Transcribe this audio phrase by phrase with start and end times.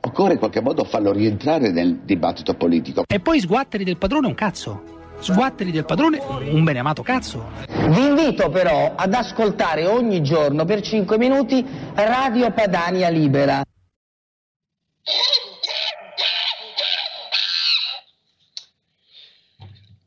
[0.00, 3.04] Occorre in qualche modo farlo rientrare nel dibattito politico.
[3.06, 4.96] E poi sguatteri del padrone un cazzo.
[5.20, 7.50] Sguatteri del padrone un beneamato cazzo.
[7.66, 13.64] Vi invito però ad ascoltare ogni giorno per 5 minuti Radio Padania Libera.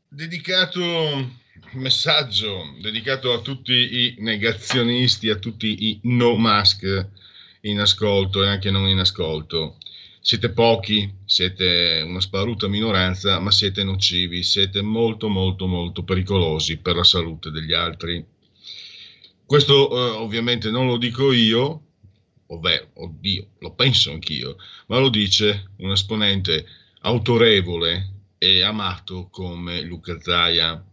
[0.08, 1.40] Dedicato
[1.72, 6.84] messaggio dedicato a tutti i negazionisti, a tutti i no mask
[7.62, 9.76] in ascolto e anche non in ascolto.
[10.24, 16.94] Siete pochi, siete una sparuta minoranza, ma siete nocivi, siete molto molto molto pericolosi per
[16.94, 18.24] la salute degli altri.
[19.44, 21.82] Questo eh, ovviamente non lo dico io,
[22.46, 26.66] ovvero, oddio, lo penso anch'io, ma lo dice un esponente
[27.00, 30.84] autorevole e amato come Luca Zaia,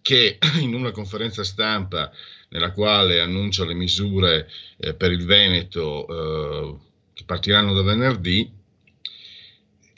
[0.00, 2.08] che in una conferenza stampa
[2.50, 6.92] nella quale annuncia le misure eh, per il Veneto eh,
[7.24, 8.48] che partiranno da venerdì,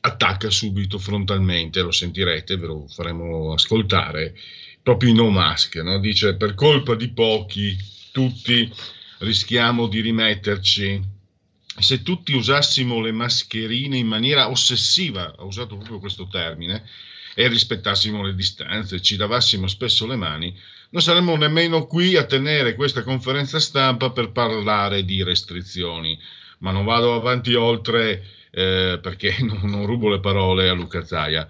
[0.00, 4.34] attacca subito frontalmente, lo sentirete, ve lo faremo ascoltare,
[4.82, 5.98] proprio i no mask, no?
[5.98, 7.76] dice per colpa di pochi
[8.12, 8.72] tutti
[9.18, 11.14] rischiamo di rimetterci.
[11.78, 16.84] Se tutti usassimo le mascherine in maniera ossessiva, ha usato proprio questo termine,
[17.34, 20.58] e rispettassimo le distanze, ci lavassimo spesso le mani,
[20.90, 26.18] non saremmo nemmeno qui a tenere questa conferenza stampa per parlare di restrizioni.
[26.58, 31.46] Ma non vado avanti oltre eh, perché non, non, rubo le parole a Luca Zaia,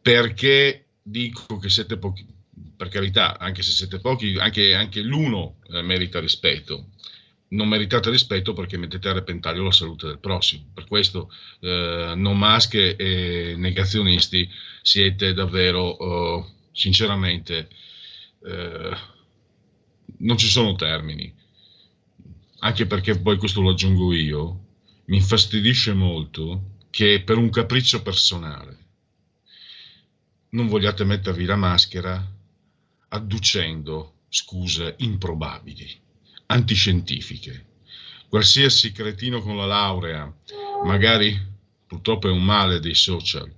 [0.00, 2.24] perché dico che siete pochi,
[2.76, 6.90] per carità, anche se siete pochi, anche, anche l'uno eh, merita rispetto.
[7.52, 10.70] Non meritate rispetto perché mettete a repentaglio la salute del prossimo.
[10.72, 14.48] Per questo, eh, non masche e negazionisti,
[14.82, 17.68] siete davvero, oh, sinceramente,
[18.44, 18.96] eh,
[20.18, 21.34] non ci sono termini,
[22.60, 24.66] anche perché poi questo lo aggiungo io,
[25.06, 28.78] mi infastidisce molto che per un capriccio personale
[30.50, 32.24] non vogliate mettervi la maschera
[33.08, 35.88] adducendo scuse improbabili,
[36.46, 37.66] antiscientifiche.
[38.28, 40.32] Qualsiasi cretino con la laurea,
[40.84, 41.36] magari
[41.86, 43.52] purtroppo è un male dei social,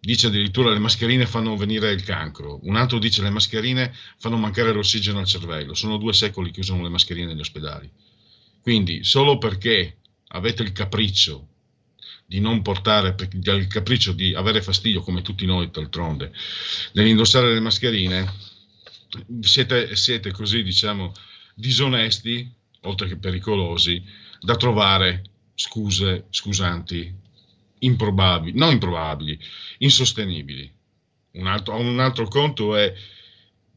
[0.00, 4.72] dice addirittura le mascherine fanno venire il cancro, un altro dice le mascherine fanno mancare
[4.72, 7.90] l'ossigeno al cervello, sono due secoli che usano le mascherine negli ospedali.
[8.62, 11.48] Quindi solo perché avete il capriccio
[12.26, 16.32] di non portare, il capriccio di avere fastidio, come tutti noi d'altronde,
[16.92, 18.32] nell'indossare le mascherine,
[19.40, 21.12] siete, siete così, diciamo,
[21.54, 22.48] disonesti,
[22.82, 24.02] oltre che pericolosi,
[24.40, 25.24] da trovare
[25.54, 27.12] scuse, scusanti
[27.80, 29.38] improbabili, non improbabili,
[29.78, 30.70] insostenibili.
[31.32, 32.92] Un altro, un altro conto è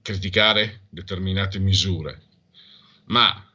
[0.01, 2.21] criticare determinate misure,
[3.05, 3.45] ma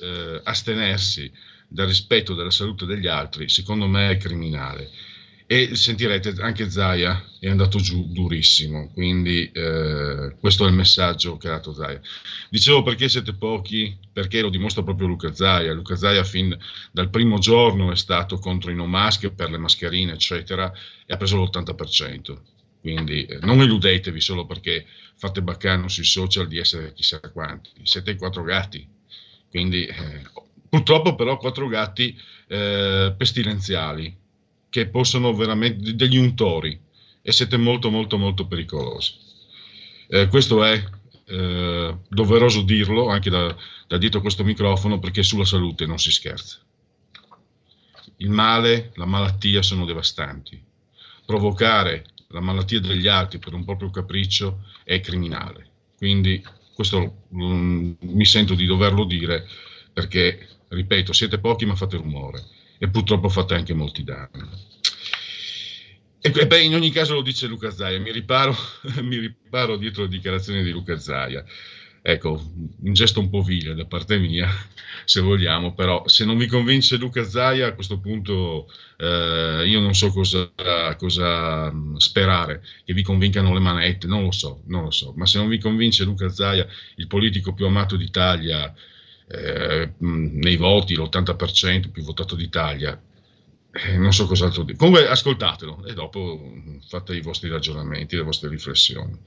[0.00, 1.30] eh, astenersi
[1.68, 4.90] dal rispetto della salute degli altri, secondo me è criminale
[5.48, 11.46] e sentirete anche Zaia è andato giù durissimo, quindi eh, questo è il messaggio che
[11.46, 12.00] ha dato Zaia.
[12.50, 15.72] Dicevo perché siete pochi, perché lo dimostra proprio Luca Zaia.
[15.72, 16.56] Luca Zaia fin
[16.90, 20.72] dal primo giorno è stato contro i no mask per le mascherine, eccetera,
[21.06, 22.38] e ha preso l'80%.
[22.80, 24.84] Quindi eh, non illudetevi solo perché
[25.14, 28.84] fate baccano sui social di essere chissà quanti, siete i quattro gatti.
[29.48, 30.22] Quindi eh,
[30.68, 34.24] purtroppo però quattro gatti eh, pestilenziali
[34.68, 36.78] che possono veramente degli untori
[37.22, 39.14] e siete molto molto molto pericolosi.
[40.08, 40.82] Eh, questo è
[41.26, 43.54] eh, doveroso dirlo anche da,
[43.86, 46.60] da dietro questo microfono perché sulla salute non si scherza.
[48.18, 50.62] Il male, la malattia sono devastanti.
[51.24, 55.68] Provocare la malattia degli altri per un proprio capriccio è criminale.
[55.96, 56.42] Quindi
[56.74, 59.48] questo mm, mi sento di doverlo dire
[59.92, 62.44] perché, ripeto, siete pochi ma fate rumore
[62.78, 64.74] e purtroppo fate anche molti danni.
[66.20, 68.54] E beh, in ogni caso lo dice Luca Zaia, mi riparo,
[69.02, 71.44] mi riparo dietro le dichiarazioni di Luca Zaia.
[72.02, 72.52] Ecco,
[72.82, 74.48] un gesto un po' vile da parte mia,
[75.04, 79.92] se vogliamo, però se non vi convince Luca Zaia a questo punto eh, io non
[79.94, 80.52] so cosa,
[80.96, 85.26] cosa, mm, sperare, che vi convincano le manette, non lo so, non lo so, ma
[85.26, 88.72] se non vi convince Luca Zaia, il politico più amato d'Italia,
[89.28, 93.00] eh, mm, nei voti, l'80% più votato d'Italia,
[93.72, 94.78] eh, non so cos'altro dire.
[94.78, 99.18] Comunque ascoltatelo e dopo mm, fate i vostri ragionamenti, le vostre riflessioni.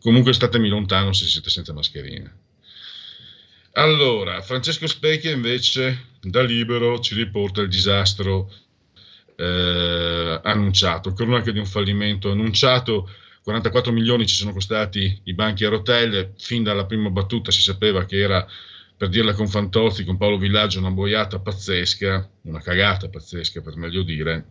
[0.00, 2.34] Comunque statemi lontano se siete senza mascherina.
[3.76, 8.52] Allora, Francesco Specchia invece da libero ci riporta il disastro
[9.36, 13.10] eh, annunciato, cronaca di un fallimento annunciato,
[13.42, 18.04] 44 milioni ci sono costati i banchi a rotelle, fin dalla prima battuta si sapeva
[18.04, 18.46] che era,
[18.96, 24.02] per dirla con Fantozzi, con Paolo Villaggio, una boiata pazzesca, una cagata pazzesca per meglio
[24.02, 24.46] dire,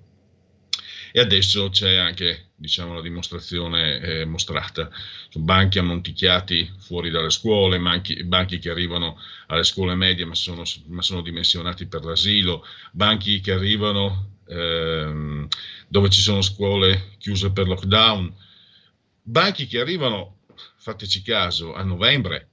[1.15, 4.89] e adesso c'è anche diciamo, la dimostrazione eh, mostrata.
[5.35, 11.03] Banchi ammonticchiati fuori dalle scuole, banchi, banchi che arrivano alle scuole medie ma sono, ma
[11.03, 15.47] sono dimensionati per l'asilo, banchi che arrivano ehm,
[15.87, 18.33] dove ci sono scuole chiuse per lockdown,
[19.21, 20.39] banchi che arrivano,
[20.77, 22.52] fateci caso, a novembre,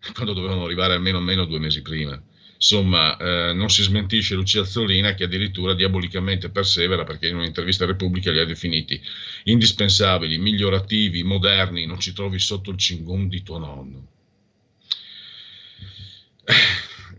[0.14, 2.20] quando dovevano arrivare almeno, almeno due mesi prima.
[2.54, 7.86] Insomma, eh, non si smentisce Lucia Azzolina che addirittura diabolicamente persevera perché in un'intervista a
[7.86, 9.00] Repubblica li ha definiti
[9.44, 14.08] indispensabili, migliorativi, moderni, non ci trovi sotto il cingon di tuo nonno.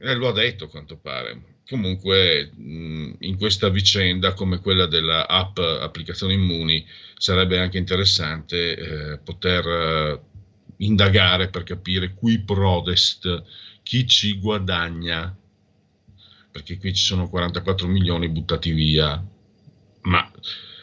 [0.01, 1.57] Eh, lo ha detto a quanto pare.
[1.67, 6.83] Comunque, in questa vicenda, come quella della app applicazione Immuni,
[7.15, 10.21] sarebbe anche interessante eh, poter eh,
[10.81, 13.43] indagare per capire qui prodest
[13.83, 15.35] chi ci guadagna,
[16.51, 19.23] perché qui ci sono 44 milioni buttati via,
[20.01, 20.31] ma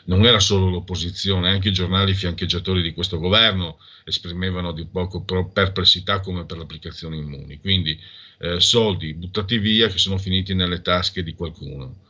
[0.06, 6.20] non era solo l'opposizione, anche i giornali fiancheggiatori di questo governo esprimevano di poco perplessità
[6.20, 7.98] come per l'applicazione Immuni, quindi
[8.38, 12.04] eh, soldi buttati via che sono finiti nelle tasche di qualcuno.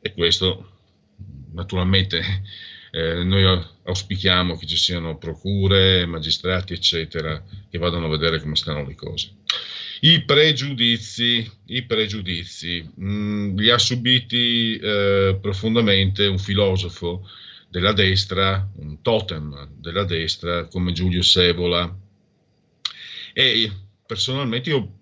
[0.00, 0.76] E questo
[1.52, 2.22] naturalmente
[2.92, 3.44] eh, noi
[3.88, 9.30] auspichiamo che ci siano procure, magistrati, eccetera, che vadano a vedere come stanno le cose.
[10.00, 17.28] I pregiudizi, i pregiudizi mh, mm, li ha subiti eh, profondamente un filosofo
[17.68, 21.92] della destra, un totem della destra come Giulio Sevola.
[23.32, 23.72] E
[24.06, 24.92] personalmente io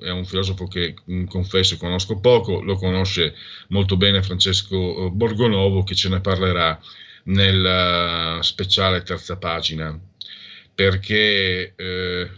[0.00, 3.34] è un filosofo che mm, confesso conosco poco, lo conosce
[3.68, 6.80] molto bene Francesco eh, Borgonovo che ce ne parlerà
[7.24, 9.98] nel speciale terza pagina,
[10.74, 12.30] perché eh,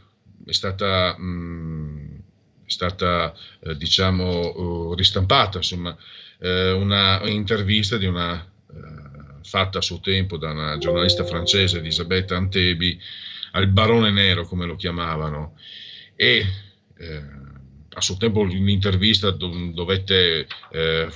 [0.45, 2.15] è stata, mh, mm,
[2.67, 5.97] è stata eh, diciamo, uh, ristampata insomma,
[6.39, 12.37] eh, una intervista di una, eh, fatta a suo tempo da una giornalista francese, Elisabetta
[12.37, 13.01] Antebi,
[13.53, 15.57] al barone nero, come lo chiamavano,
[16.15, 16.45] e
[16.99, 17.23] eh,
[17.97, 21.09] a suo tempo l'intervista dovette eh,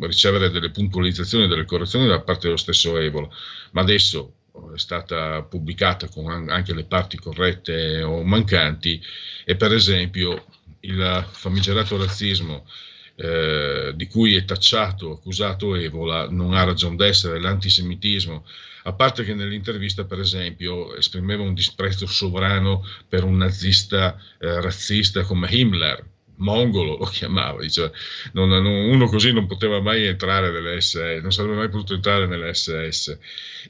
[0.00, 3.28] ricevere delle puntualizzazioni, delle correzioni da parte dello stesso Evola,
[3.72, 4.32] ma adesso
[4.74, 9.00] è stata pubblicata con anche le parti corrette o mancanti
[9.44, 10.46] e per esempio
[10.80, 12.66] il famigerato razzismo
[13.14, 18.46] eh, di cui è tacciato, accusato Evola, non ha ragione d'essere, l'antisemitismo,
[18.84, 25.22] a parte che nell'intervista, per esempio, esprimeva un disprezzo sovrano per un nazista eh, razzista
[25.22, 26.04] come Himmler,
[26.36, 27.90] mongolo lo chiamava, diceva,
[28.32, 32.26] non, non, uno così non poteva mai entrare nelle SS, non sarebbe mai potuto entrare
[32.26, 33.18] nelle SS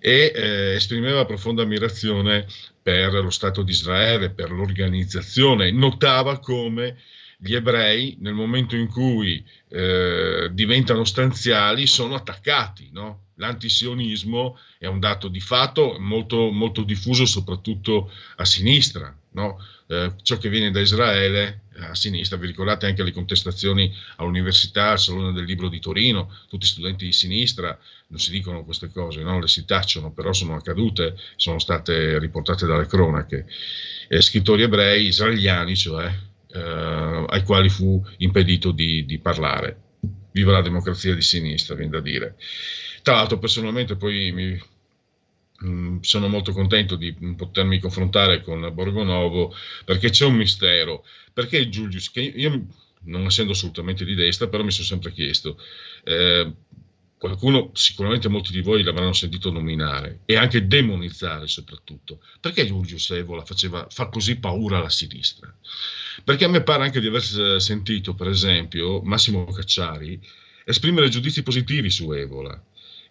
[0.00, 2.46] e eh, esprimeva profonda ammirazione
[2.82, 6.96] per lo Stato di Israele, per l'organizzazione, notava come
[7.38, 13.30] gli ebrei nel momento in cui eh, diventano stanziali sono attaccati, no?
[13.42, 19.58] L'antisionismo è un dato di fatto molto, molto diffuso soprattutto a sinistra, no?
[19.88, 24.90] eh, ciò che viene da Israele eh, a sinistra, vi ricordate anche le contestazioni all'università,
[24.90, 29.22] al Salone del Libro di Torino, tutti studenti di sinistra, non si dicono queste cose,
[29.22, 29.40] no?
[29.40, 33.46] le si tacciono, però sono accadute, sono state riportate dalle cronache.
[34.06, 36.06] Eh, scrittori ebrei, israeliani, cioè,
[36.46, 39.80] eh, ai quali fu impedito di, di parlare.
[40.30, 42.36] Viva la democrazia di sinistra, viene da dire.
[43.02, 44.58] Tra l'altro, personalmente, poi mi,
[45.64, 49.54] Mm, sono molto contento di potermi confrontare con Borgonovo
[49.84, 51.04] perché c'è un mistero.
[51.32, 52.66] Perché Giulius, che io
[53.04, 55.58] non essendo assolutamente di destra, però mi sono sempre chiesto,
[56.04, 56.52] eh,
[57.16, 62.20] qualcuno, sicuramente molti di voi l'avranno sentito nominare e anche demonizzare soprattutto.
[62.40, 65.54] Perché Giulio Evola faceva, fa così paura alla sinistra?
[66.24, 70.20] Perché a me pare anche di aver sentito, per esempio, Massimo Cacciari
[70.64, 72.60] esprimere giudizi positivi su Evola,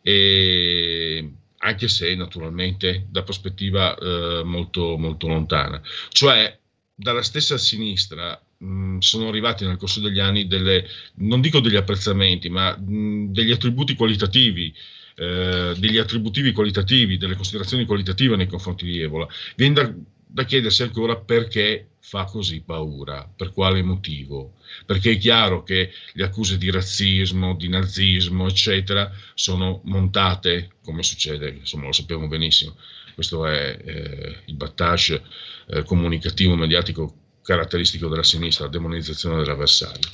[0.02, 1.32] e
[1.64, 5.82] anche se naturalmente da prospettiva eh, molto, molto lontana.
[6.10, 6.58] Cioè,
[6.96, 12.50] dalla stessa sinistra mh, sono arrivati nel corso degli anni delle, non dico degli apprezzamenti,
[12.50, 14.74] ma mh, degli attributi qualitativi,
[15.16, 19.28] eh, degli attributivi qualitativi, delle considerazioni qualitative nei confronti di Evola.
[19.56, 19.94] Viene da,
[20.32, 24.56] da chiedersi ancora perché fa così paura, per quale motivo.
[24.86, 31.50] Perché è chiaro che le accuse di razzismo, di nazismo, eccetera, sono montate, come succede,
[31.50, 32.78] insomma lo sappiamo benissimo.
[33.14, 35.22] Questo è eh, il battage
[35.68, 40.10] eh, comunicativo, mediatico caratteristico della sinistra, la demonizzazione dell'avversario.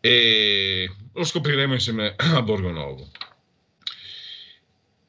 [0.00, 3.10] E lo scopriremo insieme a Borgonovo.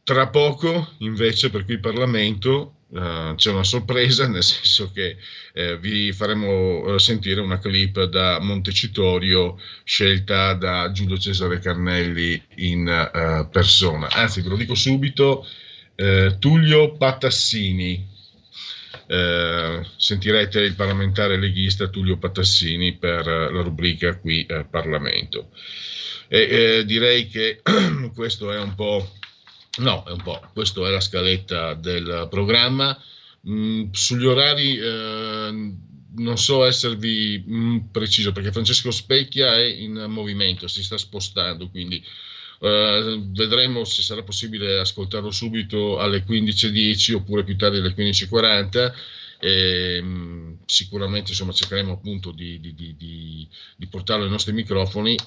[0.03, 5.17] Tra poco, invece, per qui Parlamento uh, c'è una sorpresa, nel senso che
[5.53, 13.47] uh, vi faremo uh, sentire una clip da Montecitorio scelta da Giulio Cesare Carnelli in
[13.51, 14.09] persona.
[14.09, 15.45] Anzi, ve lo dico subito,
[16.39, 18.13] Tullio Patassini,
[19.07, 25.49] eh, sentirete il parlamentare leghista Tullio Patassini per la rubrica qui eh, Parlamento.
[26.27, 27.61] E, eh, direi che
[28.15, 29.13] questo è un po',
[29.77, 32.97] no, è un po', questa è la scaletta del programma.
[33.47, 35.73] Mm, sugli orari eh,
[36.17, 42.03] non so esservi mm, preciso perché Francesco Specchia è in movimento, si sta spostando, quindi
[42.57, 48.93] Uh, vedremo se sarà possibile ascoltarlo subito alle 15.10 oppure più tardi alle 15.40.
[49.39, 55.17] E, um, sicuramente insomma, cercheremo appunto di, di, di, di, portarlo ai nostri microfoni.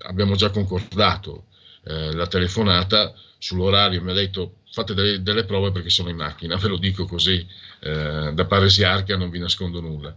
[0.00, 1.46] Abbiamo già concordato
[1.84, 6.56] eh, la telefonata sull'orario, mi ha detto fate delle, delle, prove perché sono in macchina,
[6.56, 7.44] ve lo dico così,
[7.80, 10.14] eh, da paresiarca non vi nascondo nulla.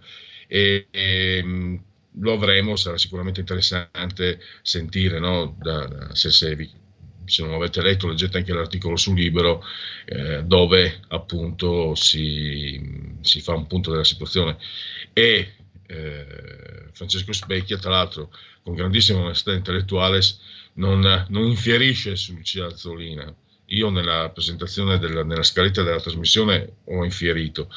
[0.47, 1.75] E, e, mm,
[2.19, 5.55] lo avremo, sarà sicuramente interessante sentire, no?
[5.59, 6.69] da, da, se, se, vi,
[7.25, 9.63] se, non avete letto leggete anche l'articolo su Libero
[10.05, 14.55] eh, dove appunto si, si, fa un punto della situazione
[15.11, 15.53] e
[15.87, 18.31] eh, Francesco Specchia tra l'altro
[18.63, 20.21] con grandissima onestà intellettuale
[20.75, 22.69] non, non infierisce su Lucia
[23.69, 27.69] io nella presentazione della, nella scaletta della trasmissione ho infierito.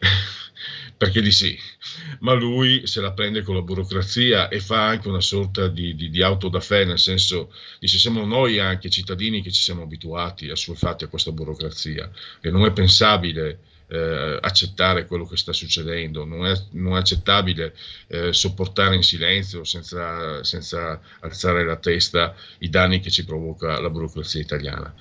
[0.98, 1.56] Perché di sì,
[2.20, 6.10] ma lui se la prende con la burocrazia e fa anche una sorta di, di,
[6.10, 10.50] di auto da fè, nel senso dice siamo noi anche cittadini che ci siamo abituati,
[10.50, 16.46] assuefatti a questa burocrazia, e non è pensabile eh, accettare quello che sta succedendo, non
[16.46, 17.74] è, non è accettabile
[18.08, 23.90] eh, sopportare in silenzio, senza, senza, alzare la testa, i danni che ci provoca la
[23.90, 24.94] burocrazia italiana.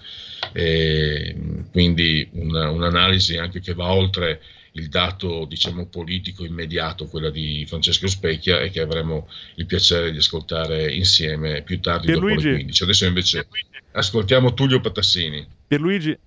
[0.53, 1.35] E,
[1.71, 4.41] quindi una, un'analisi anche che va oltre
[4.73, 10.17] il dato diciamo, politico immediato, quella di Francesco Specchia, e che avremo il piacere di
[10.17, 12.35] ascoltare insieme più tardi Pierluigi.
[12.35, 12.83] dopo le 15.
[12.83, 13.47] Adesso invece
[13.91, 15.45] ascoltiamo Tullio Patassini.
[15.67, 16.17] Pierluigi.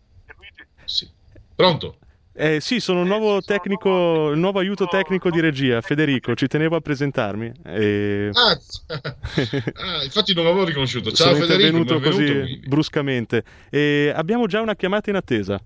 [0.84, 1.08] Sì.
[1.54, 1.99] Pronto?
[2.40, 6.74] Eh, sì, sono un nuovo tecnico, il nuovo aiuto tecnico di regia, Federico, ci tenevo
[6.74, 7.52] a presentarmi.
[7.66, 8.30] E...
[8.32, 8.56] Ah,
[9.74, 11.12] ah, infatti non l'avevo riconosciuto.
[11.12, 13.44] Ciao sono Federico, intervenuto così bruscamente.
[13.68, 15.60] E abbiamo già una chiamata in attesa.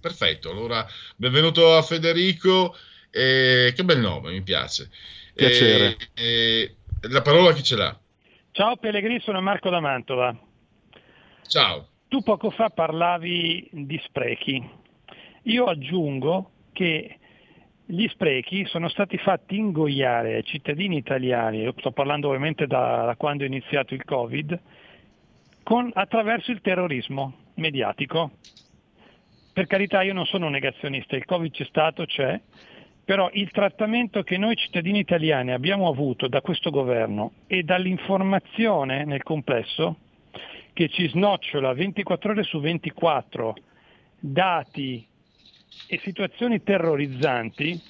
[0.00, 2.74] Perfetto, allora benvenuto a Federico,
[3.12, 4.90] eh, che bel nome, mi piace.
[5.32, 5.96] Piacere.
[6.14, 7.96] Eh, eh, la parola chi ce l'ha?
[8.50, 10.36] Ciao Pellegrini, sono Marco da Mantova.
[11.46, 11.86] Ciao.
[12.08, 14.80] Tu poco fa parlavi di sprechi.
[15.44, 17.18] Io aggiungo che
[17.84, 23.42] gli sprechi sono stati fatti ingoiare ai cittadini italiani, sto parlando ovviamente da, da quando
[23.42, 24.58] è iniziato il Covid,
[25.64, 28.32] con, attraverso il terrorismo mediatico.
[29.52, 32.40] Per carità io non sono un negazionista, il Covid c'è stato, c'è,
[33.04, 39.24] però il trattamento che noi cittadini italiani abbiamo avuto da questo governo e dall'informazione nel
[39.24, 39.96] complesso,
[40.72, 43.56] che ci snocciola 24 ore su 24
[44.18, 45.10] dati
[45.86, 47.80] e situazioni terrorizzanti,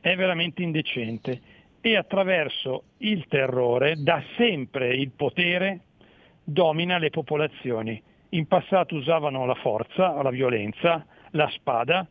[0.00, 1.40] è veramente indecente
[1.80, 5.80] e attraverso il terrore da sempre il potere
[6.42, 12.06] domina le popolazioni in passato usavano la forza, la violenza, la spada.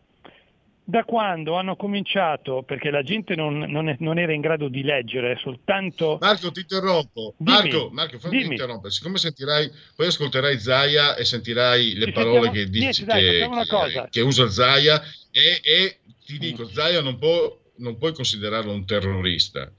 [0.90, 4.84] Da quando hanno cominciato, perché la gente non, non, è, non era in grado di
[4.84, 6.18] leggere soltanto...
[6.22, 7.34] Marco, ti interrompo.
[7.38, 8.52] Dimmi, Marco, Marco fammi dimmi.
[8.54, 8.94] interrompere.
[8.94, 12.54] Siccome sentirai, poi ascolterai Zaia e sentirai le Ci parole sentiamo?
[12.54, 17.66] che, dici, Niente, dai, che, che, usa Zaia e, e ti dico, Zaia non può
[17.80, 19.70] non puoi considerarlo un terrorista.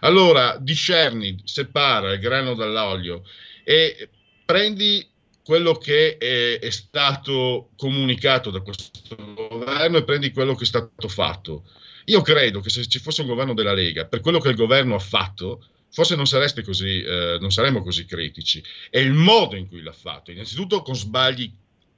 [0.00, 3.22] Allora, discerni, separa il grano dall'olio
[3.64, 4.08] e
[4.46, 5.06] prendi
[5.44, 11.08] quello che è, è, stato comunicato da questo governo e prendi quello che è stato
[11.08, 11.64] fatto.
[12.06, 14.94] Io credo che se ci fosse un governo della Lega, per quello che il governo
[14.94, 16.26] ha fatto, forse non,
[16.64, 18.62] così, eh, non saremmo così critici.
[18.90, 21.50] È il modo in cui l'ha fatto, innanzitutto con sbagli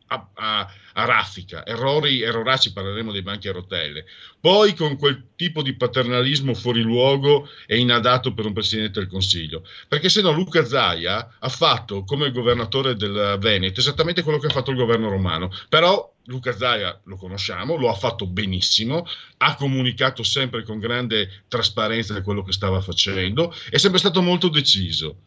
[0.09, 4.05] a, a, a, raffica, errori, erroracci, parleremo dei banchi a rotelle,
[4.41, 9.65] poi con quel tipo di paternalismo fuori luogo e inadatto per un Presidente del Consiglio,
[9.89, 14.51] perché se no Luca Zaia ha fatto come governatore del Veneto esattamente quello che ha
[14.51, 19.07] fatto il governo romano, però Luca Zaia lo conosciamo, lo ha fatto benissimo,
[19.39, 25.19] ha comunicato sempre con grande trasparenza quello che stava facendo, è sempre stato molto deciso.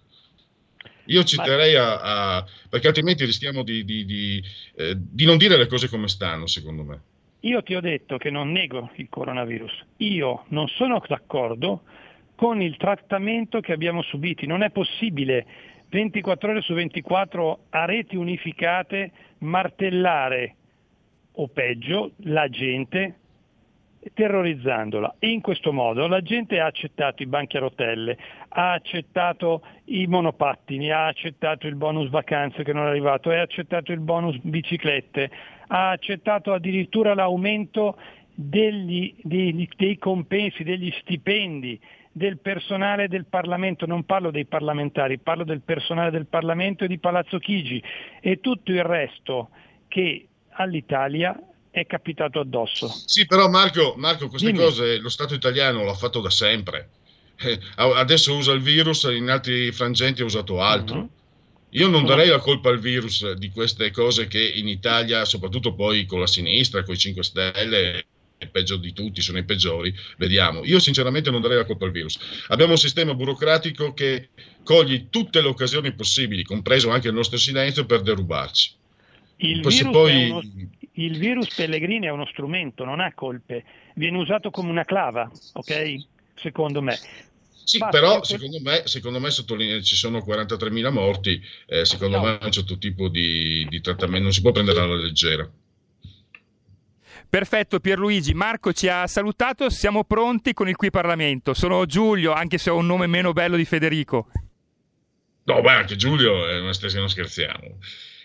[1.09, 4.43] Io citerei a, a perché altrimenti rischiamo di, di, di,
[4.75, 7.01] eh, di non dire le cose come stanno, secondo me.
[7.41, 11.83] Io ti ho detto che non nego il coronavirus, io non sono d'accordo
[12.35, 15.45] con il trattamento che abbiamo subito, non è possibile
[15.89, 20.55] 24 ore su 24 a reti unificate martellare
[21.33, 23.15] o peggio la gente
[24.13, 25.15] terrorizzandola.
[25.19, 28.17] In questo modo la gente ha accettato i banchi a rotelle,
[28.49, 33.91] ha accettato i monopattini, ha accettato il bonus vacanze che non è arrivato, ha accettato
[33.91, 35.29] il bonus biciclette,
[35.67, 37.97] ha accettato addirittura l'aumento
[38.33, 41.79] degli, dei, dei compensi, degli stipendi
[42.11, 46.97] del personale del Parlamento, non parlo dei parlamentari, parlo del personale del Parlamento e di
[46.97, 47.81] Palazzo Chigi.
[48.19, 49.49] E tutto il resto
[49.87, 51.39] che all'Italia
[51.71, 52.87] è capitato addosso.
[53.05, 54.63] Sì, però Marco, Marco queste Dimmi.
[54.63, 56.89] cose lo Stato italiano l'ha fatto da sempre.
[57.41, 60.97] Eh, adesso usa il virus, in altri frangenti ha usato altro.
[60.97, 61.09] Uh-huh.
[61.73, 66.05] Io non darei la colpa al virus di queste cose che in Italia, soprattutto poi
[66.05, 68.05] con la sinistra, con i 5 Stelle,
[68.39, 70.63] è peggio di tutti, sono i peggiori, vediamo.
[70.63, 72.17] Io sinceramente non darei la colpa al virus.
[72.47, 74.29] Abbiamo un sistema burocratico che
[74.63, 78.71] coglie tutte le occasioni possibili, compreso anche il nostro silenzio, per derubarci.
[79.37, 80.29] Il virus, poi...
[80.29, 80.41] uno,
[81.05, 83.63] il virus, Pellegrini è uno strumento, non ha colpe,
[83.95, 85.95] viene usato come una clava, ok?
[86.35, 86.97] Secondo me.
[87.63, 92.23] Sì, Basta però secondo me, secondo me ci sono 43.000 morti, eh, secondo no.
[92.23, 95.47] me un certo tipo di, di trattamento non si può prendere alla leggera.
[97.29, 101.53] Perfetto Pierluigi, Marco ci ha salutato, siamo pronti con il qui Parlamento.
[101.53, 104.31] Sono Giulio, anche se ho un nome meno bello di Federico.
[105.43, 107.77] No, beh, anche Giulio, eh, non scherziamo.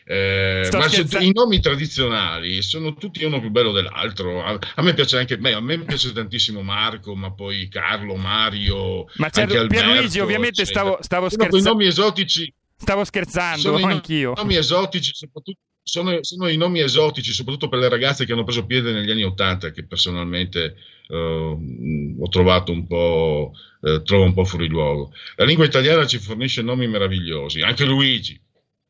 [0.06, 4.44] Eh, ma i nomi tradizionali sono tutti uno più bello dell'altro.
[4.44, 9.06] A, a me piace anche me, a me piace tantissimo Marco, ma poi Carlo, Mario,
[9.16, 11.56] ma certo, anche Pierluigi, ovviamente stavo, stavo scherzando.
[11.56, 12.52] I nomi esotici.
[12.76, 14.32] Stavo scherzando anch'io.
[14.32, 18.44] I nomi esotici, soprattutto sono, sono, i nomi esotici, soprattutto per le ragazze che hanno
[18.44, 20.76] preso piede negli anni Ottanta, che personalmente
[21.08, 25.12] uh, ho trovato un po', uh, trovo un po' fuori luogo.
[25.36, 28.38] La lingua italiana ci fornisce nomi meravigliosi, anche Luigi,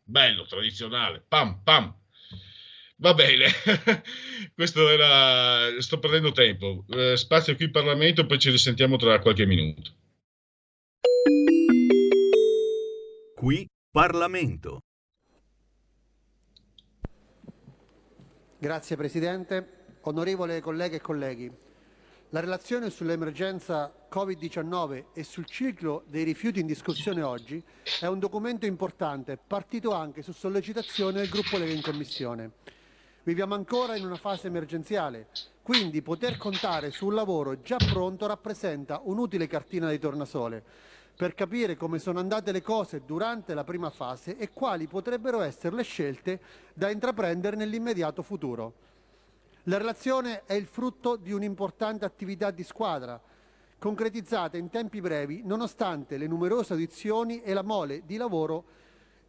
[0.05, 1.95] bello, tradizionale, pam, pam.
[2.97, 3.47] Va bene,
[4.55, 6.85] questo era, sto perdendo tempo.
[6.91, 9.91] Eh, spazio qui in Parlamento, poi ci risentiamo tra qualche minuto.
[13.35, 14.81] Qui Parlamento.
[18.59, 21.53] Grazie Presidente, onorevole colleghe e colleghi.
[22.31, 27.61] La relazione sull'emergenza Covid-19 e sul ciclo dei rifiuti in discussione oggi
[27.99, 32.53] è un documento importante, partito anche su sollecitazione del gruppo Lega in Commissione.
[33.25, 35.31] Viviamo ancora in una fase emergenziale,
[35.63, 40.63] quindi poter contare su un lavoro già pronto rappresenta un'utile cartina di tornasole
[41.17, 45.75] per capire come sono andate le cose durante la prima fase e quali potrebbero essere
[45.75, 46.41] le scelte
[46.73, 48.75] da intraprendere nell'immediato futuro.
[49.65, 53.21] La relazione è il frutto di un'importante attività di squadra,
[53.85, 58.65] concretizzata in tempi brevi nonostante le numerose audizioni e la mole di lavoro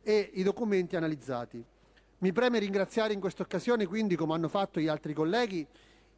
[0.02, 1.62] e i documenti analizzati.
[2.20, 5.68] Mi preme ringraziare in questa occasione, quindi, come hanno fatto gli altri colleghi,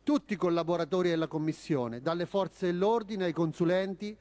[0.04, 4.16] tutti i collaboratori della Commissione, dalle forze dell'ordine ai consulenti,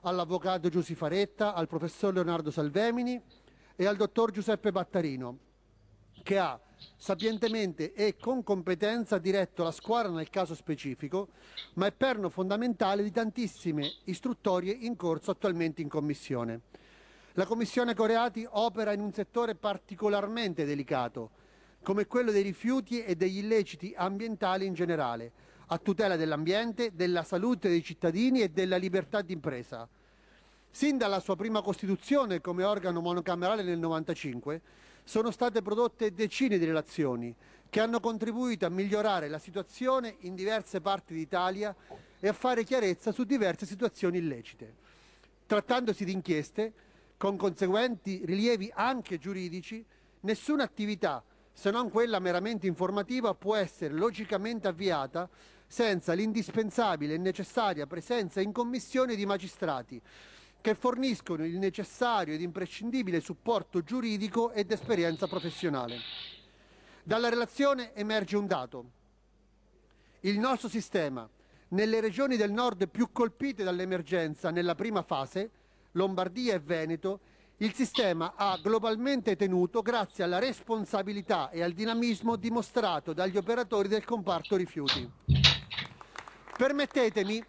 [0.00, 3.20] all'avvocato Giussi Faretta, al professor Leonardo Salvemini
[3.76, 5.38] e al dottor Giuseppe Battarino,
[6.28, 6.60] che ha
[6.98, 11.28] sapientemente e con competenza diretto la squadra nel caso specifico,
[11.74, 16.60] ma è perno fondamentale di tantissime istruttorie in corso attualmente in Commissione.
[17.32, 21.30] La Commissione Coreati opera in un settore particolarmente delicato,
[21.82, 25.32] come quello dei rifiuti e degli illeciti ambientali in generale,
[25.68, 29.88] a tutela dell'ambiente, della salute dei cittadini e della libertà d'impresa.
[30.70, 36.66] Sin dalla sua prima costituzione come organo monocamerale nel 1995, sono state prodotte decine di
[36.66, 37.34] relazioni
[37.70, 41.74] che hanno contribuito a migliorare la situazione in diverse parti d'Italia
[42.20, 44.74] e a fare chiarezza su diverse situazioni illecite.
[45.46, 46.72] Trattandosi di inchieste
[47.16, 49.82] con conseguenti rilievi anche giuridici,
[50.20, 55.26] nessuna attività, se non quella meramente informativa, può essere logicamente avviata
[55.66, 60.02] senza l'indispensabile e necessaria presenza in commissione di magistrati
[60.60, 65.96] che forniscono il necessario ed imprescindibile supporto giuridico ed esperienza professionale.
[67.02, 68.90] Dalla relazione emerge un dato.
[70.20, 71.28] Il nostro sistema,
[71.68, 75.50] nelle regioni del nord più colpite dall'emergenza nella prima fase,
[75.92, 77.20] Lombardia e Veneto,
[77.58, 84.04] il sistema ha globalmente tenuto grazie alla responsabilità e al dinamismo dimostrato dagli operatori del
[84.04, 85.10] comparto rifiuti.
[86.56, 87.42] Permettetemi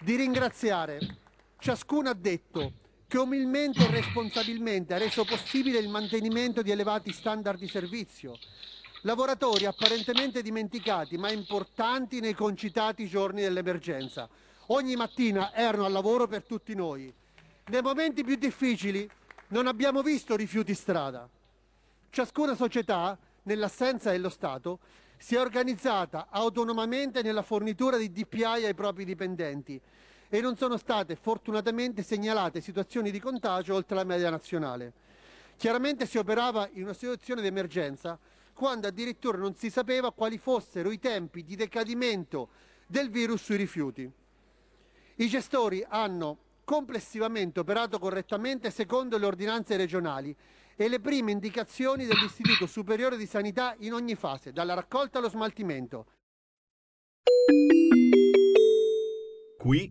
[0.00, 0.98] di ringraziare
[1.58, 2.72] ciascuno addetto
[3.08, 8.38] che umilmente e responsabilmente ha reso possibile il mantenimento di elevati standard di servizio,
[9.02, 14.28] lavoratori apparentemente dimenticati ma importanti nei concitati giorni dell'emergenza.
[14.66, 17.12] Ogni mattina erano al lavoro per tutti noi.
[17.66, 19.08] Nei momenti più difficili
[19.48, 21.28] non abbiamo visto rifiuti strada.
[22.10, 24.80] Ciascuna società, nell'assenza dello Stato,
[25.16, 29.80] si è organizzata autonomamente nella fornitura di DPI ai propri dipendenti
[30.28, 34.92] e non sono state fortunatamente segnalate situazioni di contagio oltre la media nazionale.
[35.56, 38.18] Chiaramente si operava in una situazione di emergenza
[38.52, 42.48] quando addirittura non si sapeva quali fossero i tempi di decadimento
[42.86, 44.10] del virus sui rifiuti.
[45.16, 50.34] I gestori hanno complessivamente operato correttamente secondo le ordinanze regionali
[50.76, 56.06] e le prime indicazioni dell'Istituto Superiore di Sanità in ogni fase, dalla raccolta allo smaltimento.
[59.58, 59.90] Qui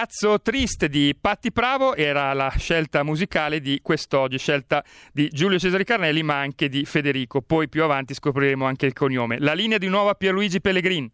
[0.00, 4.82] Ragazzo triste di Patti Bravo era la scelta musicale di quest'oggi, scelta
[5.12, 7.42] di Giulio Cesare Carnelli ma anche di Federico.
[7.42, 9.38] Poi più avanti scopriremo anche il cognome.
[9.38, 11.06] La linea di nuovo a Pierluigi Pellegrin.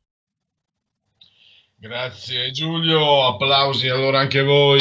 [1.74, 4.80] Grazie Giulio, applausi allora anche voi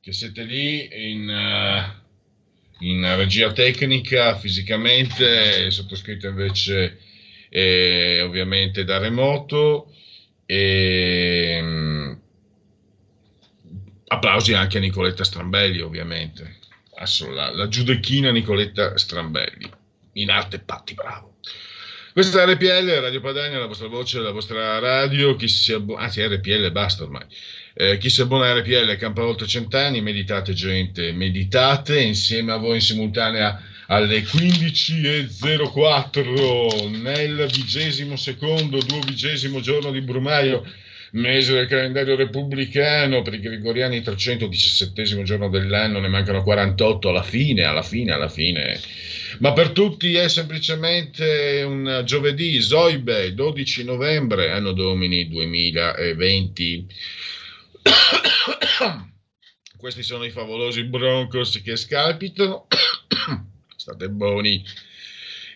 [0.00, 6.98] che siete lì in, uh, in regia tecnica fisicamente, sottoscritto invece
[7.48, 9.92] è ovviamente da remoto.
[10.50, 12.18] E, um,
[14.06, 16.56] applausi anche a Nicoletta Strambelli ovviamente,
[17.34, 19.70] la, la giudecchina Nicoletta Strambelli,
[20.14, 21.36] in arte Patti Bravo.
[22.14, 26.26] Questa è RPL, Radio Padania, la vostra voce, la vostra radio, chi si abbona, anzi
[26.26, 27.26] RPL basta ormai,
[27.74, 32.76] eh, chi si abbona a RPL campa oltre cent'anni, meditate gente, meditate insieme a voi
[32.76, 40.62] in simultanea alle 15.04 nel vigesimo secondo, duovigesimo giorno di Brumaio,
[41.12, 47.64] mese del calendario repubblicano, per i gregoriani 317 giorno dell'anno, ne mancano 48 alla fine,
[47.64, 48.78] alla fine, alla fine.
[49.38, 56.86] Ma per tutti è semplicemente un giovedì, Zoibe, 12 novembre, anno domini 2020.
[59.78, 62.66] Questi sono i favolosi Broncos che scalpitano.
[63.78, 64.64] State buoni.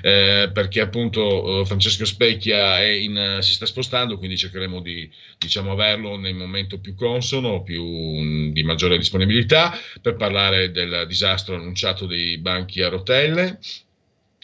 [0.03, 6.17] Eh, perché appunto eh, Francesco Specchia in, si sta spostando, quindi cercheremo di diciamo, averlo
[6.17, 12.83] nel momento più consono, più, di maggiore disponibilità, per parlare del disastro annunciato dei banchi
[12.83, 13.61] a rotelle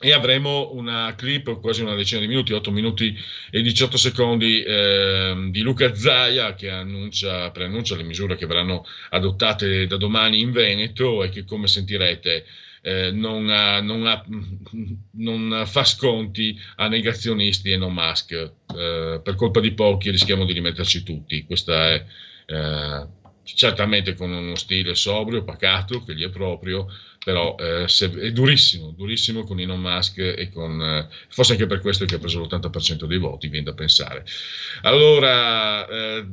[0.02, 3.16] e avremo una clip quasi una decina di minuti, 8 minuti
[3.50, 9.86] e 18 secondi eh, di Luca Zaia che annuncia, preannuncia le misure che verranno adottate
[9.86, 12.44] da domani in Veneto e che come sentirete
[12.82, 14.24] eh, non, ha, non, ha,
[15.12, 18.32] non, fa sconti a negazionisti e non mask.
[18.32, 21.44] Eh, per colpa di pochi rischiamo di rimetterci tutti.
[21.44, 22.04] Questa è
[22.46, 23.06] eh,
[23.44, 26.88] certamente con uno stile sobrio, pacato, che gli è proprio,
[27.24, 32.04] però eh, è durissimo, durissimo con Elon Musk e con, eh, forse anche per questo
[32.04, 34.24] che ha preso l'80% dei voti, viene da pensare.
[34.82, 36.26] Allora, eh,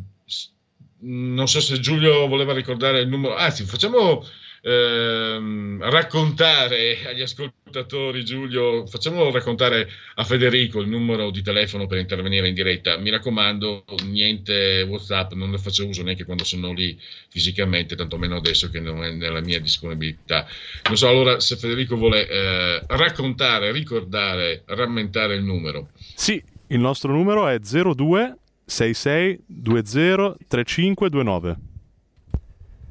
[1.01, 4.25] non so se Giulio voleva ricordare il numero, anzi facciamo
[4.61, 12.47] ehm, raccontare agli ascoltatori, Giulio, facciamolo raccontare a Federico il numero di telefono per intervenire
[12.47, 12.97] in diretta.
[12.97, 18.69] Mi raccomando, niente WhatsApp, non ne faccio uso neanche quando sono lì fisicamente, tantomeno adesso
[18.69, 20.45] che non è nella mia disponibilità.
[20.85, 25.89] Non so allora se Federico vuole eh, raccontare, ricordare, rammentare il numero.
[26.15, 31.57] Sì, il nostro numero è 02 66 20 3529.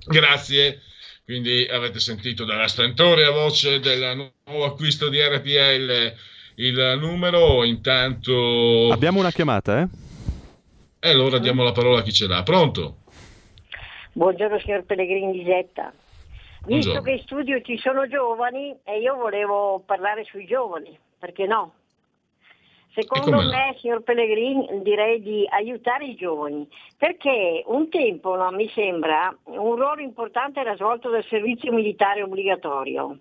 [0.07, 0.83] Grazie.
[1.29, 6.15] Quindi avete sentito dalla stentoria voce del nuovo acquisto di RPL
[6.55, 7.65] il numero.
[7.65, 9.89] Intanto abbiamo una chiamata, eh?
[10.99, 12.43] E allora diamo la parola a chi ce l'ha.
[12.43, 13.01] Pronto?
[14.13, 15.93] Buongiorno signor Pellegrini di Getta.
[16.65, 17.03] Visto Buongiorno.
[17.03, 21.75] che in studio ci sono giovani e io volevo parlare sui giovani, perché no?
[23.01, 29.33] Secondo me, signor Pellegrini, direi di aiutare i giovani, perché un tempo, no, mi sembra,
[29.45, 33.17] un ruolo importante era svolto dal servizio militare obbligatorio.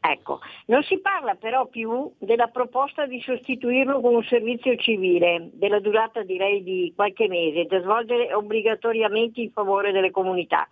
[0.00, 5.80] Ecco, non si parla però più della proposta di sostituirlo con un servizio civile, della
[5.80, 10.66] durata direi di qualche mese, da svolgere obbligatoriamente in favore delle comunità.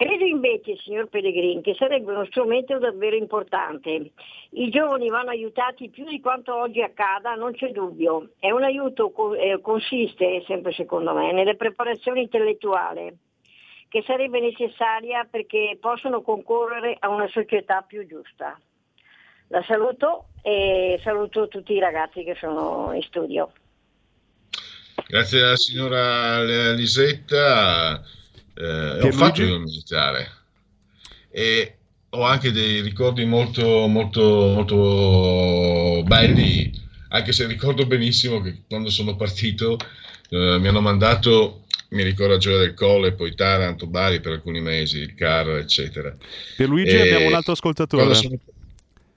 [0.00, 4.12] Credo invece, signor Pellegrini, che sarebbe uno strumento davvero importante.
[4.52, 8.30] I giovani vanno aiutati più di quanto oggi accada, non c'è dubbio.
[8.38, 13.14] È un aiuto eh, consiste, sempre secondo me, nelle preparazioni intellettuali
[13.88, 18.58] che sarebbe necessaria perché possono concorrere a una società più giusta.
[19.48, 23.52] La saluto e saluto tutti i ragazzi che sono in studio.
[25.06, 28.18] Grazie alla signora Lisetta
[28.60, 30.30] eh, ho fatto il militare
[31.30, 31.76] e
[32.10, 36.72] ho anche dei ricordi molto, molto, molto belli,
[37.08, 39.78] anche se ricordo benissimo che quando sono partito
[40.28, 44.60] eh, mi hanno mandato, mi ricordo a Gioia del Colle, poi Taranto, Bari per alcuni
[44.60, 46.14] mesi, il CAR, eccetera.
[46.56, 48.14] Per Luigi e abbiamo un altro ascoltatore.
[48.14, 48.38] Sono,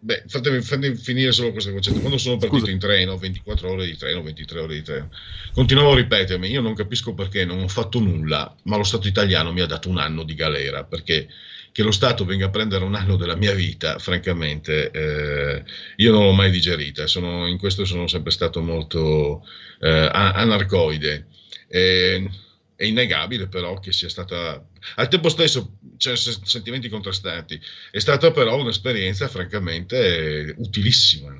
[0.05, 2.01] Beh, fatemi, fatemi, finire solo questo concetto.
[2.01, 2.71] Quando sono partito Scusa.
[2.71, 5.09] in treno, 24 ore di treno, 23 ore di treno,
[5.53, 9.53] continuavo a ripetermi, io non capisco perché non ho fatto nulla, ma lo Stato italiano
[9.53, 11.29] mi ha dato un anno di galera, perché
[11.71, 15.63] che lo Stato venga a prendere un anno della mia vita, francamente, eh,
[15.95, 19.47] io non l'ho mai digerita, sono, in questo sono sempre stato molto
[19.79, 21.27] eh, anarcoide.
[21.69, 22.29] Eh,
[22.75, 27.59] è innegabile però che sia stata, al tempo stesso c'è sentimenti contrastanti,
[27.91, 31.35] è stata però un'esperienza francamente utilissima.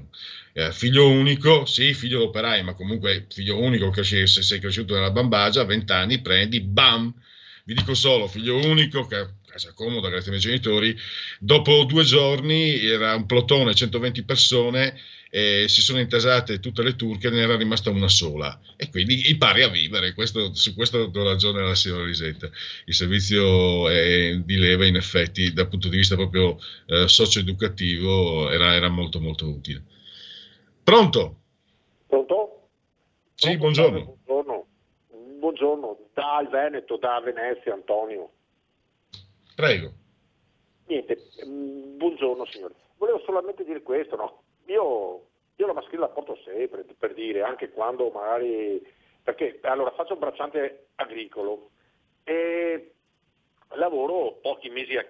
[0.56, 5.63] Eh, figlio unico, sì, figlio d'operai, ma comunque figlio unico, se sei cresciuto nella Bambagia,
[5.63, 7.12] 20 anni, prendi, bam,
[7.65, 10.98] vi dico solo, figlio unico, casa comoda, grazie ai miei genitori,
[11.39, 15.00] dopo due giorni era un plotone, 120 persone,
[15.36, 19.63] eh, si sono intasate tutte le turche, ne era rimasta una sola e quindi impari
[19.63, 20.13] a vivere.
[20.13, 22.48] Questo, su questo do ragione alla signora Lisetta.
[22.86, 28.76] Il servizio è di leva, in effetti, dal punto di vista proprio eh, socio-educativo, era,
[28.76, 29.82] era, molto molto utile.
[30.84, 31.38] Pronto?
[32.06, 32.67] Pronto?
[33.34, 34.17] Sì, Pronto, buongiorno.
[34.26, 34.67] buongiorno.
[35.39, 38.30] Buongiorno, dal Veneto, da Venezia, Antonio.
[39.56, 39.93] Prego.
[40.86, 42.76] Niente, mm, buongiorno signore.
[42.98, 44.42] Volevo solamente dire questo, no?
[44.65, 49.02] Io, io la mascherina la porto sempre, per dire, anche quando magari...
[49.23, 51.69] Perché allora faccio un bracciante agricolo
[52.26, 52.93] e
[53.76, 55.06] lavoro pochi mesi a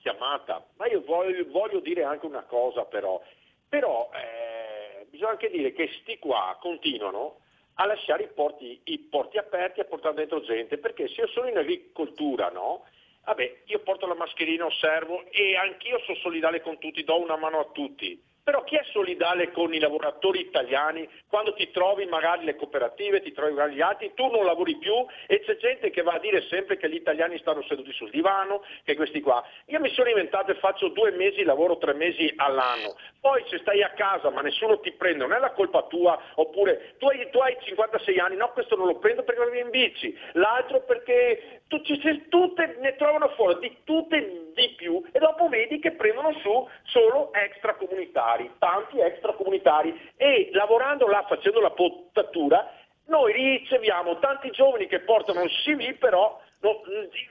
[0.00, 3.20] chiamata, ma io voglio, voglio dire anche una cosa però,
[3.68, 7.40] però eh, bisogna anche dire che sti qua continuano
[7.74, 11.28] a lasciare i porti, i porti aperti e a portare dentro gente, perché se io
[11.28, 12.84] sono in agricoltura, no?
[13.24, 17.60] Vabbè, io porto la mascherina, osservo e anch'io sono solidale con tutti, do una mano
[17.60, 18.20] a tutti.
[18.48, 23.32] Però chi è solidale con i lavoratori italiani quando ti trovi magari le cooperative, ti
[23.32, 24.94] trovi magari gli altri, tu non lavori più
[25.26, 28.64] e c'è gente che va a dire sempre che gli italiani stanno seduti sul divano,
[28.84, 29.44] che questi qua.
[29.66, 32.96] Io mi sono inventato e faccio due mesi, lavoro tre mesi all'anno.
[33.20, 36.94] Poi se stai a casa ma nessuno ti prende, non è la colpa tua, oppure
[36.96, 40.18] tu hai, tu hai 56 anni, no questo non lo prendo perché vai in bici,
[40.32, 46.32] l'altro perché tutte ne trovano fuori di tutte di più e dopo vedi che prendono
[46.40, 52.72] su solo extracomunitari, tanti extracomunitari e lavorando là facendo la potatura
[53.08, 56.80] noi riceviamo tanti giovani che portano il CV però no,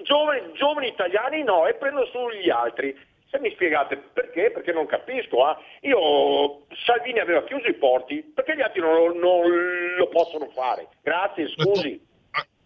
[0.04, 2.96] giovani, giovani, italiani no e prendono su gli altri.
[3.30, 5.50] Se mi spiegate perché, perché non capisco.
[5.50, 5.88] Eh?
[5.90, 10.88] Io Salvini aveva chiuso i porti, perché gli altri non, non lo possono fare?
[11.02, 12.02] Grazie, scusi.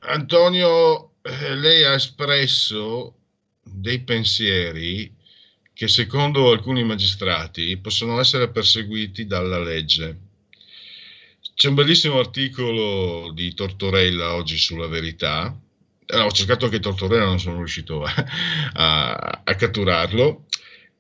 [0.02, 3.16] Antonio, eh, lei ha espresso
[3.64, 5.14] dei pensieri
[5.74, 10.20] che secondo alcuni magistrati possono essere perseguiti dalla legge.
[11.54, 15.56] C'è un bellissimo articolo di Tortorella oggi sulla verità.
[16.06, 18.14] Eh, ho cercato anche Tortorella, non sono riuscito a,
[18.74, 20.46] a, a catturarlo,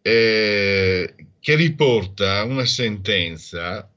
[0.01, 3.89] eh, che riporta una sentenza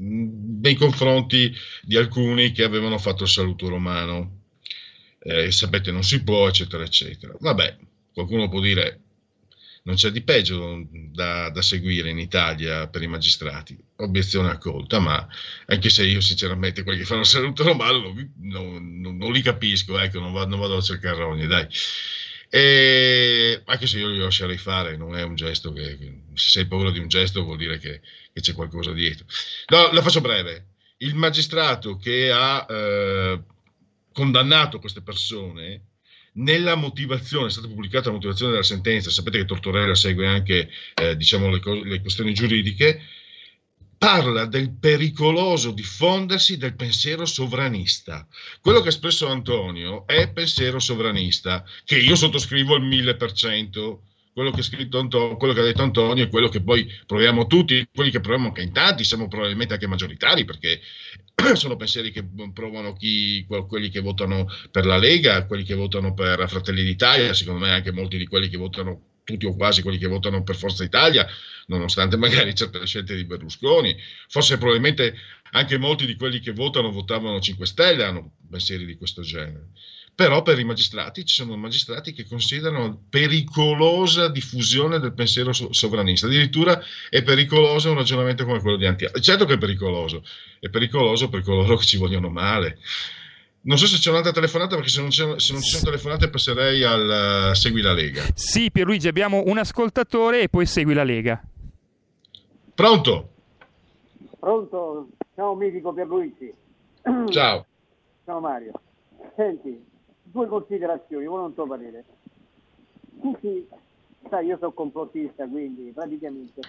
[0.00, 1.52] nei confronti
[1.82, 4.37] di alcuni che avevano fatto il saluto romano.
[5.20, 7.34] Eh, sapete, non si può, eccetera, eccetera.
[7.38, 7.76] Vabbè,
[8.18, 9.02] Qualcuno può dire
[9.84, 13.78] non c'è di peggio da, da, seguire in Italia per i magistrati.
[13.98, 15.24] Obiezione accolta, ma
[15.66, 19.96] anche se io sinceramente quelli che fanno saluto romano non, non, non, non li capisco,
[20.00, 21.68] ecco, non vado, vado a cercare rogne, dai.
[22.50, 25.96] E anche se io li lascerei fare, non è un gesto che,
[26.34, 28.00] se sei paura di un gesto vuol dire che,
[28.32, 29.26] che c'è qualcosa dietro.
[29.68, 30.70] No, la faccio breve.
[30.98, 33.40] Il magistrato che ha eh,
[34.18, 35.82] condannato queste persone
[36.32, 41.16] nella motivazione, è stata pubblicata la motivazione della sentenza, sapete che Tortorella segue anche eh,
[41.16, 43.00] diciamo, le, co- le, questioni giuridiche,
[43.96, 48.26] parla del pericoloso diffondersi del pensiero sovranista.
[48.60, 53.98] Quello che ha espresso Antonio è pensiero sovranista, che io sottoscrivo al 1000%,
[54.38, 57.48] quello che ha scritto Antonio, quello che ha detto Antonio è quello che poi proviamo
[57.48, 60.80] tutti, quelli che proviamo anche in tanti, siamo probabilmente anche maggioritari perché
[61.54, 62.24] sono pensieri che
[62.54, 67.64] provano chi, quelli che votano per la Lega, quelli che votano per Fratelli d'Italia, secondo
[67.64, 70.84] me anche molti di quelli che votano tutti o quasi quelli che votano per Forza
[70.84, 71.26] Italia,
[71.66, 73.96] nonostante magari certe scelte di Berlusconi,
[74.28, 75.16] forse probabilmente
[75.50, 79.70] anche molti di quelli che votano votavano 5 Stelle hanno pensieri di questo genere.
[80.18, 86.26] Però per i magistrati ci sono magistrati che considerano pericolosa diffusione del pensiero sovranista.
[86.26, 89.12] Addirittura è pericoloso un ragionamento come quello di Antia.
[89.20, 90.24] Certo che è pericoloso,
[90.58, 92.78] è pericoloso per coloro che ci vogliono male.
[93.60, 96.82] Non so se c'è un'altra telefonata, perché se non, se non, ci sono telefonate passerei
[96.82, 98.24] al uh, Segui la Lega.
[98.34, 101.40] Sì, Pierluigi, abbiamo un ascoltatore e poi Segui la Lega.
[102.74, 103.28] Pronto?
[104.40, 105.10] Pronto?
[105.36, 106.52] Ciao mitico Pierluigi.
[107.30, 107.64] Ciao.
[108.24, 108.72] Ciao Mario.
[109.36, 109.86] Senti,
[110.30, 112.04] due considerazioni, vuole un tuo parere.
[113.20, 113.68] Tutti,
[114.28, 116.60] sai, io sono complottista, quindi praticamente,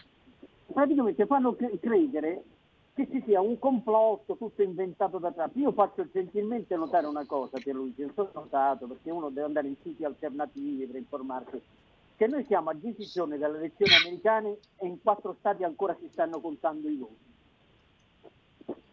[0.72, 2.44] praticamente fanno credere
[2.94, 5.56] che ci sia un complotto tutto inventato da Trump.
[5.56, 9.76] Io faccio gentilmente notare una cosa, Pierluigi, non sono notato perché uno deve andare in
[9.82, 11.62] siti alternativi per informarsi,
[12.18, 16.42] che noi siamo a decisione dalle elezioni americane e in quattro stati ancora si stanno
[16.42, 17.28] contando i voti.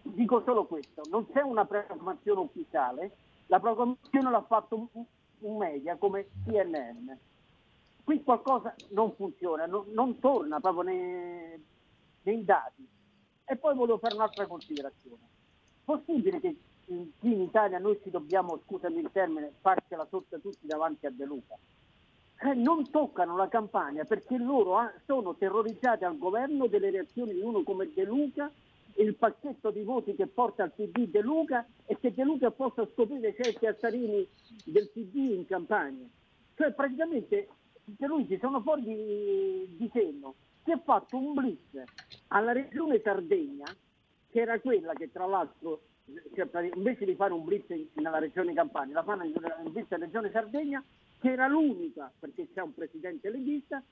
[0.02, 3.10] Dico solo questo, non c'è una proclamazione ufficiale,
[3.46, 7.10] la proclamazione l'ha fatto un, media come CNN.
[8.02, 11.64] Qui qualcosa non funziona, non, non torna proprio nei,
[12.22, 12.86] nei dati.
[13.44, 15.22] E poi volevo fare un'altra considerazione.
[15.84, 21.06] Possibile che qui in Italia noi ci dobbiamo, scusami il termine, farcela sotto tutti davanti
[21.06, 21.56] a De Luca?
[22.38, 27.62] Eh, non toccano la campagna perché loro sono terrorizzati al governo delle reazioni di uno
[27.62, 28.50] come De Luca
[28.98, 32.86] il pacchetto di voti che porta al PD De Luca e che De Luca possa
[32.92, 34.26] scoprire certi altarini
[34.64, 36.06] del PD in campagna.
[36.54, 37.48] Cioè praticamente
[37.84, 40.34] De Luigi sono fuori di, di senno.
[40.64, 41.82] Si è fatto un blitz
[42.28, 43.66] alla regione Sardegna,
[44.30, 45.82] che era quella che tra l'altro
[46.34, 50.82] cioè, invece di fare un blitz nella regione Campania, la fanno invece nella regione Sardegna,
[51.20, 53.82] che era l'unica, perché c'è un presidente leghista,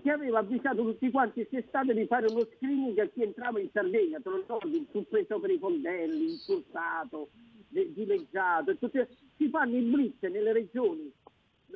[0.00, 4.20] che aveva avvisato tutti quanti quest'estate di fare uno screening a chi entrava in Sardegna,
[4.20, 7.30] te lo ricordi, il suppreso per i fondelli, insultato,
[7.68, 8.76] dileggiato,
[9.36, 11.12] si fanno i blitz nelle regioni,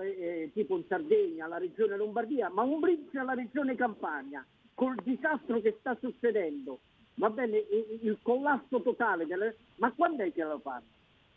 [0.01, 4.45] eh, tipo in Sardegna, la regione Lombardia, ma un blitz alla regione Campania,
[4.75, 6.81] col disastro che sta succedendo,
[7.15, 7.59] va bene,
[8.01, 9.57] il collasso totale, delle...
[9.77, 10.87] ma quando è che lo fanno?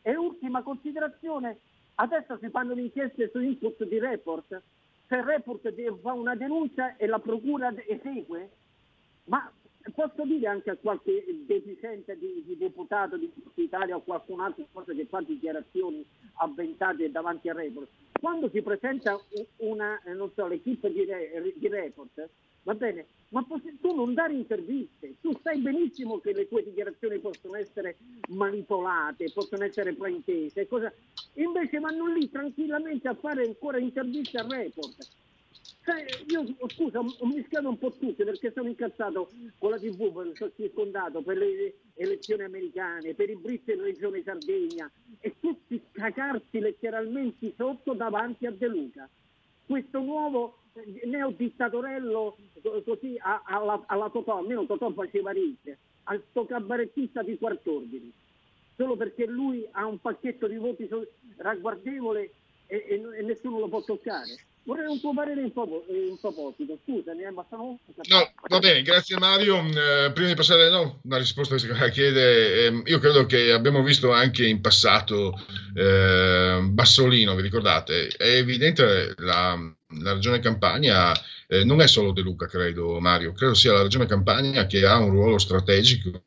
[0.01, 1.59] E ultima considerazione,
[1.95, 4.61] adesso si fanno le inchieste su input di report,
[5.07, 8.49] se il report fa una denuncia e la procura esegue,
[9.25, 9.51] ma
[9.93, 15.05] posso dire anche a qualche deficiente di, di deputato di Italia o qualcun altro che
[15.05, 16.05] fa dichiarazioni
[16.35, 17.87] avventate davanti al report,
[18.19, 19.17] quando si presenta
[19.57, 19.99] una,
[20.35, 21.05] so, l'equipe di,
[21.55, 22.29] di report,
[22.68, 23.45] va bene, ma
[23.80, 27.95] tu non dare interviste, tu sai benissimo che le tue dichiarazioni possono essere
[28.28, 30.91] manipolate, possono essere fraintese, cosa...
[31.36, 35.07] invece vanno lì tranquillamente a fare ancora interviste al report.
[35.86, 36.43] Cioè, io
[36.76, 41.38] scusa, ho mischiato un po' tutte perché sono incazzato con la TV, sono circondato per
[41.38, 44.91] le elezioni americane, per i britti in regione Sardegna
[45.22, 49.09] e tutti cagarsi letteralmente sotto davanti a De Luca.
[49.68, 50.59] Questo nuovo
[51.03, 52.38] neodittatorello
[52.86, 58.09] così alla, alla Totò, almeno Totò faceva ricche, al sto cabarettista di quart'ordini,
[58.78, 60.88] solo perché lui ha un pacchetto di voti
[61.36, 62.32] ragguardevole
[62.65, 64.38] e, e, e nessuno lo può toccare.
[64.68, 67.80] Vorrei un tuo parere in, proposito, scusami, eh, ma sono...
[68.09, 69.59] No, va bene, grazie Mario.
[69.59, 73.82] Eh, prima di passare no, una risposta che si chiede, eh, io credo che abbiamo
[73.82, 75.39] visto anche in passato
[75.74, 78.07] eh, Bassolino, vi ricordate?
[78.07, 79.57] È evidente la,
[80.01, 81.13] la regione Campania
[81.47, 84.97] eh, non è solo De Luca, credo Mario, credo sia la regione Campania che ha
[84.97, 86.23] un ruolo strategico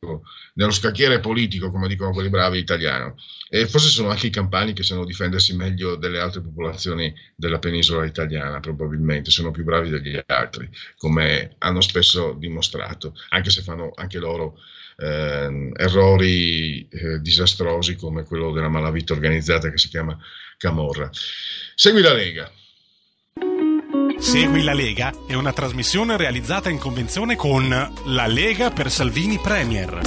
[0.55, 3.13] nello scacchiere politico, come dicono quelli bravi italiani.
[3.51, 8.07] E forse sono anche i campani che sanno difendersi meglio delle altre popolazioni della penisola
[8.07, 14.19] italiana, probabilmente, sono più bravi degli altri, come hanno spesso dimostrato, anche se fanno anche
[14.19, 14.59] loro
[14.97, 20.19] eh, errori eh, disastrosi come quello della malavita organizzata che si chiama
[20.57, 21.11] Camorra.
[21.75, 22.51] Segui la Lega.
[24.21, 27.69] Segui la Lega è una trasmissione realizzata in convenzione con
[28.05, 30.01] La Lega per Salvini Premier.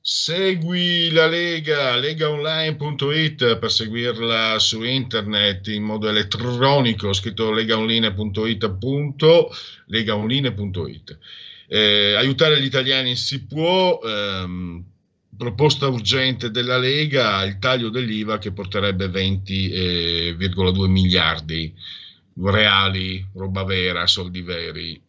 [0.00, 9.50] Segui la Lega, legaonline.it per seguirla su internet in modo elettronico, scritto legaonline.it appunto,
[9.86, 11.18] legaonline.it.
[11.68, 14.84] Eh, aiutare gli italiani si può, ehm,
[15.36, 21.74] proposta urgente della Lega, il taglio dell'IVA che porterebbe 20,2 miliardi
[22.42, 25.00] reali, roba vera, soldi veri.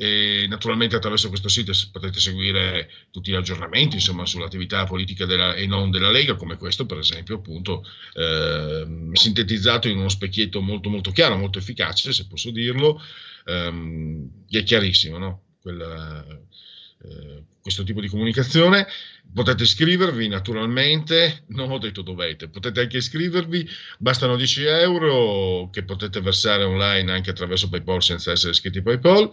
[0.00, 5.66] E naturalmente attraverso questo sito potete seguire tutti gli aggiornamenti insomma, sull'attività politica della, e
[5.66, 11.10] non della Lega, come questo per esempio, appunto, eh, sintetizzato in uno specchietto molto molto
[11.10, 13.02] chiaro, molto efficace, se posso dirlo,
[13.46, 15.42] ehm, è chiarissimo, no?
[15.60, 16.24] Quella,
[17.02, 18.86] eh, questo tipo di comunicazione.
[19.32, 26.20] Potete iscrivervi naturalmente, non ho detto dovete, potete anche iscrivervi, bastano 10 euro che potete
[26.20, 29.30] versare online anche attraverso PayPal senza essere iscritti a PayPal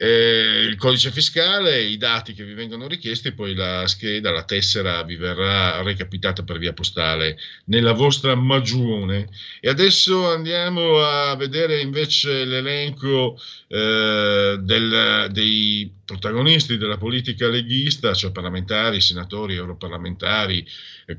[0.00, 5.02] eh, il codice fiscale, i dati che vi vengono richiesti, poi la scheda, la tessera
[5.02, 9.28] vi verrà recapitata per via postale nella vostra magione.
[9.60, 18.30] E adesso andiamo a vedere invece l'elenco eh, del, dei protagonisti della politica leghista, cioè
[18.30, 20.64] parlamentari, senatori, europarlamentari,
[21.06, 21.16] eh,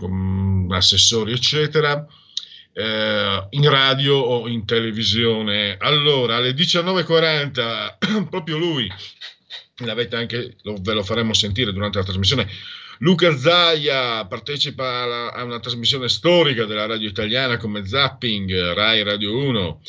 [0.70, 2.08] assessori, eccetera
[2.74, 5.78] eh, in radio o in televisione.
[5.80, 8.92] Allora, alle 19.40, proprio lui,
[9.78, 12.48] l'avete anche, lo, ve lo faremo sentire durante la trasmissione.
[13.00, 19.38] Luca Zaia partecipa alla, a una trasmissione storica della radio italiana come Zapping, Rai Radio
[19.38, 19.82] 1.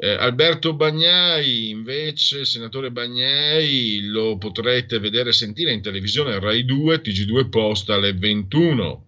[0.00, 7.00] Eh, Alberto Bagnai, invece, senatore Bagnai, lo potrete vedere e sentire in televisione Rai 2,
[7.00, 9.07] TG2 Posta alle 21.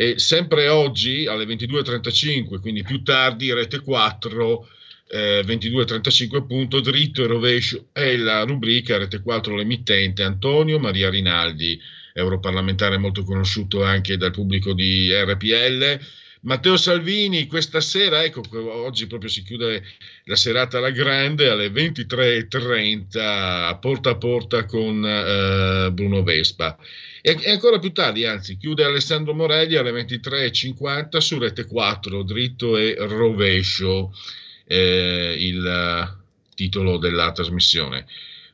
[0.00, 4.66] E sempre oggi alle 22.35, quindi più tardi, rete 4,
[5.08, 11.78] eh, 22.35 appunto, dritto e rovescio è la rubrica rete 4 l'emittente Antonio Maria Rinaldi,
[12.14, 16.00] europarlamentare molto conosciuto anche dal pubblico di RPL.
[16.42, 19.84] Matteo Salvini questa sera, ecco, oggi proprio si chiude
[20.24, 26.78] la serata alla grande alle 23.30 porta a porta con eh, Bruno Vespa.
[27.20, 32.78] E, e, ancora più tardi, anzi, chiude Alessandro Morelli alle 23.50 su Rete 4, dritto
[32.78, 34.16] e rovescio,
[34.64, 36.08] eh, il uh,
[36.54, 38.06] titolo della trasmissione.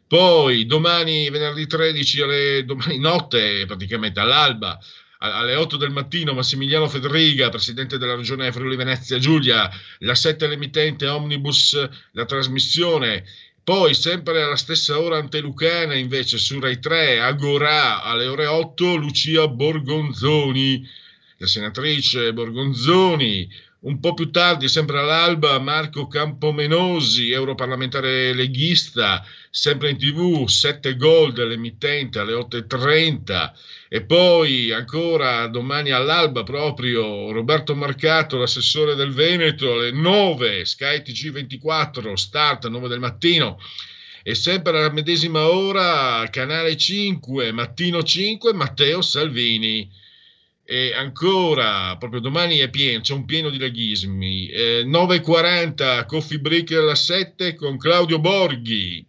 [0.08, 4.76] Poi domani, venerdì 13, alle, domani notte, praticamente all'alba,
[5.18, 11.06] alle 8 del mattino Massimiliano Federiga, presidente della regione Friuli Venezia Giulia, la 7 l'emittente
[11.06, 13.24] Omnibus, la trasmissione
[13.66, 19.48] poi, sempre alla stessa ora antelucana, invece, su Rai 3, Agorà, alle ore 8, Lucia
[19.48, 20.88] Borgonzoni,
[21.38, 23.50] la senatrice Borgonzoni.
[23.86, 31.32] Un po' più tardi, sempre all'alba, Marco Campomenosi, europarlamentare leghista, sempre in tv, 7 gol
[31.32, 33.52] dell'emittente alle 8.30.
[33.88, 42.14] E poi ancora domani all'alba proprio Roberto Marcato, l'assessore del Veneto, alle 9, Sky TG24,
[42.14, 43.56] start 9 del mattino.
[44.24, 49.88] E sempre alla medesima ora, canale 5, mattino 5, Matteo Salvini.
[50.68, 54.48] E ancora, proprio domani è pieno, c'è un pieno di leghismi.
[54.48, 59.06] Eh, 9.40, Coffee Break alla 7 con Claudio Borghi,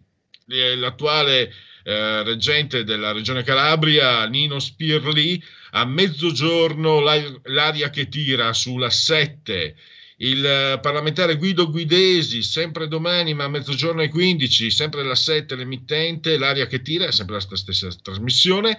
[0.76, 1.52] l'attuale
[1.82, 5.42] eh, reggente della regione Calabria, Nino Spirli,
[5.72, 9.74] a mezzogiorno l'aria che tira sulla 7.
[10.18, 15.56] Il eh, parlamentare Guido Guidesi, sempre domani, ma a mezzogiorno e 15, sempre alla 7
[15.56, 18.78] l'emittente, l'aria che tira, è sempre la stessa trasmissione.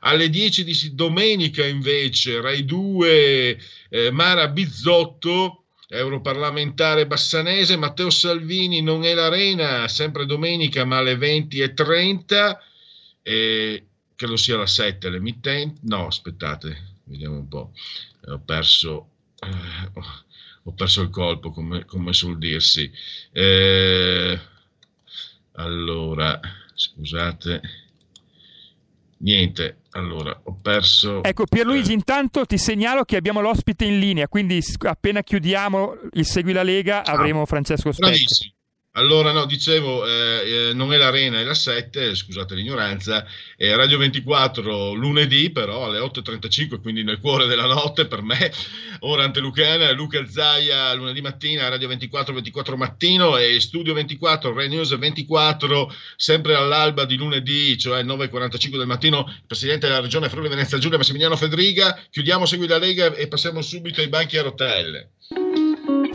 [0.00, 9.04] Alle 10 di domenica invece, Rai 2, eh, Mara Bizzotto, europarlamentare bassanese, Matteo Salvini non
[9.04, 12.58] è l'arena, sempre domenica ma alle 20.30,
[13.22, 17.72] e credo sia la 7 l'emittente, no aspettate, vediamo un po',
[18.26, 19.08] ho perso,
[19.40, 20.00] eh,
[20.62, 22.90] ho perso il colpo come, come sul dirsi,
[23.32, 24.38] eh,
[25.52, 26.38] allora
[26.74, 27.60] scusate,
[29.18, 31.22] niente, allora, ho perso.
[31.22, 31.94] Ecco, Pierluigi, eh.
[31.94, 37.04] intanto ti segnalo che abbiamo l'ospite in linea, quindi appena chiudiamo il Segui la Lega
[37.04, 38.10] avremo Francesco Specchia.
[38.10, 38.56] Bravissimo.
[38.98, 43.24] Allora, no, dicevo, eh, eh, non è l'Arena, è la 7, scusate l'ignoranza,
[43.56, 48.50] è Radio 24 lunedì, però alle 8.35, quindi nel cuore della notte per me,
[49.00, 54.98] ora Antelucana, Luca Zaia lunedì mattina, Radio 24, 24 mattino e Studio 24, Rai News
[54.98, 60.98] 24, sempre all'alba di lunedì, cioè 9.45 del mattino, Presidente della Regione Friuli Venezia Giulia,
[60.98, 65.10] Massimiliano Federiga, chiudiamo Segui la Lega e passiamo subito ai banchi a rotelle.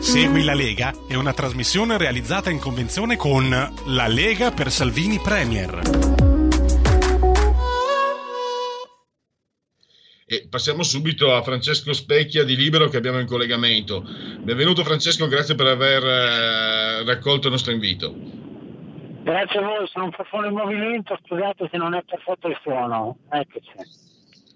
[0.04, 5.80] Segui la Lega è una trasmissione realizzata in convenzione con La Lega per Salvini Premier.
[10.26, 14.04] E passiamo subito a Francesco Specchia di Libero che abbiamo in collegamento.
[14.40, 18.14] Benvenuto Francesco, grazie per aver eh, raccolto il nostro invito.
[19.22, 23.16] Grazie a voi, sono un po' fuori movimento, scusate se non è perfetto il suono.
[23.30, 24.03] Eccoci.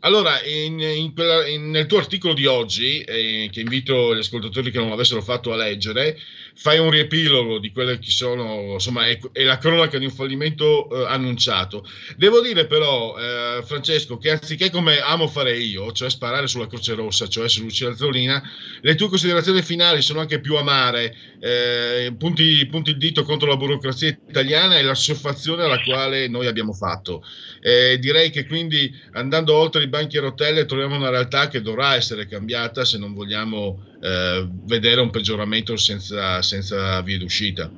[0.00, 1.12] Allora, in, in
[1.48, 5.52] in, nel tuo articolo di oggi, eh, che invito gli ascoltatori che non l'avessero fatto
[5.52, 6.16] a leggere,
[6.60, 10.90] fai un riepilogo di quelle che sono, insomma, è, è la cronaca di un fallimento
[10.90, 11.86] eh, annunciato.
[12.16, 16.94] Devo dire però, eh, Francesco, che anziché come amo fare io, cioè sparare sulla Croce
[16.94, 18.42] Rossa, cioè su Lucia Azzolina,
[18.80, 23.56] le tue considerazioni finali sono anche più amare, eh, punti, punti, il dito contro la
[23.56, 27.22] burocrazia italiana e la soffazione alla quale noi abbiamo fatto.
[27.60, 31.94] Eh, direi che quindi andando oltre i banchi a rotelle troviamo una realtà che dovrà
[31.94, 37.70] essere cambiata se non vogliamo eh, vedere un peggioramento senza, senza vie d'uscita.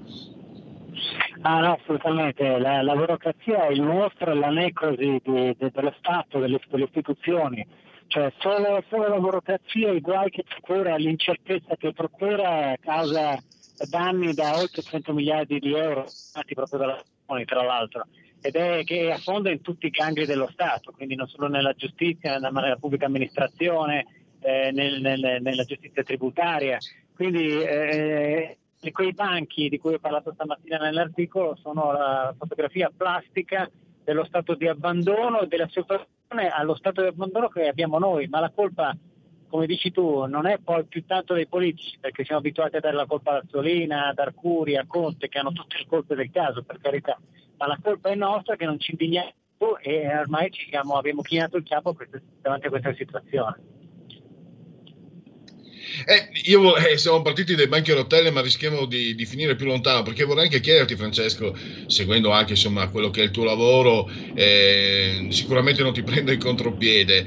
[1.43, 6.39] Ah no, assolutamente, la, la burocrazia è il mostro, la necrosi di, di, dello Stato,
[6.39, 7.66] delle, delle istituzioni,
[8.09, 13.43] cioè solo, solo, la burocrazia, i guai che procura, l'incertezza che procura causa
[13.89, 17.03] danni da oltre 100 miliardi di euro, fatti proprio dalla
[17.47, 18.07] tra l'altro,
[18.41, 22.33] ed è che affonda in tutti i gangli dello Stato, quindi non solo nella giustizia,
[22.33, 26.78] nella, nella pubblica amministrazione, eh, nel, nel, nella giustizia tributaria.
[27.14, 28.59] Quindi eh,
[28.93, 33.70] quei banchi di cui ho parlato stamattina nell'articolo sono la fotografia plastica
[34.03, 38.41] dello stato di abbandono e della situazione allo stato di abbandono che abbiamo noi, ma
[38.41, 38.97] la colpa,
[39.49, 42.97] come dici tu, non è poi più tanto dei politici, perché siamo abituati a dare
[42.97, 46.62] la colpa a Azzolina, ad Arcuri, a Conte, che hanno tutte le colpe del caso,
[46.62, 47.18] per carità,
[47.59, 49.32] ma la colpa è nostra che non ci indigniamo
[49.82, 51.95] e ormai ci siamo, abbiamo chinato il capo
[52.41, 53.80] davanti a questa situazione.
[56.07, 59.66] Eh, io, eh, siamo partiti dai banchi a rotelle, ma rischiamo di, di, finire più
[59.66, 64.09] lontano, perché vorrei anche chiederti, Francesco, seguendo anche insomma, quello che è il tuo lavoro,
[64.34, 67.26] eh, sicuramente non ti prendo in contropiede.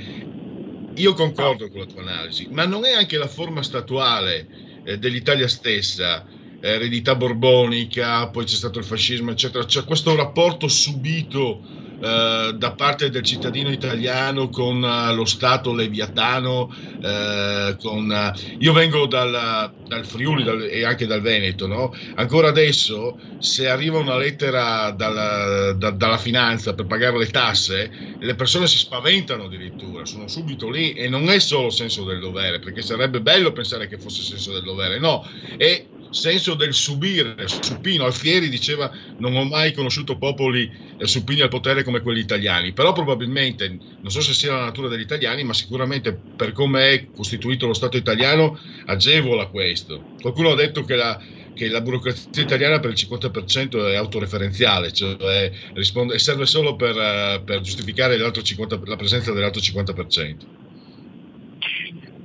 [0.97, 4.49] Io concordo con la tua analisi, ma non è anche la forma statuale
[4.84, 6.26] eh, dell'Italia stessa,
[6.59, 11.66] eredità borbonica, poi c'è stato il fascismo, eccetera, c'è questo rapporto subito
[12.04, 16.70] eh, da parte del cittadino italiano con uh, lo Stato leviatano.
[17.01, 21.66] Uh, con, io vengo dal, dal Friuli dal, e anche dal Veneto.
[21.66, 21.95] No?
[22.16, 27.89] Ancora adesso, se arriva una lettera dalla, da, dalla finanza per pagare le tasse,
[28.20, 32.60] le persone si spaventano addirittura, sono subito lì e non è solo senso del dovere,
[32.60, 35.26] perché sarebbe bello pensare che fosse senso del dovere, no,
[35.56, 37.36] è senso del subire.
[37.47, 42.74] Supino Alfieri diceva non ho mai conosciuto popoli eh, supini al potere come quelli italiani,
[42.74, 47.07] però probabilmente, non so se sia la natura degli italiani, ma sicuramente per come è
[47.11, 50.11] costituito lo Stato italiano agevola questo.
[50.22, 51.20] Qualcuno ha detto che la,
[51.53, 57.41] che la burocrazia italiana per il 50% è autoreferenziale, cioè risponde, serve solo per, eh,
[57.43, 60.62] per giustificare 50, la presenza dell'altro 50%.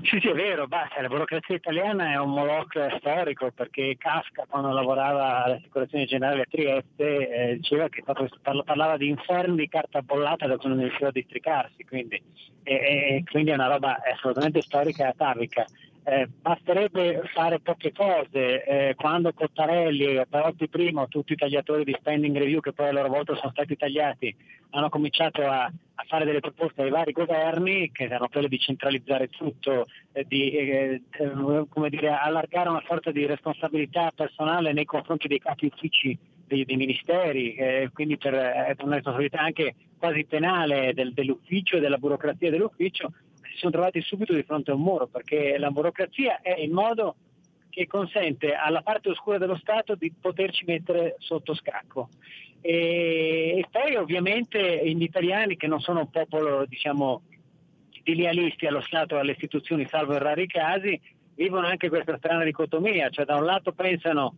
[0.08, 4.72] Sì, sì, è vero, basta, la burocrazia italiana è un moloch storico perché Kafka quando
[4.72, 8.02] lavorava all'assicurazione generale a Trieste eh, diceva che
[8.64, 12.22] parlava di inferni di carta bollata da cui non riusciva a districarsi, quindi,
[12.62, 15.66] e, e, quindi è una roba assolutamente storica e atavica.
[16.10, 18.64] Eh, basterebbe fare poche cose.
[18.64, 22.92] Eh, quando Cottarelli e Perotti primo, tutti i tagliatori di spending review che poi a
[22.92, 24.34] loro volta sono stati tagliati,
[24.70, 29.28] hanno cominciato a, a fare delle proposte ai vari governi, che erano quelle di centralizzare
[29.28, 35.40] tutto, eh, di eh, eh, dire, allargare una sorta di responsabilità personale nei confronti dei
[35.40, 41.76] capi uffici dei, dei ministeri, eh, quindi per una responsabilità anche quasi penale del, dell'ufficio
[41.76, 43.12] e della burocrazia dell'ufficio,
[43.58, 47.16] si sono trovati subito di fronte a un muro, perché la burocrazia è il modo
[47.68, 52.08] che consente alla parte oscura dello Stato di poterci mettere sotto scacco.
[52.60, 57.22] E, poi ovviamente gli italiani che non sono un popolo diciamo
[58.02, 60.98] di lealisti allo Stato e alle istituzioni, salvo in rari casi,
[61.34, 64.36] vivono anche questa strana dicotomia, cioè da un lato pensano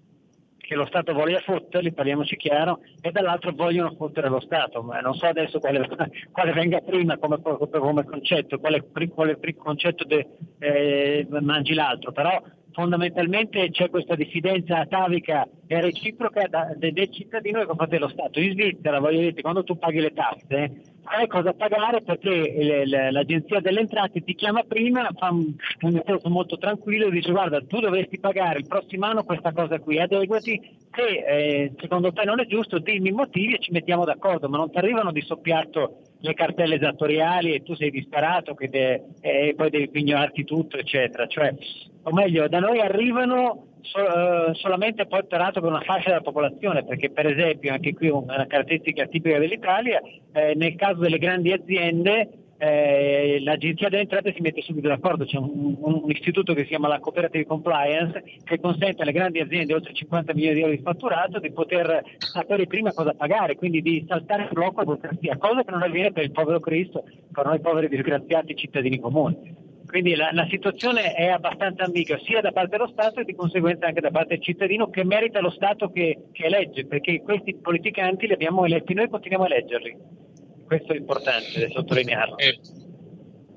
[0.71, 4.85] che lo Stato voglia fotterli, parliamoci chiaro, e dall'altro vogliono fottere lo Stato.
[4.85, 5.85] Ma non so adesso quale,
[6.31, 10.29] quale venga prima come, come concetto, quale, quale concetto de,
[10.61, 12.41] eh, mangi l'altro, però
[12.73, 18.41] fondamentalmente c'è questa diffidenza atavica e reciproca da, de, del cittadino nei confronti dello Stato.
[18.41, 23.11] In Svizzera, voglio dire, quando tu paghi le tasse, sai cosa pagare perché le, le,
[23.11, 27.61] l'agenzia delle entrate ti chiama prima, fa un, un discorso molto tranquillo e dice guarda
[27.63, 30.61] tu dovresti pagare il prossimo anno questa cosa qui, adeguati,
[30.93, 34.59] se eh, secondo te non è giusto dimmi i motivi e ci mettiamo d'accordo, ma
[34.59, 39.71] non ti arrivano di soppiatto le cartelle esattoriali e tu sei disperato de- e poi
[39.71, 41.55] devi pignorarti tutto eccetera, cioè,
[42.03, 45.25] o meglio da noi arrivano So, uh, solamente poi
[45.61, 50.01] per una fascia della popolazione, perché per esempio anche qui una caratteristica tipica dell'Italia,
[50.33, 52.29] eh, nel caso delle grandi aziende
[52.63, 56.69] eh, l'agenzia delle entrate si mette subito d'accordo, c'è un, un, un, istituto che si
[56.69, 60.83] chiama la Cooperative Compliance che consente alle grandi aziende oltre 50 milioni di euro di
[60.83, 65.65] fatturato di poter sapere prima cosa pagare, quindi di saltare il blocco a burocrazia, cosa
[65.65, 69.69] che non avviene per il povero Cristo, per noi poveri disgraziati cittadini comuni.
[69.87, 73.87] Quindi la, la, situazione è abbastanza ambigua sia da parte dello Stato e di conseguenza
[73.87, 78.27] anche da parte del cittadino che merita lo Stato che, che elegge, perché questi politicanti
[78.27, 80.29] li abbiamo eletti noi e continuiamo a eleggerli.
[80.71, 82.39] Questo è importante sottolinearlo.
[82.39, 82.61] E,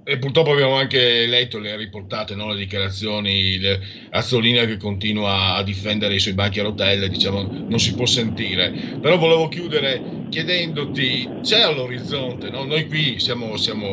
[0.04, 2.52] e, purtroppo abbiamo anche letto le riportate, no?
[2.52, 3.80] le dichiarazioni, le,
[4.10, 8.74] Azzolina che continua a difendere i suoi banchi a rotelle, diciamo, non si può sentire.
[9.00, 12.64] Però volevo chiudere chiedendoti, c'è all'orizzonte, no?
[12.64, 13.88] noi qui siamo, siamo,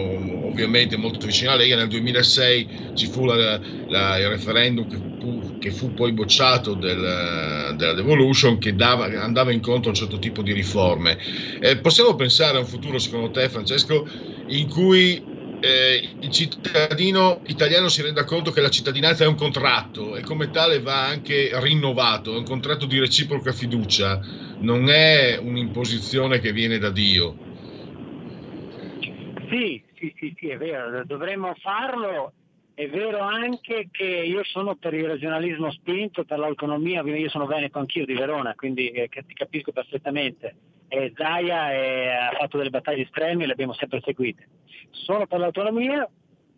[0.49, 5.59] ovviamente molto vicini alla Lega, nel 2006 ci fu la, la, il referendum che fu,
[5.59, 10.43] che fu poi bocciato del, della Devolution che dava, andava incontro a un certo tipo
[10.43, 11.19] di riforme.
[11.59, 14.09] Eh, possiamo pensare a un futuro, secondo te Francesco,
[14.47, 15.30] in cui
[15.61, 20.51] eh, il cittadino italiano si renda conto che la cittadinanza è un contratto e come
[20.51, 24.19] tale va anche rinnovato, è un contratto di reciproca fiducia,
[24.59, 27.37] non è un'imposizione che viene da Dio.
[29.49, 32.33] Sì, sì, sì, sì, è vero, dovremmo farlo.
[32.81, 37.79] È vero anche che io sono per il regionalismo spinto, per l'autonomia, io sono veneto
[37.79, 40.55] anch'io di Verona, quindi eh, ti capisco perfettamente.
[40.89, 44.47] E Zaia è, ha fatto delle battaglie estreme e le abbiamo sempre seguite
[44.91, 46.09] sono per l'autonomia,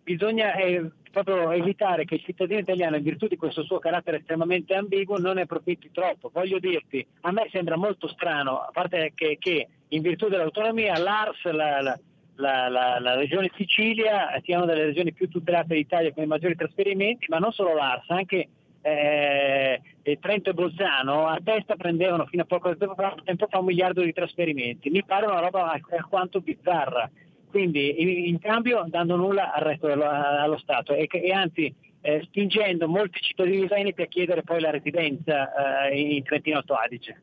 [0.02, 4.74] bisogna eh, proprio evitare che il cittadino italiano, in virtù di questo suo carattere estremamente
[4.74, 6.30] ambiguo, non ne approfitti troppo.
[6.32, 11.44] Voglio dirti, a me sembra molto strano, a parte che, che in virtù dell'autonomia l'ARS,
[11.50, 11.98] la, la,
[12.42, 17.26] la, la, la regione Sicilia, siano delle regioni più tutelate d'Italia con i maggiori trasferimenti,
[17.28, 18.48] ma non solo l'ARS, anche
[18.82, 19.80] eh,
[20.20, 24.90] Trento e Bolzano a testa prendevano fino a poco tempo fa un miliardo di trasferimenti.
[24.90, 27.08] Mi pare una roba alquanto bizzarra
[27.52, 32.22] quindi in, in cambio dando nulla al resto dello, allo Stato e, e anzi eh,
[32.24, 37.20] spingendo molti cittadini veneti a chiedere poi la residenza eh, in Trentino Alto Adige.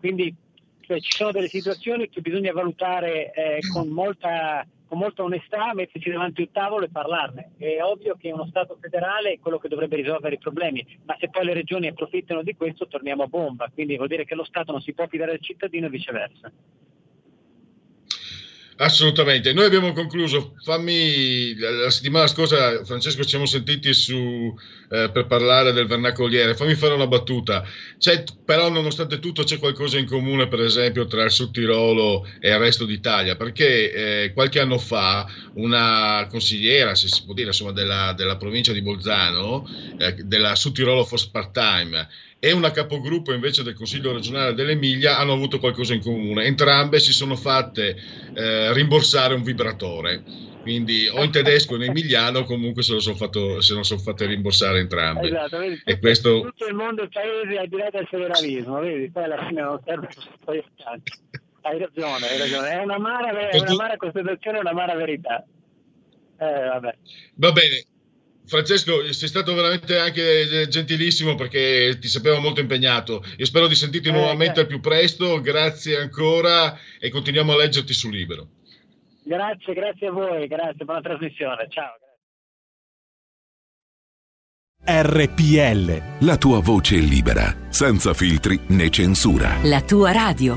[0.00, 0.34] Quindi
[0.88, 6.08] cioè, ci sono delle situazioni che bisogna valutare eh, con, molta, con, molta, onestà, metterci
[6.08, 7.50] davanti un tavolo e parlarne.
[7.58, 11.28] È ovvio che uno Stato federale è quello che dovrebbe risolvere i problemi, ma se
[11.28, 14.72] poi le regioni approfittano di questo torniamo a bomba, quindi vuol dire che lo Stato
[14.72, 16.50] non si può fidare del cittadino e viceversa.
[18.80, 20.54] Assolutamente, noi abbiamo concluso.
[20.62, 24.56] Fammi la settimana scorsa, Francesco, ci siamo sentiti su,
[24.88, 26.54] eh, per parlare del vernacoliere.
[26.54, 27.64] Fammi fare una battuta.
[27.98, 32.50] C'è, però, nonostante tutto, c'è qualcosa in comune, per esempio, tra il Sud Tirolo e
[32.50, 33.92] il resto d'Italia, perché
[34.24, 38.80] eh, qualche anno fa una consigliera, se si può dire, insomma, della, della provincia di
[38.80, 39.68] Bolzano,
[39.98, 42.08] eh, della Sud Tirolo Force Part-Time,
[42.40, 46.44] e una capogruppo invece del Consiglio regionale dell'Emilia hanno avuto qualcosa in comune.
[46.44, 47.96] Entrambe si sono fatte
[48.34, 50.22] eh, rimborsare un vibratore.
[50.60, 54.00] Quindi o in tedesco o in emiliano comunque se lo sono, fatto, se lo sono
[54.00, 55.28] fatte rimborsare entrambe.
[55.28, 56.42] Esatto, vedi, e questo...
[56.42, 59.80] tutto il mondo è paese al di là del federalismo, vedi, poi alla fine non
[59.84, 60.08] serve
[61.62, 62.70] Hai ragione, hai ragione.
[62.70, 65.44] È un'amara, è un'amara costituzione, è un'amara verità.
[66.40, 66.96] Eh.
[67.34, 67.84] Va bene,
[68.48, 73.22] Francesco, sei stato veramente anche gentilissimo perché ti sapevo molto impegnato.
[73.36, 74.62] Io spero di sentirti eh, nuovamente eh.
[74.62, 75.40] al più presto.
[75.40, 78.48] Grazie ancora e continuiamo a leggerti su Libero.
[79.22, 81.66] Grazie, grazie a voi, grazie, buona trasmissione.
[81.68, 81.92] Ciao.
[84.90, 89.58] RPL, la tua voce libera, senza filtri né censura.
[89.64, 90.56] La tua radio.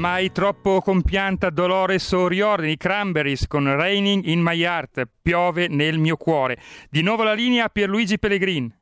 [0.00, 6.16] Mai troppo compianta Dolores O'Riordan, i Cranberries con Raining in My Heart, piove nel mio
[6.16, 6.58] cuore.
[6.88, 8.74] Di nuovo la linea a Pierluigi Pellegrin.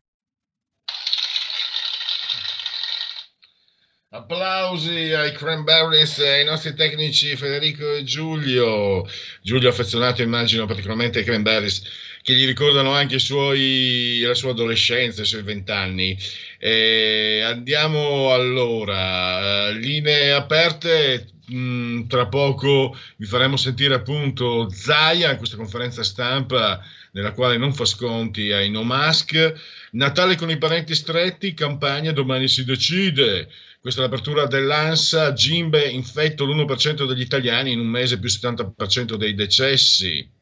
[4.11, 9.05] Applausi ai Cranberries e ai nostri tecnici Federico e Giulio.
[9.43, 11.83] Giulio affezionato immagino particolarmente ai Cranberries
[12.29, 16.15] che gli ricordano anche suoi, la sua adolescenza, i suoi vent'anni.
[16.59, 25.57] Eh, andiamo allora, linee aperte, mh, tra poco vi faremo sentire appunto Zaia in questa
[25.57, 26.79] conferenza stampa
[27.13, 29.55] nella quale non fa sconti ai no mask.
[29.93, 33.49] Natale con i parenti stretti, campagna domani si decide.
[33.81, 39.35] Questa è l'apertura dell'ANSA, Gimbe infetto l'1% degli italiani, in un mese più 70% dei
[39.35, 40.37] decessi.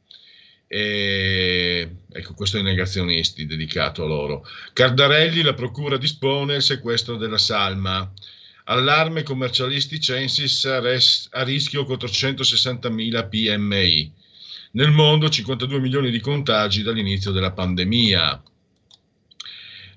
[0.69, 4.45] E, ecco, questo è i negazionisti, dedicato a loro.
[4.73, 8.13] Cardarelli, la procura dispone il sequestro della salma.
[8.65, 14.13] Allarme commercialisti Censis a rischio 460.000 PMI.
[14.73, 18.43] Nel mondo 52 milioni di contagi dall'inizio della pandemia.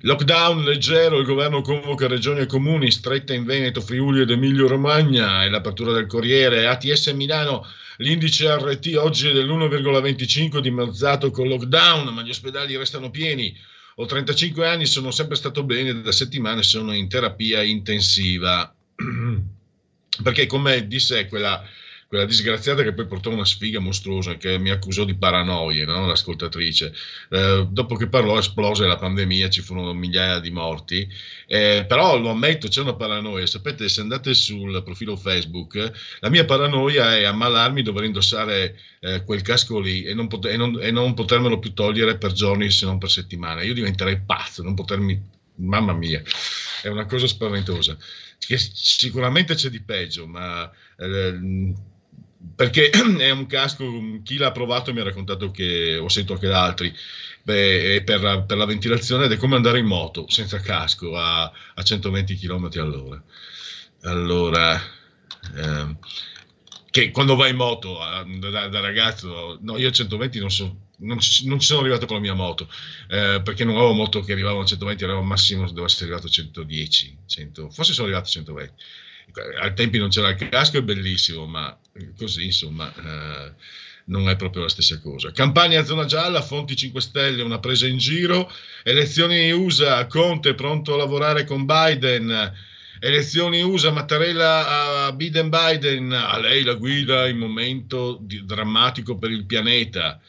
[0.02, 5.44] Lockdown leggero, il governo convoca regioni e comuni, stretta in Veneto, Friuli ed Emilio Romagna
[5.44, 6.68] e l'apertura del Corriere.
[6.68, 7.66] ATS Milano,
[7.98, 13.54] l'indice RT oggi è dell'1,25 dimezzato con lockdown, ma gli ospedali restano pieni.
[13.96, 18.74] Ho 35 anni, sono sempre stato bene, da settimane sono in terapia intensiva.
[20.24, 21.62] Perché come disse quella
[22.10, 26.08] quella disgraziata che poi portò una sfiga mostruosa che mi accusò di paranoie, no?
[26.08, 26.92] l'ascoltatrice.
[27.30, 31.08] Eh, dopo che parlò esplose la pandemia, ci furono migliaia di morti,
[31.46, 33.46] eh, però lo ammetto, c'è una paranoia.
[33.46, 35.92] Sapete, se andate sul profilo Facebook,
[36.22, 40.58] la mia paranoia è ammalarmi, dover indossare eh, quel casco lì e non, pot- e,
[40.58, 43.66] non, e non potermelo più togliere per giorni se non per settimane.
[43.66, 45.38] Io diventerei pazzo, non potermi...
[45.62, 46.24] Mamma mia,
[46.82, 47.98] è una cosa spaventosa.
[48.40, 51.38] Che sicuramente c'è di peggio, ma eh,
[52.56, 53.86] perché è un casco,
[54.24, 56.94] chi l'ha provato mi ha raccontato che ho sentito anche da altri,
[57.44, 61.44] beh, per, la, per, la, ventilazione ed è come andare in moto senza casco a,
[61.44, 63.22] a 120 km all'ora.
[64.04, 64.82] Allora,
[65.58, 65.98] ehm,
[66.90, 67.98] che quando vai in moto
[68.50, 72.06] da, da, ragazzo, no, io a 120 non, so, non, ci, non ci sono arrivato
[72.06, 72.70] con la mia moto,
[73.10, 76.28] eh, perché non avevo moto che arrivava a 120, ero al massimo, devo essere arrivato
[76.28, 78.74] a 110, 100, forse sono arrivato a 120
[79.62, 81.78] ai tempi non c'era il casco, è bellissimo, ma
[82.18, 83.54] così insomma eh,
[84.10, 85.32] non è proprio la stessa cosa.
[85.32, 88.52] Campagna zona gialla, Fonti 5 Stelle, una presa in giro,
[88.84, 92.54] elezioni USA, Conte pronto a lavorare con Biden,
[93.00, 99.32] elezioni USA, Mattarella a Biden Biden, a lei la guida in momento di, drammatico per
[99.32, 100.20] il pianeta.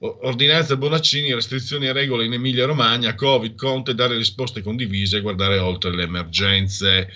[0.00, 5.58] Ordinanza Bonaccini, restrizioni e regole in Emilia Romagna, Covid, Conte, dare risposte condivise e guardare
[5.58, 7.12] oltre le emergenze.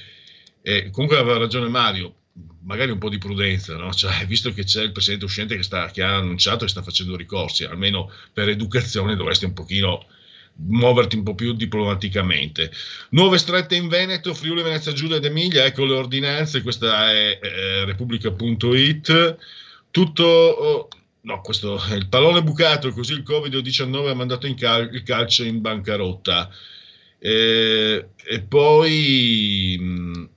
[0.62, 2.14] E comunque aveva ragione Mario,
[2.62, 3.92] magari un po' di prudenza, no?
[3.92, 7.16] cioè, visto che c'è il presidente uscente che, sta, che ha annunciato che sta facendo
[7.16, 10.06] ricorsi, almeno per educazione dovresti un pochino
[10.54, 12.70] muoverti un po' più diplomaticamente.
[13.10, 17.84] Nuove strette in Veneto, Friuli, Venezia Giulia ed Emilia, ecco le ordinanze, questa è eh,
[17.84, 19.36] repubblica.it.
[19.90, 20.88] Tutto, oh,
[21.22, 25.44] no, questo è il pallone bucato, così il Covid-19 ha mandato in cal- il calcio
[25.44, 26.50] in bancarotta.
[27.18, 29.76] Eh, e poi...
[29.78, 30.28] Mh,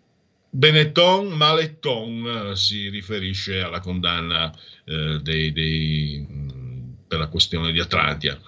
[0.55, 4.53] Benetton Maletton eh, si riferisce alla condanna
[4.85, 6.25] eh, dei, dei,
[7.05, 8.39] per la questione di Atlantia.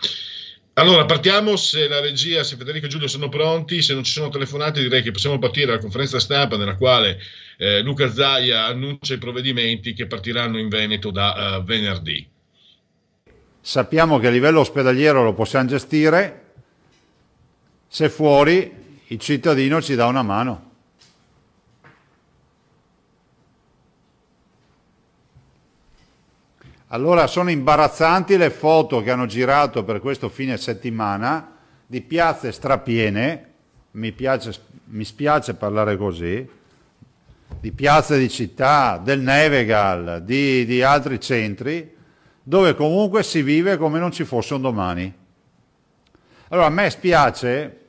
[0.75, 4.29] Allora, partiamo se la regia, se Federico e Giulio sono pronti, se non ci sono
[4.29, 7.19] telefonate direi che possiamo partire dalla conferenza stampa nella quale
[7.57, 12.25] eh, Luca Zaia annuncia i provvedimenti che partiranno in Veneto da uh, venerdì.
[13.59, 16.53] Sappiamo che a livello ospedaliero lo possiamo gestire,
[17.89, 18.71] se fuori
[19.07, 20.66] il cittadino ci dà una mano.
[26.91, 33.45] Allora sono imbarazzanti le foto che hanno girato per questo fine settimana di piazze strapiene,
[33.91, 34.53] mi, piace,
[34.85, 36.47] mi spiace parlare così,
[37.59, 41.93] di piazze di città, del Nevegal, di, di altri centri,
[42.41, 45.13] dove comunque si vive come non ci fosse un domani.
[46.47, 47.86] Allora a me spiace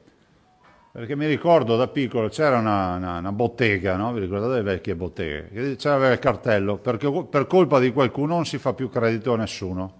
[0.98, 4.12] perché mi ricordo da piccolo c'era una, una, una bottega, no?
[4.12, 5.76] vi ricordate le vecchie botteghe?
[5.76, 9.92] C'era il cartello, perché per colpa di qualcuno non si fa più credito a nessuno.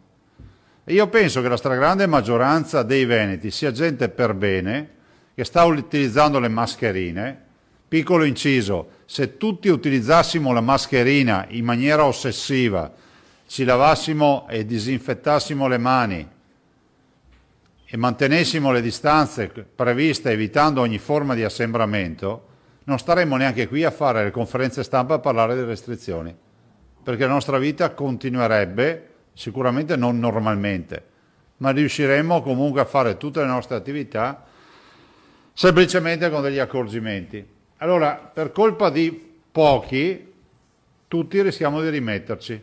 [0.82, 4.90] E io penso che la stragrande maggioranza dei veneti sia gente per bene,
[5.36, 7.42] che sta utilizzando le mascherine.
[7.86, 12.92] Piccolo inciso, se tutti utilizzassimo la mascherina in maniera ossessiva,
[13.46, 16.28] ci lavassimo e disinfettassimo le mani,
[17.91, 22.47] e mantenessimo le distanze previste evitando ogni forma di assembramento,
[22.84, 26.36] non staremmo neanche qui a fare le conferenze stampa a parlare di restrizioni,
[27.03, 31.03] perché la nostra vita continuerebbe, sicuramente non normalmente,
[31.59, 34.45] ma riusciremmo comunque a fare tutte le nostre attività
[35.55, 37.45] semplicemente con degli accorgimenti.
[37.78, 39.11] Allora, per colpa di
[39.51, 40.32] pochi,
[41.09, 42.62] tutti rischiamo di rimetterci.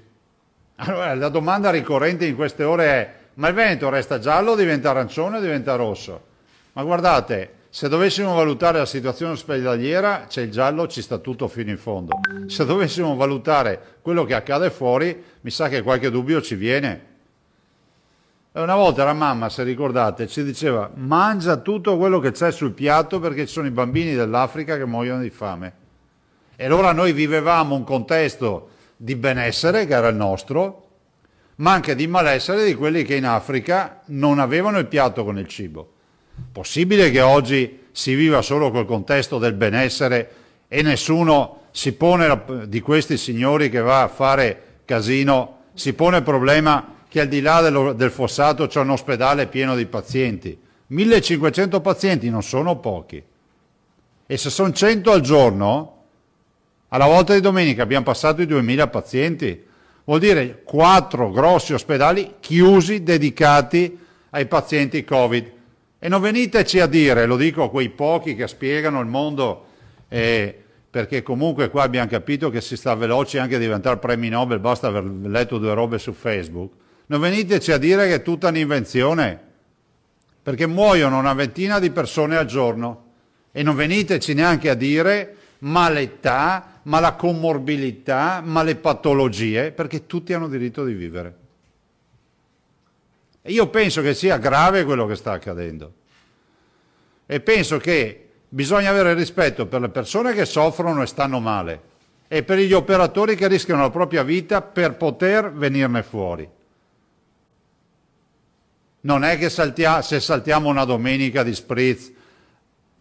[0.76, 5.42] Allora, la domanda ricorrente in queste ore è, ma il Veneto resta giallo, diventa arancione
[5.42, 6.34] diventa rosso?
[6.74, 11.72] Ma guardate, se dovessimo valutare la situazione ospedaliera, c'è il giallo, ci sta tutto fino
[11.72, 12.20] in fondo.
[12.48, 17.14] Se dovessimo valutare quello che accade fuori, mi sa che qualche dubbio ci viene.
[18.54, 23.20] Una volta la mamma, se ricordate, ci diceva mangia tutto quello che c'è sul piatto
[23.20, 25.74] perché ci sono i bambini dell'Africa che muoiono di fame.
[26.56, 30.85] E allora noi vivevamo un contesto di benessere, che era il nostro,
[31.58, 35.48] ma anche di malessere di quelli che in Africa non avevano il piatto con il
[35.48, 35.94] cibo.
[36.52, 40.32] Possibile che oggi si viva solo col contesto del benessere
[40.68, 46.24] e nessuno si pone di questi signori che va a fare casino, si pone il
[46.24, 50.58] problema che al di là dello, del fossato c'è un ospedale pieno di pazienti.
[50.88, 53.22] 1500 pazienti non sono pochi.
[54.28, 56.04] E se sono 100 al giorno,
[56.90, 59.64] alla volta di domenica abbiamo passato i 2000 pazienti.
[60.06, 63.98] Vuol dire quattro grossi ospedali chiusi dedicati
[64.30, 65.52] ai pazienti Covid.
[65.98, 69.66] E non veniteci a dire, lo dico a quei pochi che spiegano il mondo,
[70.08, 70.56] eh,
[70.90, 74.88] perché comunque qua abbiamo capito che si sta veloci anche a diventare premi Nobel, basta
[74.88, 76.72] aver letto due robe su Facebook.
[77.08, 79.40] Non veniteci a dire che è tutta un'invenzione,
[80.44, 83.04] perché muoiono una ventina di persone al giorno.
[83.52, 90.06] E non veniteci neanche a dire ma l'età, ma la comorbilità, ma le patologie, perché
[90.06, 91.36] tutti hanno diritto di vivere.
[93.42, 95.94] E io penso che sia grave quello che sta accadendo.
[97.26, 101.82] E penso che bisogna avere rispetto per le persone che soffrono e stanno male
[102.28, 106.48] e per gli operatori che rischiano la propria vita per poter venirne fuori.
[109.02, 112.12] Non è che saltia, se saltiamo una domenica di spritz,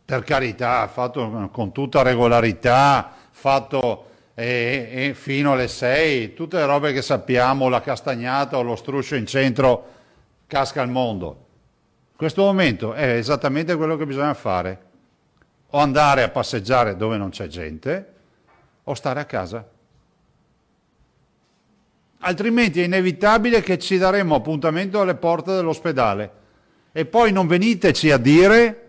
[0.04, 6.94] per carità, fatto con tutta regolarità, fatto eh, eh, fino alle 6, tutte le robe
[6.94, 9.88] che sappiamo, la castagnata o lo struscio in centro
[10.46, 11.44] casca al mondo.
[12.16, 14.78] Questo momento è esattamente quello che bisogna fare.
[15.68, 18.12] O andare a passeggiare dove non c'è gente,
[18.84, 19.68] o stare a casa.
[22.20, 26.30] Altrimenti è inevitabile che ci daremo appuntamento alle porte dell'ospedale.
[26.92, 28.83] E poi non veniteci a dire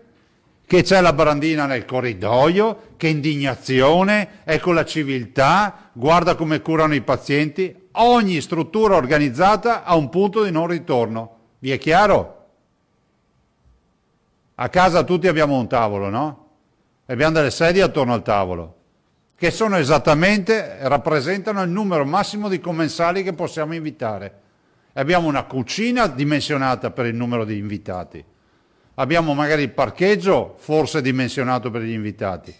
[0.66, 7.02] che c'è la brandina nel corridoio, che indignazione, ecco la civiltà, guarda come curano i
[7.02, 7.84] pazienti.
[7.92, 11.36] Ogni struttura organizzata ha un punto di non ritorno.
[11.60, 12.34] Vi è chiaro?
[14.56, 16.48] A casa tutti abbiamo un tavolo, no?
[17.06, 18.74] E abbiamo delle sedie attorno al tavolo,
[19.36, 24.40] che sono esattamente, rappresentano il numero massimo di commensali che possiamo invitare.
[24.92, 28.24] E abbiamo una cucina dimensionata per il numero di invitati.
[28.96, 32.54] Abbiamo magari il parcheggio forse dimensionato per gli invitati.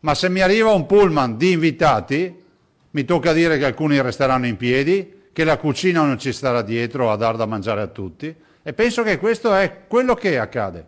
[0.00, 2.42] Ma se mi arriva un pullman di invitati,
[2.90, 7.10] mi tocca dire che alcuni resteranno in piedi, che la cucina non ci starà dietro
[7.10, 10.86] a dar da mangiare a tutti e penso che questo è quello che accade.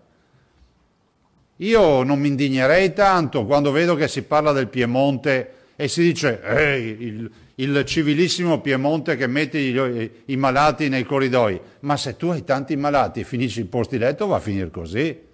[1.57, 6.43] Io non mi indignerei tanto quando vedo che si parla del Piemonte e si dice
[6.43, 7.31] ehi, il,
[7.63, 13.21] il civilissimo Piemonte che mette i, malati nei corridoi, ma se tu hai tanti malati
[13.21, 15.29] e finisci in posti letto va a finire così.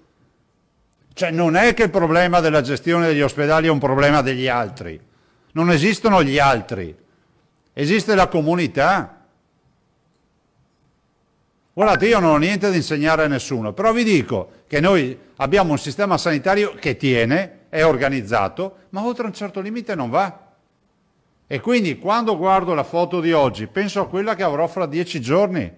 [1.13, 5.01] Cioè non è che il problema della gestione degli ospedali è un problema degli altri,
[5.53, 6.95] non esistono gli altri,
[7.73, 9.25] esiste la comunità.
[11.73, 15.73] Guardate, io non ho niente da insegnare a nessuno, però vi dico che noi abbiamo
[15.73, 20.46] un sistema sanitario che tiene, è organizzato, ma oltre un certo limite non va.
[21.47, 25.21] E quindi quando guardo la foto di oggi penso a quella che avrò fra dieci
[25.21, 25.71] giorni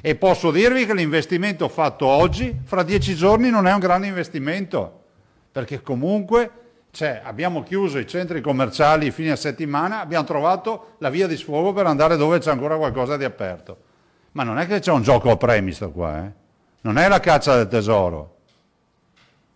[0.00, 5.02] e posso dirvi che l'investimento fatto oggi fra dieci giorni non è un grande investimento,
[5.50, 6.50] perché comunque
[6.92, 11.86] cioè, abbiamo chiuso i centri commerciali fine settimana, abbiamo trovato la via di sfogo per
[11.86, 13.88] andare dove c'è ancora qualcosa di aperto.
[14.32, 16.32] Ma non è che c'è un gioco a premi sto qua, eh?
[16.82, 18.36] non è la caccia del tesoro.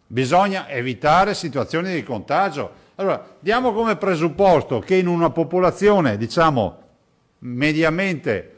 [0.06, 2.82] Bisogna evitare situazioni di contagio.
[2.96, 6.82] Allora, diamo come presupposto che in una popolazione, diciamo,
[7.40, 8.50] mediamente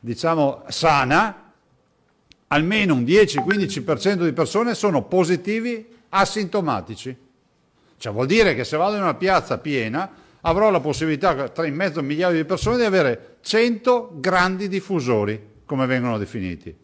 [0.00, 1.52] diciamo, sana,
[2.48, 7.16] almeno un 10-15% di persone sono positivi asintomatici.
[7.96, 10.10] Cioè vuol dire che se vado in una piazza piena
[10.40, 15.48] avrò la possibilità tra in mezzo a migliaia di persone di avere 100 grandi diffusori,
[15.64, 16.74] come vengono definiti.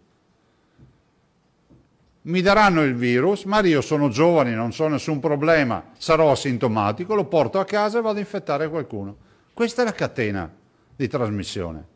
[2.27, 7.25] Mi daranno il virus, ma io sono giovane, non ho nessun problema, sarò asintomatico, lo
[7.25, 9.17] porto a casa e vado a infettare qualcuno.
[9.53, 10.53] Questa è la catena
[10.95, 11.95] di trasmissione.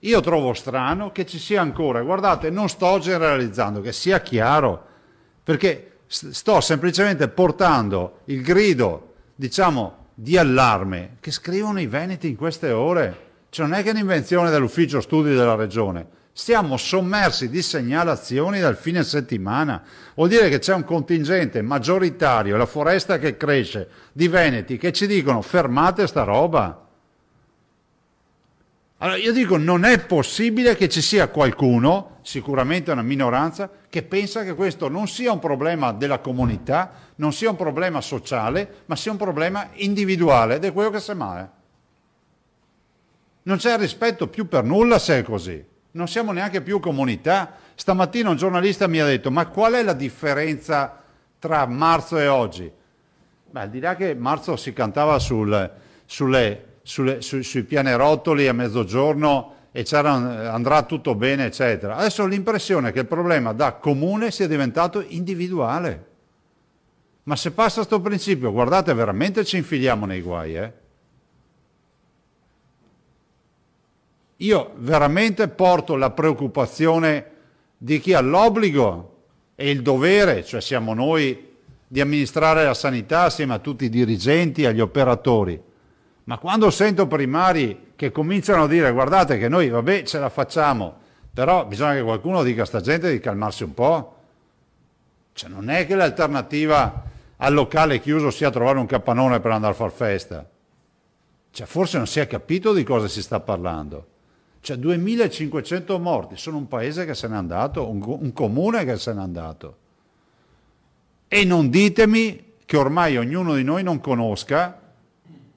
[0.00, 4.86] Io trovo strano che ci sia ancora, guardate, non sto generalizzando, che sia chiaro,
[5.42, 12.70] perché sto semplicemente portando il grido, diciamo, di allarme che scrivono i Veneti in queste
[12.70, 13.22] ore.
[13.48, 16.06] Cioè non è che è un'invenzione dell'ufficio studi della regione,
[16.36, 19.80] stiamo sommersi di segnalazioni dal fine settimana.
[20.16, 25.06] Vuol dire che c'è un contingente maggioritario, la foresta che cresce, di Veneti che ci
[25.06, 26.82] dicono fermate sta roba.
[28.98, 34.42] Allora io dico non è possibile che ci sia qualcuno, sicuramente una minoranza, che pensa
[34.42, 39.12] che questo non sia un problema della comunità, non sia un problema sociale, ma sia
[39.12, 41.50] un problema individuale ed è quello che si male.
[43.42, 45.72] Non c'è rispetto più per nulla se è così.
[45.94, 47.54] Non siamo neanche più comunità.
[47.74, 51.02] Stamattina un giornalista mi ha detto ma qual è la differenza
[51.40, 52.70] tra marzo e oggi?
[53.50, 55.70] Beh, al di là che marzo si cantava sul,
[56.06, 61.96] sulle sulle, su, sui pianerottoli a mezzogiorno e andrà tutto bene, eccetera.
[61.96, 66.12] Adesso ho l'impressione che il problema da comune sia diventato individuale.
[67.24, 70.72] Ma se passa questo principio, guardate, veramente ci infiliamo nei guai, eh?
[74.36, 77.30] Io veramente porto la preoccupazione
[77.76, 79.10] di chi ha l'obbligo
[79.54, 81.52] e il dovere, cioè siamo noi,
[81.86, 85.60] di amministrare la sanità assieme a tutti i dirigenti, agli operatori
[86.24, 90.94] ma quando sento primari che cominciano a dire guardate che noi vabbè ce la facciamo,
[91.32, 94.16] però bisogna che qualcuno dica a sta gente di calmarsi un po'.
[95.32, 97.02] Cioè non è che l'alternativa
[97.36, 100.48] al locale chiuso sia trovare un capannone per andare a far festa.
[101.50, 104.06] Cioè forse non si è capito di cosa si sta parlando.
[104.64, 109.12] Cioè 2500 morti, sono un paese che se n'è andato, un, un comune che se
[109.12, 109.76] n'è andato.
[111.28, 114.80] E non ditemi che ormai ognuno di noi non conosca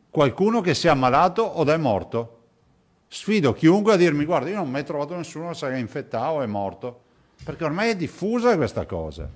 [0.09, 2.41] qualcuno che sia ammalato o è morto.
[3.07, 6.41] Sfido chiunque a dirmi, guarda, io non ho mai trovato nessuno che sia infettato o
[6.41, 7.03] è morto,
[7.45, 9.29] perché ormai è diffusa questa cosa.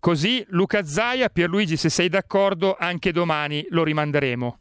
[0.00, 4.58] Così Luca Zaia, Pierluigi, se sei d'accordo, anche domani lo rimanderemo.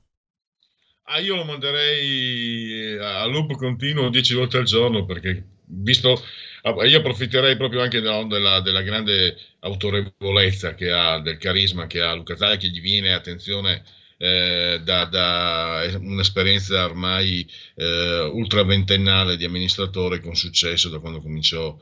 [1.08, 6.20] Ah, io lo manderei eh, a loop continuo 10 volte al giorno perché visto
[6.68, 12.02] Ah, io approfitterei proprio anche della, della, della, grande autorevolezza che ha, del carisma che
[12.02, 13.84] ha Luca Zaia, che gli viene, attenzione,
[14.18, 21.78] eh, da, da, un'esperienza ormai eh, ultraventennale di amministratore con successo da quando cominciò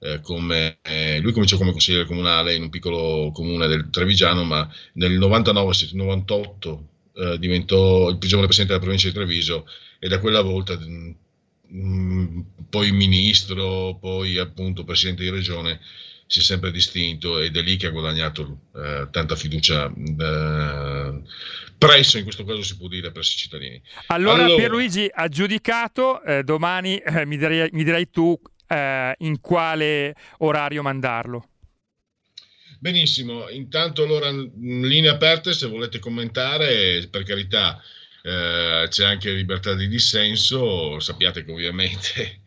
[0.00, 4.68] eh, come, eh, lui cominciò come consigliere comunale in un piccolo comune del Trevigiano, ma
[4.94, 9.66] nel 99-98 eh, diventò il più giovane presidente della provincia di Treviso
[9.98, 10.76] e da quella volta
[11.74, 15.80] Mm, poi ministro, poi appunto presidente di regione,
[16.26, 21.22] si è sempre distinto ed è lì che ha guadagnato eh, tanta fiducia eh,
[21.76, 23.82] presso, in questo caso si può dire, presso i cittadini.
[24.08, 28.38] Allora, allora Pierluigi, aggiudicato, eh, domani eh, mi, direi, mi, direi, tu
[28.68, 31.48] eh, in quale orario mandarlo.
[32.84, 37.82] Benissimo, intanto allora linee aperte se volete commentare, per carità
[38.20, 42.42] eh, c'è anche libertà di dissenso, sappiate che ovviamente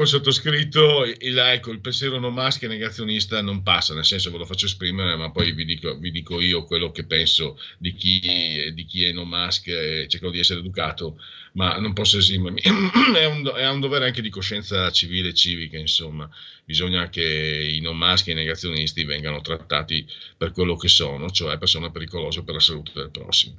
[0.00, 4.38] col sottoscritto il, ecco, il pensiero non maschio e negazionista non passa, nel senso ve
[4.38, 8.72] lo faccio esprimere, ma poi vi dico, vi dico io quello che penso di chi,
[8.72, 11.20] di chi è non maschio e cerco di essere educato,
[11.52, 12.62] ma non posso esimermi.
[13.14, 16.26] è, un, è un dovere anche di coscienza civile e civica, insomma,
[16.64, 21.58] bisogna che i non maschi e i negazionisti vengano trattati per quello che sono, cioè
[21.58, 23.58] persone pericolose per la salute del prossimo.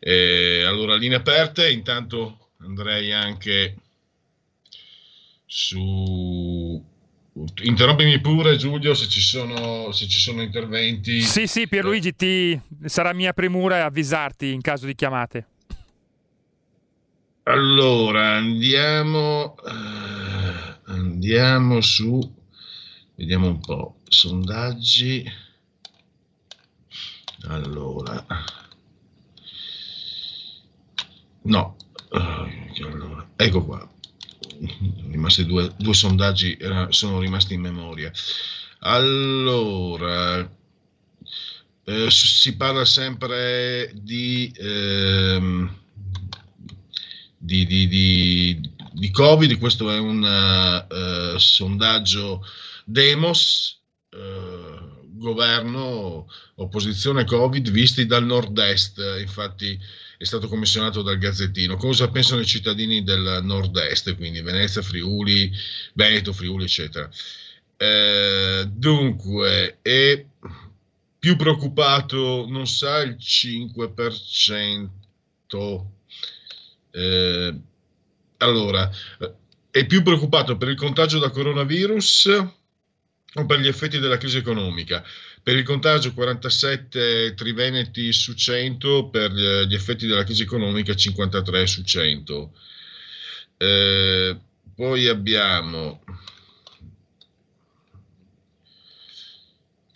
[0.00, 3.76] Eh, allora, linee aperte, intanto andrei anche
[5.46, 6.92] su...
[7.62, 11.20] Interrompimi pure Giulio se ci sono, se ci sono interventi.
[11.20, 12.60] Sì, sì, Pierluigi, ti...
[12.84, 15.48] sarà mia premura avvisarti in caso di chiamate.
[17.46, 22.18] Allora, andiamo, uh, andiamo su,
[23.16, 25.30] vediamo un po', sondaggi.
[27.48, 28.24] Allora.
[31.42, 31.76] No,
[32.10, 33.93] allora, ecco qua.
[35.10, 38.10] Rimasti due, due sondaggi eh, sono rimasti in memoria.
[38.80, 40.48] Allora,
[41.84, 45.68] eh, si parla sempre di, eh,
[47.36, 52.42] di, di, di, di, Covid, questo è un uh, sondaggio
[52.84, 56.26] Demos, uh, governo,
[56.56, 59.78] opposizione Covid, visti dal nord-est, infatti
[60.16, 61.76] è stato commissionato dal Gazzettino.
[61.76, 65.50] Cosa pensano i cittadini del nord-est, quindi Venezia, Friuli,
[65.94, 67.08] Veneto, Friuli, eccetera?
[67.76, 70.24] Eh, dunque, è
[71.18, 74.90] più preoccupato, non sa il 5%.
[76.90, 77.60] Eh,
[78.38, 78.90] allora,
[79.70, 82.26] è più preoccupato per il contagio da coronavirus
[83.34, 85.04] o per gli effetti della crisi economica?
[85.44, 91.82] Per il contagio 47 triveneti su 100, per gli effetti della crisi economica 53 su
[91.82, 92.52] 100.
[93.58, 94.36] Eh,
[94.74, 96.02] poi abbiamo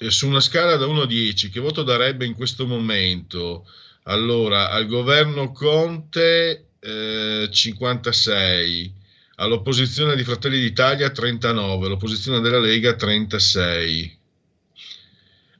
[0.09, 3.67] su una scala da 1 a 10, che voto darebbe in questo momento?
[4.03, 8.95] Allora, al governo Conte eh, 56,
[9.37, 14.18] all'opposizione di Fratelli d'Italia 39, all'opposizione della Lega 36,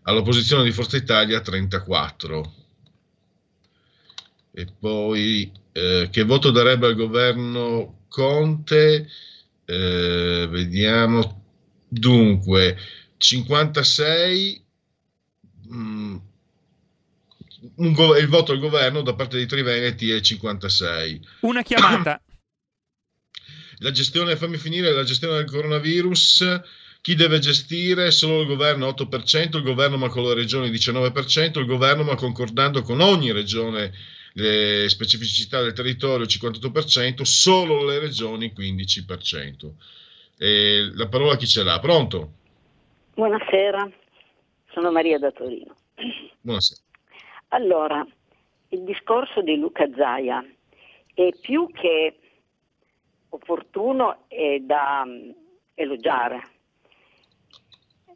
[0.09, 2.55] all'opposizione di Forza Italia 34.
[4.53, 9.09] E poi eh, che voto darebbe al governo Conte?
[9.65, 11.45] Eh, vediamo.
[11.87, 12.77] Dunque,
[13.19, 14.65] 56
[15.73, 16.17] mm,
[17.93, 21.27] go- il voto al governo da parte dei Triveneti è 56.
[21.41, 22.21] Una chiamata.
[23.81, 26.61] La gestione, fammi finire, la gestione del coronavirus,
[27.01, 28.11] chi deve gestire?
[28.11, 32.83] Solo il governo 8%, il governo ma con le regioni 19%, il governo ma concordando
[32.83, 33.93] con ogni regione
[34.35, 39.71] le specificità del territorio 58%, solo le regioni 15%.
[40.39, 41.79] E la parola chi ce l'ha?
[41.81, 42.33] Pronto?
[43.15, 43.91] Buonasera,
[44.71, 45.75] sono Maria da Torino.
[46.41, 46.81] Buonasera.
[47.49, 48.07] Allora,
[48.69, 50.45] il discorso di Luca Zaia
[51.15, 52.17] è più che
[53.31, 55.35] opportuno e da um,
[55.75, 56.43] elogiare,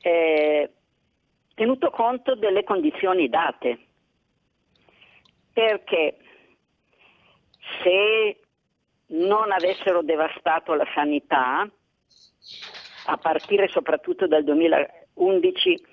[0.03, 0.71] eh,
[1.55, 3.79] tenuto conto delle condizioni date,
[5.53, 6.17] perché
[7.83, 8.41] se
[9.07, 11.69] non avessero devastato la sanità,
[13.07, 15.87] a partire soprattutto dal 2011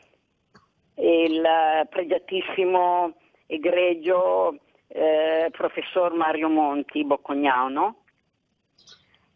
[0.96, 3.16] il pregiatissimo
[3.46, 4.58] egregio
[4.88, 8.04] eh, professor Mario Monti Boccognano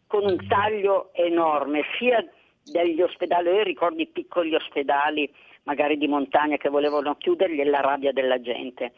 [0.06, 2.24] con un taglio enorme sia
[2.64, 5.32] degli ospedali, io ricordo i piccoli ospedali
[5.64, 8.92] magari di montagna che volevano chiuderli e la rabbia della gente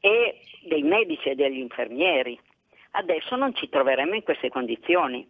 [0.00, 2.38] e dei medici e degli infermieri.
[2.92, 5.28] Adesso non ci troveremo in queste condizioni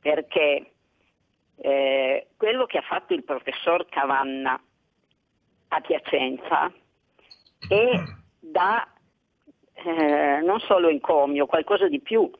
[0.00, 0.70] perché
[1.56, 4.60] eh, quello che ha fatto il professor Cavanna
[5.68, 6.72] a Piacenza
[7.68, 7.90] è
[8.38, 8.86] da
[9.72, 12.30] eh, non solo encomio, qualcosa di più,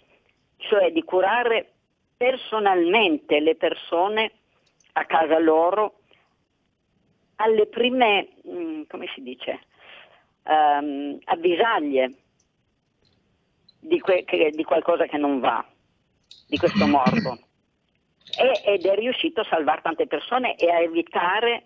[0.58, 1.75] cioè di curare
[2.16, 4.32] personalmente le persone
[4.92, 6.00] a casa loro
[7.36, 9.60] alle prime, mm, come si dice,
[10.44, 12.14] um, avvisaglie
[13.80, 15.64] di, que- che, di qualcosa che non va,
[16.48, 17.38] di questo morbo
[18.38, 21.64] e, ed è riuscito a salvare tante persone e a evitare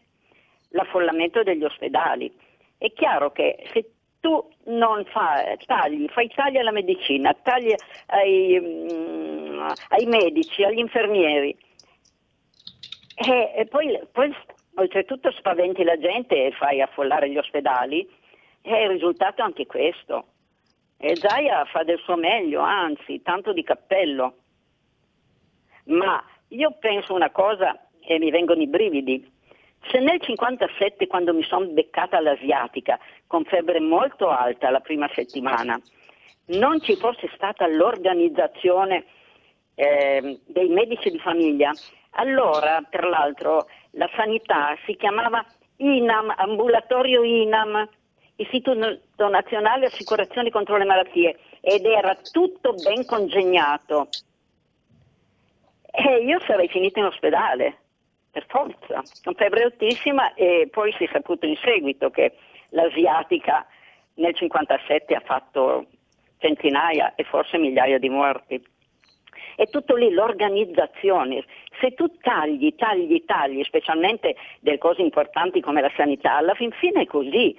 [0.71, 2.33] l'affollamento degli ospedali.
[2.77, 7.75] È chiaro che se tu non fai tagli, fai tagli alla medicina, tagli
[8.07, 9.40] ai, um,
[9.89, 11.57] ai medici, agli infermieri
[13.23, 14.35] e, e poi, poi,
[14.77, 18.09] oltretutto spaventi la gente e fai affollare gli ospedali,
[18.63, 20.27] e il risultato è anche questo.
[20.97, 24.37] E Zaia fa del suo meglio, anzi, tanto di cappello.
[25.85, 29.31] Ma io penso una cosa e mi vengono i brividi.
[29.91, 35.79] Se nel 57, quando mi sono beccata l'asiatica, con febbre molto alta la prima settimana,
[36.47, 39.05] non ci fosse stata l'organizzazione
[39.81, 41.73] eh, dei medici di famiglia,
[42.11, 45.43] allora, tra l'altro, la sanità si chiamava
[45.77, 47.89] INAM, ambulatorio INAM,
[48.37, 54.09] Istituto Nazionale Assicurazioni contro le Malattie, ed era tutto ben congegnato.
[55.91, 57.79] E io sarei finita in ospedale,
[58.31, 62.37] per forza, con febbre altissima e poi si è saputo in seguito che
[62.71, 63.67] l'asiatica
[64.15, 65.87] nel 1957 ha fatto
[66.37, 68.63] centinaia e forse migliaia di morti.
[69.57, 71.45] È tutto lì l'organizzazione.
[71.81, 77.03] Se tu tagli, tagli, tagli, specialmente delle cose importanti come la sanità, alla fin fine
[77.03, 77.59] è così.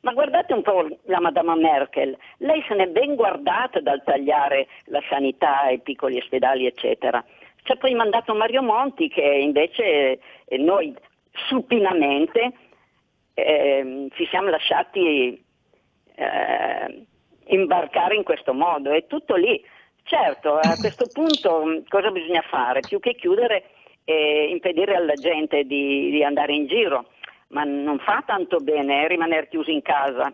[0.00, 5.02] Ma guardate un po' la Madama Merkel, lei se n'è ben guardata dal tagliare la
[5.08, 7.24] sanità, i piccoli ospedali, eccetera.
[7.62, 10.94] Ci ha poi mandato Mario Monti che invece eh, noi
[11.32, 12.52] supinamente
[13.32, 15.42] eh, ci siamo lasciati
[16.16, 17.06] eh,
[17.46, 18.90] imbarcare in questo modo.
[18.90, 19.62] È tutto lì.
[20.04, 22.82] Certo, a questo punto mm, cosa bisogna fare?
[22.82, 23.70] Più che chiudere
[24.04, 27.06] e impedire alla gente di, di andare in giro.
[27.48, 30.32] ma non fa tanto bene eh, rimanere chiusi in casa.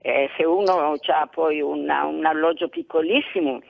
[0.00, 3.62] Eh, se uno ha poi una, un alloggio piccolissimo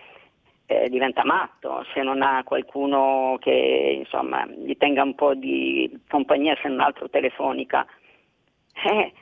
[0.67, 6.57] eh, diventa matto, se non ha qualcuno che insomma, gli tenga un po' di compagnia,
[6.61, 7.87] se non altro telefonica.
[8.85, 9.13] Eh,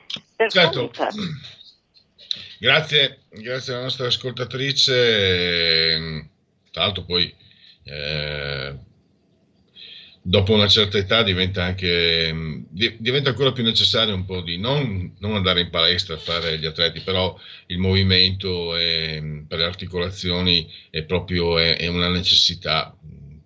[0.47, 0.89] certo.
[2.63, 6.29] Grazie, grazie alla nostra ascoltatrice.
[6.71, 7.35] Tra l'altro poi
[7.83, 8.73] eh,
[10.21, 15.35] dopo una certa età diventa anche diventa ancora più necessario un po' di non, non
[15.35, 21.03] andare in palestra a fare gli atleti, però il movimento è, per le articolazioni è
[21.03, 22.97] proprio è, è una necessità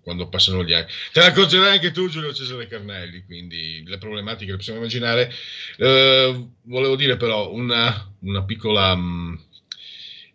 [0.08, 0.86] quando passano gli anni.
[1.12, 5.30] Te ne accorgerai anche tu, Giulio Cesare Carnelli, quindi le problematiche le possiamo immaginare.
[5.76, 8.96] Eh, volevo dire però una, una piccola...
[8.96, 9.42] Mh,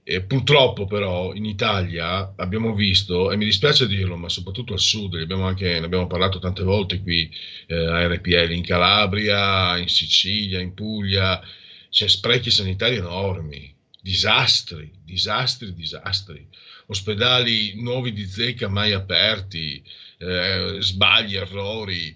[0.05, 5.15] e purtroppo però in Italia abbiamo visto, e mi dispiace dirlo, ma soprattutto al sud,
[5.15, 7.33] abbiamo anche, ne abbiamo parlato tante volte qui
[7.67, 11.41] eh, a RPL, in Calabria, in Sicilia, in Puglia,
[11.89, 16.45] c'è sprechi sanitari enormi, disastri, disastri, disastri,
[16.88, 19.84] ospedali nuovi di zecca mai aperti,
[20.18, 22.15] eh, sbagli, errori,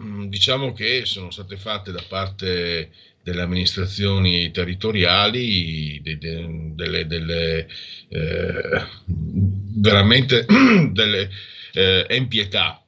[0.00, 2.90] mm, diciamo che sono state fatte da parte
[3.22, 7.68] delle amministrazioni territoriali, de, de, delle, delle
[8.08, 10.44] eh, veramente
[10.90, 11.30] delle
[11.72, 12.84] eh, empietà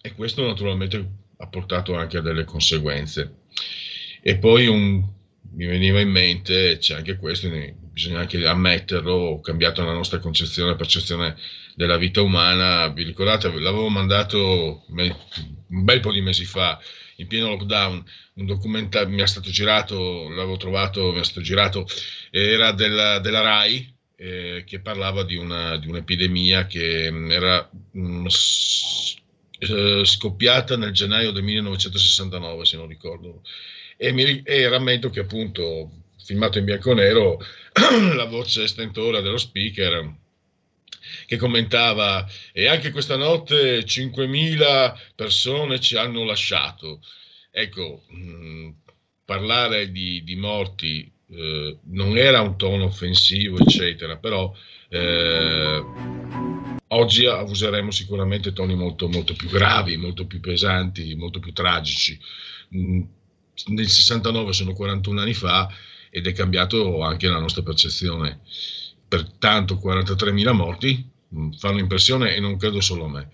[0.00, 3.38] e questo naturalmente ha portato anche a delle conseguenze.
[4.22, 5.02] E poi un,
[5.52, 7.48] mi veniva in mente, c'è anche questo,
[8.00, 11.36] bisogna anche ammetterlo, ho cambiato la nostra concezione e percezione
[11.74, 12.88] della vita umana.
[12.88, 16.80] Vi ricordate, l'avevo mandato un bel po' di mesi fa
[17.16, 18.02] in pieno lockdown,
[18.34, 21.86] un documentario mi è stato girato, l'avevo trovato, mi è stato girato,
[22.30, 28.00] era della, della RAI, eh, che parlava di, una, di, un'epidemia che mm, era mh,
[28.00, 28.26] mm,
[29.58, 33.42] eh, scoppiata nel gennaio del 1969, se non ricordo.
[33.98, 35.90] E, mi, e rammento che appunto,
[36.24, 37.38] filmato in bianco e nero,
[38.14, 40.18] la voce stentora dello speaker
[41.26, 47.00] che commentava e anche questa notte 5.000 persone ci hanno lasciato.
[47.50, 48.70] Ecco, mh, mm,
[49.24, 54.54] parlare di, di morti eh, non era un tono offensivo, eccetera, però
[54.88, 55.84] eh,
[56.88, 62.18] oggi useremo sicuramente toni molto, molto più gravi, molto più pesanti, molto più tragici.
[62.74, 63.02] Mm,
[63.66, 65.72] nel 69 sono 41 anni fa
[66.10, 68.40] ed è cambiato anche la nostra percezione.
[69.08, 73.28] Pertanto 43.000 morti, Mm, fanno impressione e non credo solo a me.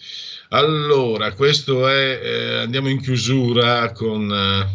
[0.50, 4.68] Allora, questo è, eh, andiamo in chiusura con eh,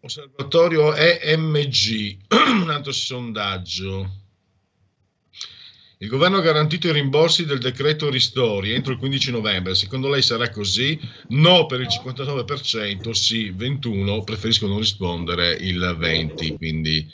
[0.00, 2.16] osservatorio EMG,
[2.60, 4.21] un altro sondaggio.
[6.02, 9.76] Il governo ha garantito i rimborsi del decreto ristori entro il 15 novembre.
[9.76, 10.98] Secondo lei sarà così?
[11.28, 17.08] No per il 59%, sì 21%, preferisco non rispondere il 20%, quindi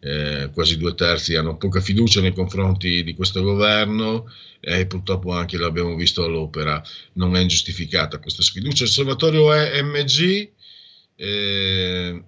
[0.00, 4.30] eh, quasi due terzi hanno poca fiducia nei confronti di questo governo
[4.60, 6.82] e purtroppo anche l'abbiamo visto all'opera,
[7.14, 8.84] non è ingiustificata questa sfiducia.
[8.84, 10.50] L'osservatorio è MG,
[11.16, 12.22] eh,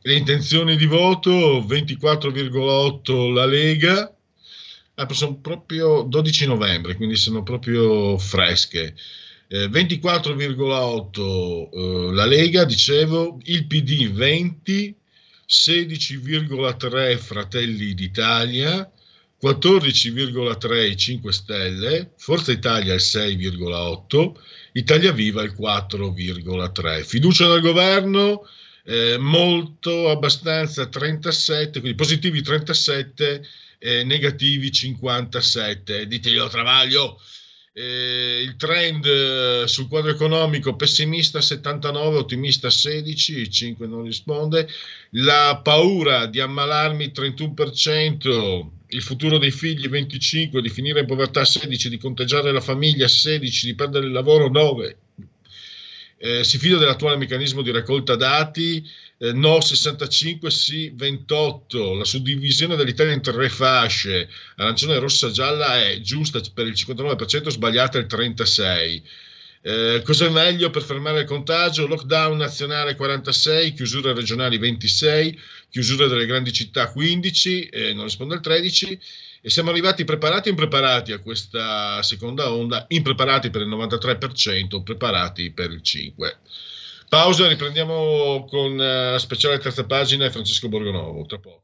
[0.00, 4.17] le intenzioni di voto 24,8 la Lega,
[5.10, 8.94] sono proprio 12 novembre, quindi sono proprio fresche.
[9.48, 14.94] Eh, 24,8 eh, la Lega, dicevo, il PD 20,
[15.48, 18.90] 16,3 Fratelli d'Italia,
[19.40, 24.32] 14,3 5 Stelle, Forza Italia il 6,8,
[24.72, 27.04] Italia Viva il 4,3.
[27.04, 28.46] Fiducia nel governo,
[28.84, 33.42] eh, molto, abbastanza 37, quindi positivi 37,
[33.78, 36.06] eh, negativi 57.
[36.06, 37.20] Diteglielo Travaglio.
[37.72, 44.68] Eh, il trend eh, sul quadro economico pessimista 79, ottimista 16, 5 non risponde,
[45.10, 51.88] la paura di ammalarmi 31%, il futuro dei figli 25, di finire in povertà 16,
[51.88, 54.96] di conteggiare la famiglia 16, di perdere il lavoro 9.
[56.20, 58.84] Eh, si fida dell'attuale meccanismo di raccolta dati,
[59.18, 61.94] eh, no 65, sì 28.
[61.94, 67.98] La suddivisione dell'Italia in tre fasce, arancione, rossa, gialla, è giusta per il 59%, sbagliata
[67.98, 69.02] il 36%.
[69.60, 71.86] Eh, cos'è meglio per fermare il contagio?
[71.86, 75.38] Lockdown nazionale 46, chiusure regionali 26,
[75.70, 78.98] chiusure delle grandi città 15, eh, non risponde il 13
[79.40, 85.50] e siamo arrivati preparati o impreparati a questa seconda onda, impreparati per il 93%, preparati
[85.52, 86.36] per il 5%.
[87.08, 91.62] Pausa, riprendiamo con uh, speciale terza pagina e Francesco Borgonovo, tra poco.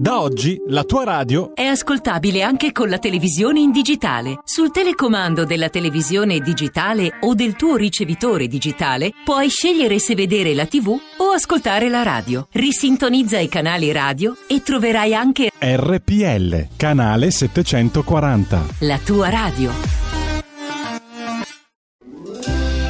[0.00, 4.38] Da oggi la tua radio è ascoltabile anche con la televisione in digitale.
[4.44, 10.66] Sul telecomando della televisione digitale o del tuo ricevitore digitale puoi scegliere se vedere la
[10.66, 12.46] TV o ascoltare la radio.
[12.52, 18.66] Risintonizza i canali radio e troverai anche RPL, canale 740.
[18.80, 20.07] La tua radio.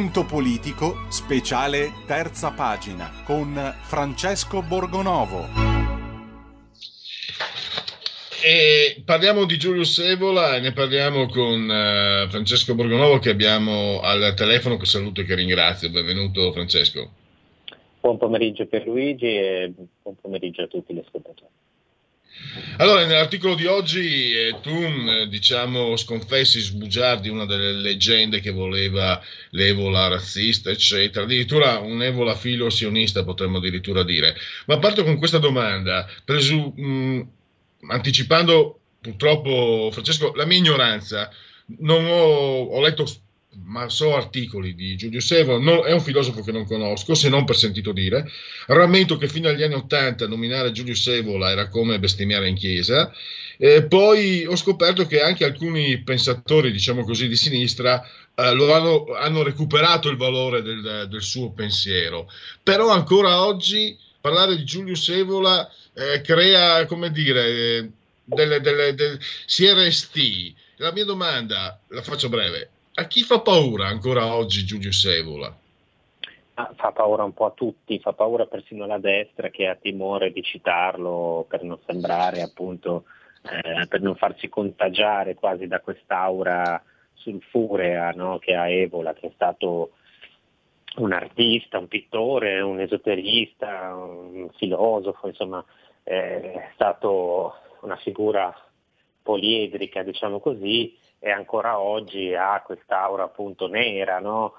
[0.00, 3.52] Punto politico, speciale terza pagina, con
[3.82, 5.44] Francesco Borgonovo.
[8.42, 14.32] E parliamo di Giulio Sevola e ne parliamo con eh, Francesco Borgonovo che abbiamo al
[14.34, 15.90] telefono, che saluto e che ringrazio.
[15.90, 17.10] Benvenuto Francesco.
[18.00, 19.70] Buon pomeriggio per Luigi e
[20.00, 21.59] buon pomeriggio a tutti gli ascoltatori.
[22.78, 29.20] Allora, nell'articolo di oggi eh, tu eh, diciamo sconfessi, sbugiardi una delle leggende che voleva
[29.50, 34.34] l'Evola razzista, eccetera, addirittura un Evola filo sionista potremmo addirittura dire.
[34.66, 37.28] Ma parto con questa domanda, presu- mh,
[37.88, 41.30] anticipando purtroppo, Francesco, la mia ignoranza,
[41.78, 43.06] non ho, ho letto
[43.64, 47.44] ma so articoli di Giulio Sevo, no, è un filosofo che non conosco, se non
[47.44, 48.30] per sentito dire.
[48.66, 53.12] Rammento che fino agli anni Ottanta nominare Giulio Sevola era come bestemmiare in chiesa.
[53.56, 59.42] Eh, poi ho scoperto che anche alcuni pensatori, diciamo così, di sinistra eh, hanno, hanno,
[59.42, 62.30] recuperato il valore del, del, suo pensiero.
[62.62, 67.90] Però ancora oggi parlare di Giulio Sevola eh, crea, come dire,
[68.24, 70.54] delle, delle, delle, si RST.
[70.76, 72.70] La mia domanda, la faccio breve,
[73.00, 75.56] a chi fa paura ancora oggi Giulio Sevola?
[76.54, 80.32] Ah, fa paura un po' a tutti, fa paura persino alla destra che ha timore
[80.32, 83.04] di citarlo per non sembrare appunto,
[83.42, 86.82] eh, per non farsi contagiare quasi da quest'aura
[87.14, 88.38] sulfurea no?
[88.38, 89.92] che ha Evola, che è stato
[90.96, 95.64] un artista, un pittore, un esoterista, un filosofo, insomma
[96.02, 98.54] è stato una figura
[99.22, 104.54] poliedrica, diciamo così, e ancora oggi ha quest'aura appunto nera, no?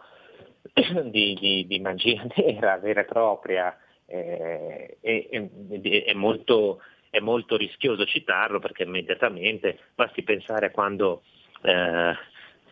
[1.10, 3.76] di, di, di, magia nera, vera e propria.
[4.06, 5.50] Eh, è, è,
[6.06, 11.24] è, molto, è, molto, rischioso citarlo perché immediatamente basti pensare a quando
[11.64, 12.14] eh,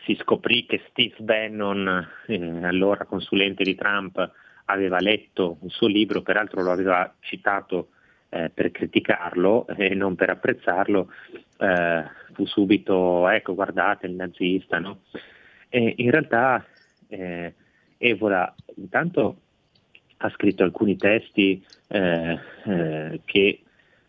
[0.04, 4.30] si scoprì che Steve Bannon, eh, allora consulente di Trump,
[4.66, 7.88] aveva letto un suo libro, peraltro lo aveva citato
[8.30, 11.12] eh, per criticarlo e non per apprezzarlo,
[11.58, 14.78] eh, fu subito, ecco guardate il nazista.
[14.78, 15.00] No?
[15.68, 16.64] E in realtà
[17.08, 17.54] eh,
[17.98, 19.40] Evola intanto
[20.18, 23.62] ha scritto alcuni testi eh, eh, che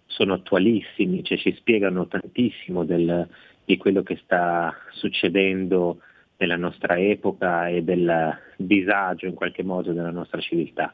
[0.05, 3.27] sono attualissimi, cioè ci spiegano tantissimo del,
[3.63, 6.01] di quello che sta succedendo
[6.37, 10.93] nella nostra epoca e del disagio in qualche modo della nostra civiltà.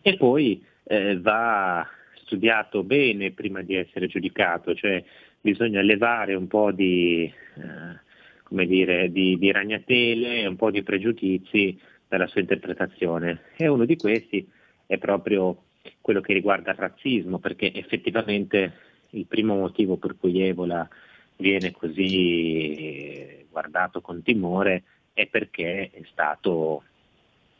[0.00, 1.86] E poi eh, va
[2.32, 5.04] studiato bene prima di essere giudicato, cioè
[5.38, 11.78] bisogna levare un po' di, eh, dire, di, di ragnatele, un po' di pregiudizi
[12.08, 13.42] dalla sua interpretazione.
[13.56, 14.48] E uno di questi
[14.86, 15.64] è proprio
[16.00, 18.72] quello che riguarda il razzismo, perché effettivamente
[19.10, 20.88] il primo motivo per cui Evola
[21.36, 26.84] viene così guardato con timore è perché è stato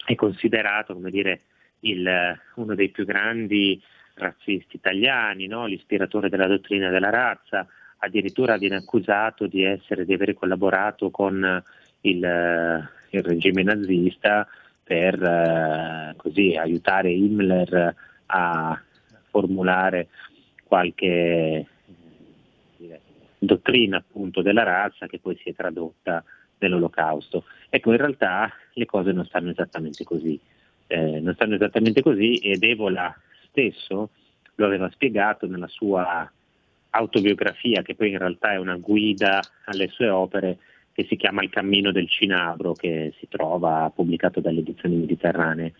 [0.05, 1.41] è considerato come dire,
[1.81, 3.81] il, uno dei più grandi
[4.15, 5.67] razzisti italiani, no?
[5.67, 7.67] l'ispiratore della dottrina della razza,
[7.99, 11.63] addirittura viene accusato di, essere, di aver collaborato con
[12.03, 14.47] il, il regime nazista
[14.83, 17.95] per eh, così, aiutare Himmler
[18.27, 18.83] a
[19.31, 20.09] formulare
[20.65, 21.67] qualche
[22.77, 23.01] dire,
[23.39, 26.23] dottrina appunto della razza che poi si è tradotta
[26.59, 27.45] nell'olocausto.
[27.69, 30.39] Ecco, in realtà le cose non stanno esattamente così.
[30.87, 33.15] Eh, non stanno esattamente così ed Evola
[33.53, 34.11] stesso
[34.57, 36.31] lo aveva spiegato nella sua
[36.91, 40.59] autobiografia, che poi in realtà è una guida alle sue opere,
[40.93, 45.73] che si chiama Il cammino del Cinabro, che si trova pubblicato dalle edizioni mediterranee.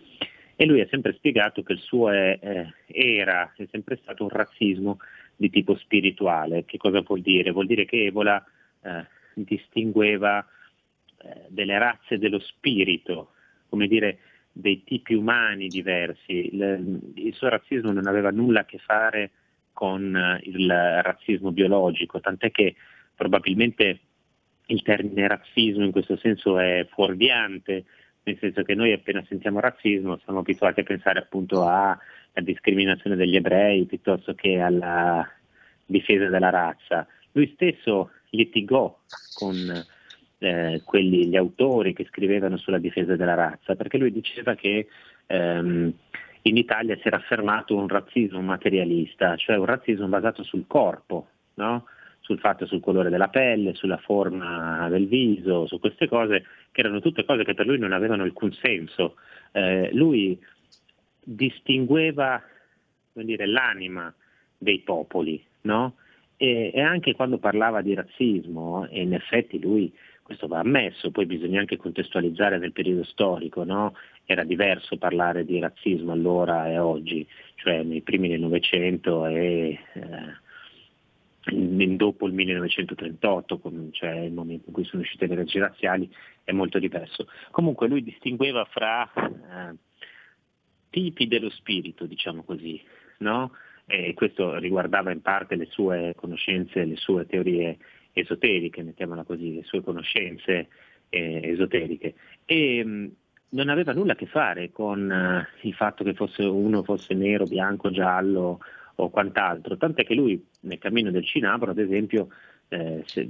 [0.55, 4.29] E lui ha sempre spiegato che il suo è, eh, era, è sempre stato un
[4.29, 4.97] razzismo
[5.35, 6.65] di tipo spirituale.
[6.65, 7.51] Che cosa vuol dire?
[7.51, 8.43] Vuol dire che Evola
[8.81, 10.45] eh, distingueva
[11.17, 13.33] eh, delle razze dello spirito,
[13.69, 14.19] come dire
[14.53, 16.53] dei tipi umani diversi.
[16.53, 19.31] Il, suo razzismo non aveva nulla a che fare
[19.73, 22.75] con eh, il razzismo biologico, tant'è che
[23.15, 23.99] probabilmente
[24.67, 27.85] il termine razzismo in questo senso è fuorviante,
[28.23, 31.99] nel senso che noi appena sentiamo razzismo siamo abituati a pensare appunto alla
[32.35, 35.27] discriminazione degli ebrei piuttosto che alla
[35.85, 37.05] difesa della razza.
[37.33, 38.97] Lui stesso litigò
[39.33, 39.55] con
[40.43, 44.87] eh, quelli, gli autori che scrivevano sulla difesa della razza, perché lui diceva che
[45.27, 45.93] ehm,
[46.43, 51.85] in Italia si era affermato un razzismo materialista, cioè un razzismo basato sul corpo, no?
[52.19, 57.01] sul fatto sul colore della pelle, sulla forma del viso, su queste cose, che erano
[57.01, 59.15] tutte cose che per lui non avevano alcun senso.
[59.51, 60.39] Eh, lui
[61.21, 62.41] distingueva
[63.13, 64.13] dire, l'anima
[64.57, 65.95] dei popoli, no?
[66.37, 69.93] e, e, anche quando parlava di razzismo, e in effetti lui
[70.23, 73.95] questo va ammesso, poi bisogna anche contestualizzare nel periodo storico, no?
[74.25, 80.41] era diverso parlare di razzismo allora e oggi, cioè nei primi del Novecento e eh,
[81.97, 86.09] dopo il 1938, cioè il momento in cui sono uscite le leggi razziali,
[86.45, 87.27] è molto diverso.
[87.51, 89.75] Comunque lui distingueva fra eh,
[90.89, 92.81] tipi dello spirito, diciamo così,
[93.19, 93.51] no?
[93.85, 97.77] e questo riguardava in parte le sue conoscenze, le sue teorie
[98.13, 100.67] esoteriche, mettiamola così, le sue conoscenze
[101.09, 102.13] eh, esoteriche.
[102.45, 103.11] E mh,
[103.49, 107.45] non aveva nulla a che fare con uh, il fatto che fosse, uno fosse nero,
[107.45, 108.59] bianco, giallo
[108.95, 112.29] o quant'altro, tant'è che lui nel cammino del Cinabro, ad esempio,
[112.69, 113.29] eh, se,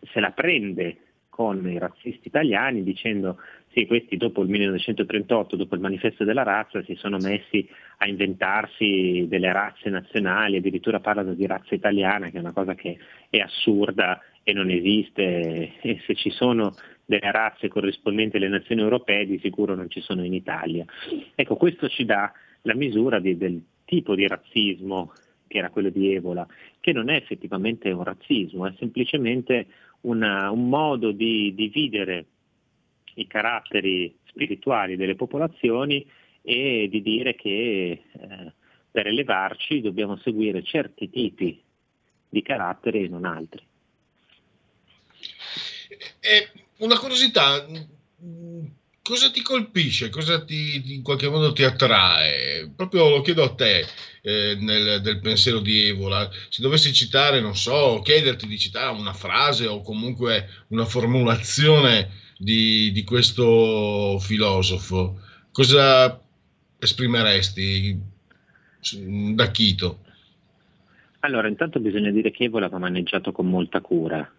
[0.00, 0.96] se la prende
[1.40, 3.38] con i razzisti italiani dicendo
[3.72, 9.24] sì, questi dopo il 1938, dopo il manifesto della razza, si sono messi a inventarsi
[9.26, 12.98] delle razze nazionali, addirittura parlano di razza italiana, che è una cosa che
[13.30, 16.74] è assurda e non esiste, e se ci sono
[17.06, 20.84] delle razze corrispondenti alle nazioni europee di sicuro non ci sono in Italia.
[21.34, 22.30] Ecco, questo ci dà
[22.62, 25.12] la misura di, del tipo di razzismo
[25.50, 26.46] che era quello di Evola,
[26.78, 29.66] che non è effettivamente un razzismo, è semplicemente
[30.02, 32.26] una, un modo di dividere
[33.14, 36.06] i caratteri spirituali delle popolazioni
[36.42, 38.52] e di dire che eh,
[38.90, 41.62] per elevarci dobbiamo seguire certi tipi
[42.28, 43.62] di caratteri e non altri.
[46.20, 46.48] E
[46.78, 47.66] una curiosità,
[49.10, 52.70] cosa ti colpisce, cosa ti, in qualche modo ti attrae?
[52.76, 53.84] Proprio lo chiedo a te
[54.22, 56.30] eh, nel, del pensiero di Evola.
[56.48, 62.08] Se dovessi citare, non so, chiederti di citare una frase o comunque una formulazione
[62.38, 65.18] di, di questo filosofo,
[65.50, 66.22] cosa
[66.78, 68.00] esprimeresti
[69.34, 70.04] da Chito?
[71.20, 74.32] Allora, intanto bisogna dire che Evola va maneggiato con molta cura,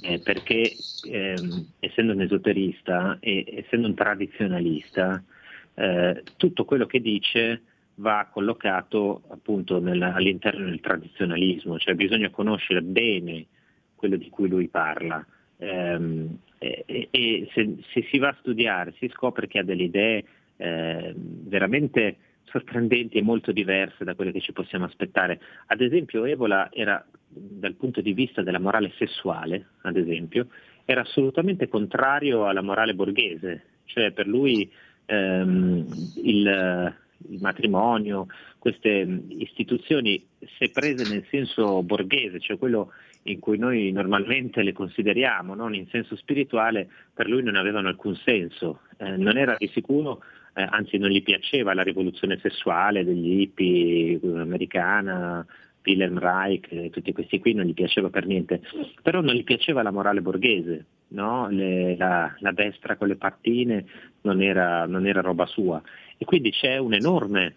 [0.00, 0.76] eh, perché
[1.08, 1.34] eh,
[1.78, 5.22] essendo un esoterista e essendo un tradizionalista,
[5.74, 7.62] eh, tutto quello che dice
[7.96, 13.46] va collocato appunto nella, all'interno del tradizionalismo, cioè bisogna conoscere bene
[13.94, 15.24] quello di cui lui parla.
[15.58, 20.24] Ehm, e, e se, se, si va a studiare si scopre che ha delle idee
[20.56, 22.16] eh, veramente
[22.46, 25.40] sorprendenti e molto diverse da quelle che ci possiamo aspettare.
[25.66, 30.48] Ad esempio Evola era, dal punto di vista della morale sessuale, ad esempio,
[30.84, 34.70] era assolutamente contrario alla morale borghese, cioè per lui
[35.06, 35.86] ehm,
[36.22, 36.94] il,
[37.28, 38.26] il matrimonio,
[38.58, 40.24] queste istituzioni,
[40.58, 42.92] se prese nel senso borghese, cioè quello
[43.24, 48.14] in cui noi normalmente le consideriamo, non in senso spirituale, per lui non avevano alcun
[48.16, 48.80] senso.
[48.98, 50.22] Eh, non era di sicuro
[50.56, 55.46] eh, anzi non gli piaceva la rivoluzione sessuale degli hippie eh, americana,
[55.84, 58.62] Wilhelm Reich, eh, tutti questi qui non gli piaceva per niente,
[59.02, 61.48] però non gli piaceva la morale borghese, no?
[61.50, 63.84] le, la, la, destra con le pattine
[64.22, 65.80] non era, non era, roba sua.
[66.16, 67.54] E quindi c'è un'enorme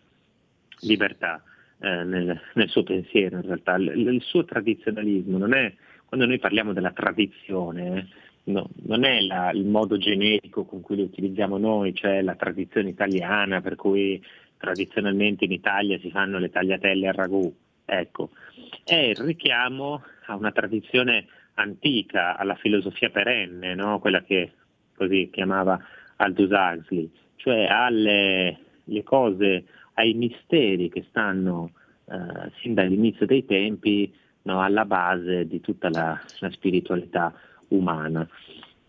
[0.81, 1.41] libertà
[1.79, 5.73] eh, nel, nel, suo pensiero in realtà, il, il, suo tradizionalismo non è,
[6.05, 8.09] quando noi parliamo della tradizione,
[8.45, 12.89] no, non è la, il modo generico con cui lo utilizziamo noi, cioè la tradizione
[12.89, 14.23] italiana per cui
[14.57, 17.53] tradizionalmente in Italia si fanno le tagliatelle al ragù,
[17.85, 18.29] ecco,
[18.83, 23.99] è il richiamo a una tradizione antica, alla filosofia perenne, no?
[23.99, 24.51] quella che
[24.95, 25.79] così chiamava
[26.17, 28.57] Aldous Huxley, cioè alle
[29.03, 31.71] cose, ai misteri che stanno
[32.05, 34.13] eh, sin dall'inizio dei tempi
[34.43, 34.61] no?
[34.61, 37.33] alla base di tutta la, la spiritualità
[37.69, 38.27] umana.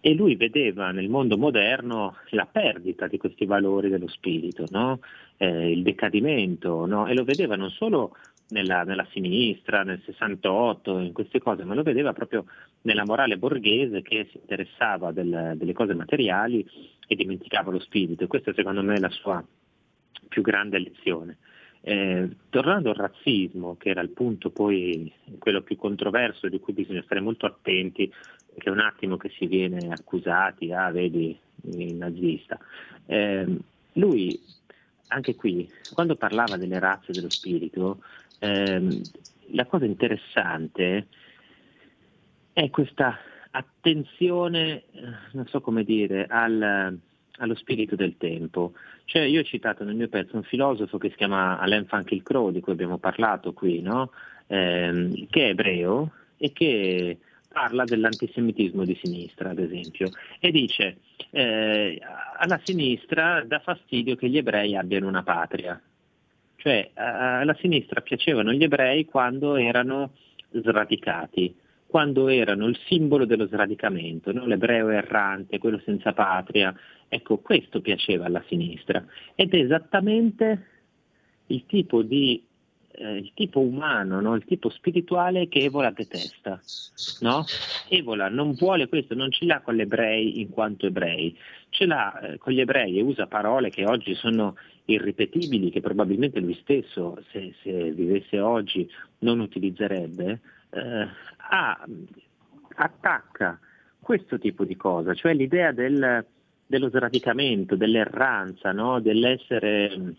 [0.03, 5.01] E lui vedeva nel mondo moderno la perdita di questi valori dello spirito, no?
[5.37, 7.07] eh, il decadimento, no?
[7.07, 8.17] e lo vedeva non solo
[8.51, 12.47] nella, nella, sinistra, nel 68, in queste cose, ma lo vedeva proprio
[12.83, 16.67] nella morale borghese che si interessava del, delle cose materiali
[17.07, 18.25] e dimenticava lo spirito.
[18.25, 19.45] E questa secondo me è la sua
[20.29, 21.39] più grande lezione.
[21.83, 27.03] Eh, tornando al razzismo, che era il punto poi quello più controverso di cui bisogna
[27.03, 28.13] stare molto attenti,
[28.61, 32.59] che è un attimo che si viene accusati, ah vedi il nazista,
[33.07, 33.45] eh,
[33.95, 34.41] lui
[35.09, 38.03] anche qui, quando parlava delle razze dello spirito,
[38.39, 39.01] eh,
[39.53, 41.09] la cosa interessante
[42.53, 43.19] è questa
[43.51, 44.85] attenzione,
[45.33, 46.97] non so come dire, al,
[47.39, 48.75] allo spirito del tempo.
[49.05, 52.61] Cioè io ho citato nel mio pezzo un filosofo che si chiama Alain Finkielkraut, di
[52.61, 54.13] cui abbiamo parlato qui, no?
[54.47, 57.19] eh, che è ebreo e che
[57.53, 60.99] parla dell'antisemitismo di sinistra, ad esempio, e dice
[61.31, 62.01] eh,
[62.39, 65.81] alla sinistra dà fastidio che gli ebrei abbiano una patria.
[66.57, 70.13] Cioè alla sinistra piacevano gli ebrei quando erano
[70.51, 71.57] sradicati,
[71.87, 74.45] quando erano il simbolo dello sradicamento, no?
[74.45, 76.75] l'ebreo errante, quello senza patria.
[77.09, 79.05] Ecco, questo piaceva alla sinistra
[79.35, 80.67] ed è esattamente
[81.47, 82.45] il tipo di
[83.01, 84.35] eh, il tipo umano, no?
[84.35, 86.61] il tipo spirituale che Evola detesta.
[87.21, 87.45] No?
[87.89, 91.37] Evola non vuole questo, non ce l'ha con gli ebrei in quanto ebrei,
[91.71, 96.41] ce l'ha eh, con gli ebrei e usa parole che oggi sono irripetibili, che probabilmente
[96.41, 98.89] lui stesso, se, se vivesse oggi,
[99.21, 100.41] non utilizzerebbe,
[100.71, 101.87] eh, ha,
[102.77, 103.59] attacca
[103.99, 106.25] questo tipo di cosa, cioè l'idea del,
[106.67, 109.01] dello sradicamento, dell'erranza, no?
[109.01, 110.17] dell'essere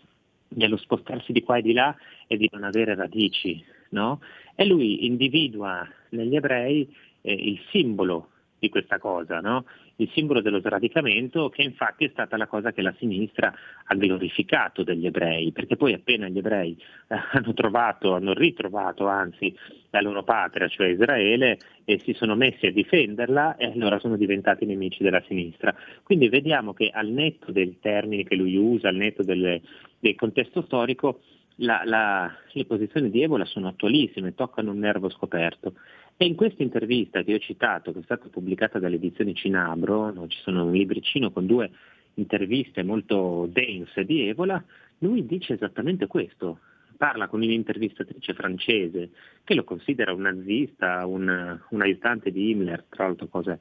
[0.54, 1.94] dello spostarsi di qua e di là
[2.26, 4.20] e di non avere radici, no?
[4.54, 8.31] E lui individua negli ebrei eh, il simbolo
[8.62, 9.64] di questa cosa, no?
[9.96, 13.52] il simbolo dello sradicamento che infatti è stata la cosa che la sinistra
[13.86, 16.76] ha glorificato degli ebrei, perché poi appena gli ebrei
[17.08, 19.52] eh, hanno trovato, hanno ritrovato anzi
[19.90, 24.64] la loro patria, cioè Israele, e si sono messi a difenderla e allora sono diventati
[24.64, 25.74] nemici della sinistra.
[26.04, 29.60] Quindi vediamo che al netto dei termini che lui usa, al netto delle,
[29.98, 31.18] del contesto storico,
[31.56, 35.74] la, la, le posizioni di Evola sono attualissime, toccano un nervo scoperto.
[36.16, 40.28] E in questa intervista che ho citato, che è stata pubblicata dalle edizioni Cinabro, no,
[40.28, 41.70] ci sono un libricino con due
[42.14, 44.62] interviste molto dense di Evola,
[44.98, 46.60] lui dice esattamente questo.
[46.96, 49.10] Parla con un'intervistatrice francese
[49.42, 53.58] che lo considera un nazista, un, un aiutante di Himmler, tra l'altro cose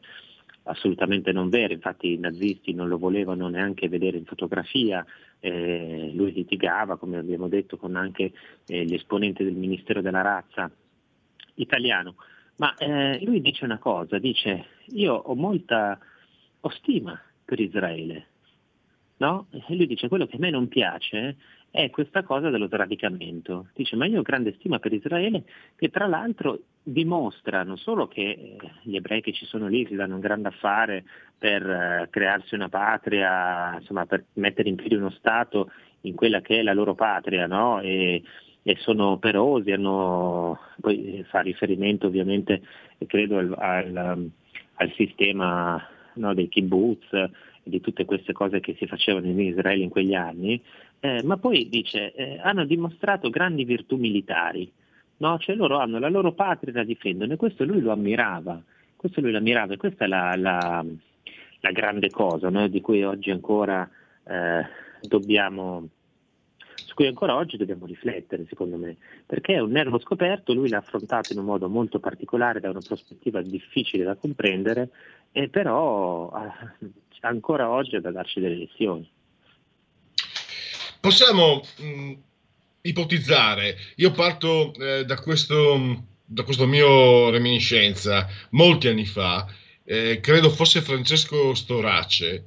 [0.63, 5.03] assolutamente non vere, infatti i nazisti non lo volevano neanche vedere in fotografia,
[5.39, 8.31] eh, lui litigava, come abbiamo detto, con anche
[8.67, 10.69] eh, gli esponenti del Ministero della Razza
[11.55, 12.15] italiano,
[12.61, 15.97] ma eh, lui dice una cosa, dice io ho molta
[16.59, 18.27] ho stima per Israele,
[19.17, 19.47] no?
[19.49, 21.37] E lui dice quello che a me non piace
[21.71, 23.69] è questa cosa dello sradicamento.
[23.73, 25.43] Dice ma io ho grande stima per Israele
[25.75, 29.95] che tra l'altro dimostra non solo che eh, gli ebrei che ci sono lì si
[29.95, 31.03] danno un grande affare
[31.39, 35.71] per uh, crearsi una patria, insomma per mettere in piedi uno Stato
[36.01, 37.81] in quella che è la loro patria, no?
[37.81, 38.21] E,
[38.63, 42.61] e sono operosi, hanno, poi fa riferimento ovviamente
[43.07, 44.29] credo al, al,
[44.75, 45.83] al sistema
[46.15, 47.07] no, dei kibbutz
[47.63, 50.61] di tutte queste cose che si facevano in Israele in quegli anni,
[50.99, 54.71] eh, ma poi dice eh, hanno dimostrato grandi virtù militari,
[55.17, 55.37] no?
[55.39, 58.61] cioè loro hanno la loro patria da difendere e questo lui lo ammirava,
[58.95, 60.85] questo lui lo ammirava e questa è la, la,
[61.59, 62.67] la grande cosa no?
[62.67, 63.87] di cui oggi ancora
[64.23, 64.65] eh,
[65.07, 65.87] dobbiamo
[66.85, 70.77] su cui ancora oggi dobbiamo riflettere, secondo me, perché è un nervo scoperto, lui l'ha
[70.77, 74.89] affrontato in un modo molto particolare, da una prospettiva difficile da comprendere,
[75.31, 76.31] e però
[77.21, 79.09] ancora oggi è da darci delle lezioni.
[80.99, 82.13] Possiamo mh,
[82.81, 89.47] ipotizzare, io parto eh, da, questo, da questo mio reminiscenza, molti anni fa,
[89.83, 92.45] eh, credo fosse Francesco Storace,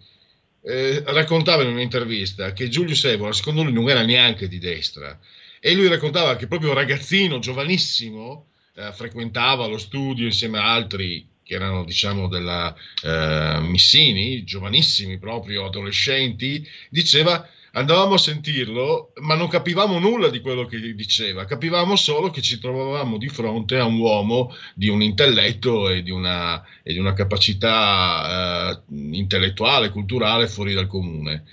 [0.65, 5.19] eh, raccontava in un'intervista che Giulio Sevola, secondo lui, non era neanche di destra.
[5.61, 11.55] E lui raccontava che proprio ragazzino, giovanissimo, eh, frequentava lo studio insieme a altri che
[11.55, 19.99] erano diciamo della eh, Missini, giovanissimi proprio, adolescenti, diceva andavamo a sentirlo, ma non capivamo
[19.99, 24.55] nulla di quello che diceva, capivamo solo che ci trovavamo di fronte a un uomo
[24.75, 30.87] di un intelletto e di una, e di una capacità eh, intellettuale, culturale fuori dal
[30.87, 31.45] comune.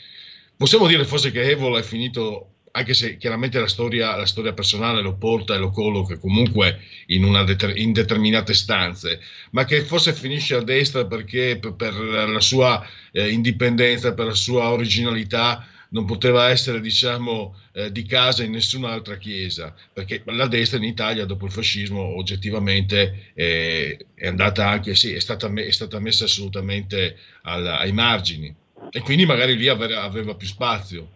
[0.56, 5.02] Possiamo dire forse che Evola è finito anche se chiaramente la storia, la storia, personale
[5.02, 9.20] lo porta e lo colloca comunque in, deter- in, determinate stanze,
[9.52, 14.70] ma che forse finisce a destra perché per, la sua eh, indipendenza, per la sua
[14.70, 20.86] originalità, non poteva essere diciamo eh, di casa in nessun'altra chiesa, perché la destra in
[20.86, 26.26] Italia dopo il fascismo oggettivamente eh, è andata anche, sì, è stata, è stata messa
[26.26, 28.54] assolutamente al- ai margini
[28.90, 31.08] e quindi magari lì aveva, aveva più spazio.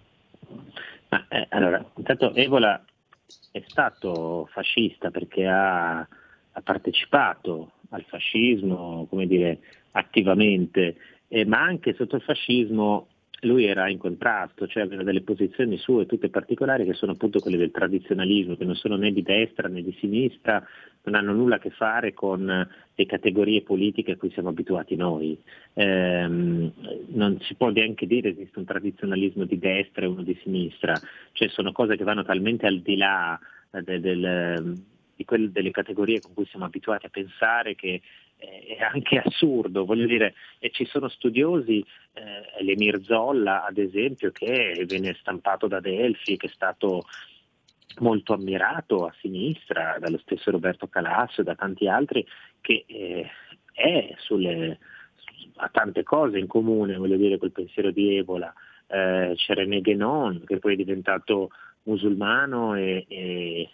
[1.10, 2.84] Ma, eh, allora, intanto Evola
[3.52, 9.60] è stato fascista perché ha, ha partecipato al fascismo, come dire,
[9.92, 10.98] attivamente,
[11.30, 13.08] eh, ma anche sotto il fascismo
[13.46, 17.58] lui era in contrasto, cioè aveva delle posizioni sue tutte particolari che sono appunto quelle
[17.58, 20.66] del tradizionalismo, che non sono né di destra né di sinistra,
[21.04, 22.46] non hanno nulla a che fare con
[22.96, 25.40] le categorie politiche a cui siamo abituati noi.
[25.74, 30.38] Eh, non si può neanche dire che esiste un tradizionalismo di destra e uno di
[30.42, 31.00] sinistra,
[31.32, 33.40] cioè sono cose che vanno talmente al di là
[33.72, 34.84] del, del,
[35.16, 38.02] di quelle, delle categorie con cui siamo abituati a pensare che
[38.78, 44.84] è anche assurdo, voglio dire, e ci sono studiosi, eh, l'Emir Zolla ad esempio, che
[44.88, 47.04] viene stampato da Delphi, che è stato
[48.00, 52.26] molto ammirato a sinistra dallo stesso Roberto Calasso e da tanti altri,
[52.62, 53.30] che eh,
[53.72, 54.80] è sulle,
[55.56, 58.54] ha tante cose in comune, voglio dire, col pensiero di Ebola.
[58.88, 61.50] Eh, c'è René Guénon, che poi è diventato
[61.84, 63.70] musulmano e, e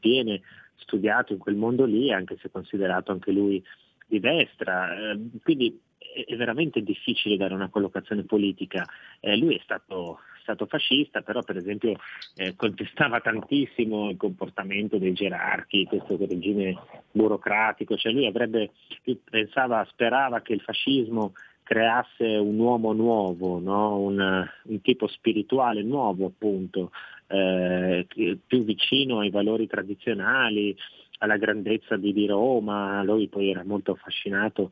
[0.00, 0.40] viene
[0.76, 3.62] studiato in quel mondo lì, anche se considerato anche lui
[4.06, 5.12] di destra.
[5.12, 5.80] Eh, quindi
[6.26, 8.84] è veramente difficile dare una collocazione politica.
[9.20, 11.96] Eh, lui è stato, stato, fascista, però per esempio
[12.36, 16.76] eh, contestava tantissimo il comportamento dei gerarchi, questo regime
[17.10, 18.70] burocratico, cioè lui avrebbe,
[19.28, 21.32] pensava, sperava che il fascismo
[21.66, 23.98] creasse un uomo nuovo, no?
[23.98, 26.92] un, un, tipo spirituale nuovo appunto,
[27.26, 28.06] eh,
[28.46, 30.76] più vicino ai valori tradizionali,
[31.18, 34.70] alla grandezza di, di Roma, lui poi era molto affascinato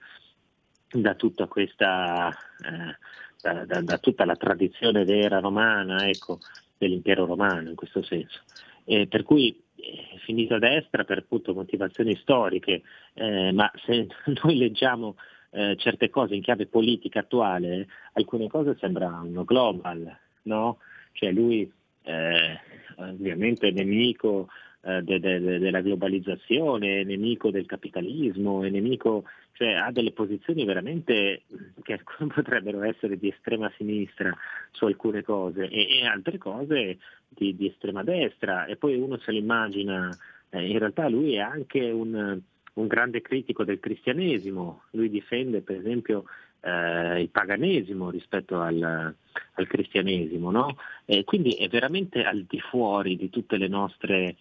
[0.93, 2.97] da tutta questa, eh,
[3.43, 6.39] da, da, da, tutta la tradizione vera romana, ecco,
[6.79, 8.43] dell'impero romano in questo senso.
[8.85, 12.83] Eh, per cui è finito a destra per appunto motivazioni storiche,
[13.15, 14.07] eh, ma se
[14.45, 15.17] noi leggiamo
[15.55, 20.79] eh, certe cose in chiave politica attuale, alcune cose sembrano global, no?
[21.13, 21.71] Cioè lui
[22.03, 22.61] eh,
[22.97, 24.49] ovviamente è nemico
[24.83, 30.11] eh, de, de, de, della globalizzazione, è nemico del capitalismo, è nemico, cioè ha delle
[30.11, 31.43] posizioni veramente
[31.83, 32.01] che
[32.35, 34.37] potrebbero essere di estrema sinistra
[34.73, 36.99] su alcune cose e, e altre cose
[37.29, 40.11] di, di, estrema destra e poi uno se lo immagina,
[40.51, 42.41] eh, in realtà lui è anche un,
[42.75, 46.25] un grande critico del cristianesimo, lui difende per esempio
[46.61, 50.77] eh, il paganesimo rispetto al, al cristianesimo, no?
[51.25, 54.37] quindi è veramente al di fuori di tutte le nostre,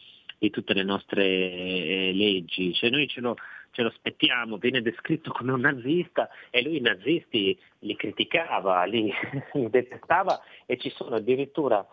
[0.50, 3.36] tutte le nostre eh, leggi, cioè noi ce lo,
[3.72, 9.12] ce lo aspettiamo, viene descritto come un nazista e lui i nazisti li criticava, li,
[9.54, 11.86] li detestava e ci sono addirittura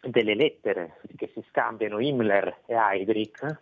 [0.00, 3.58] delle lettere che si scambiano Himmler e Heydrich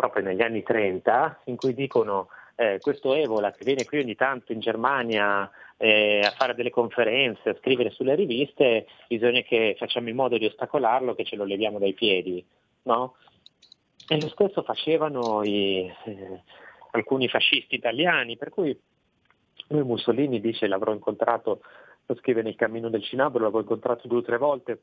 [0.00, 4.52] proprio negli anni 30 in cui dicono eh, questo Evola che viene qui ogni tanto
[4.52, 10.16] in Germania eh, a fare delle conferenze, a scrivere sulle riviste, bisogna che facciamo in
[10.16, 12.42] modo di ostacolarlo, che ce lo leviamo dai piedi.
[12.84, 13.16] No?
[14.08, 16.42] E lo stesso facevano i, eh,
[16.92, 18.78] alcuni fascisti italiani, per cui
[19.68, 21.60] lui Mussolini dice l'avrò incontrato,
[22.06, 24.80] lo scrive nel cammino del Cinabro, l'avrò incontrato due o tre volte,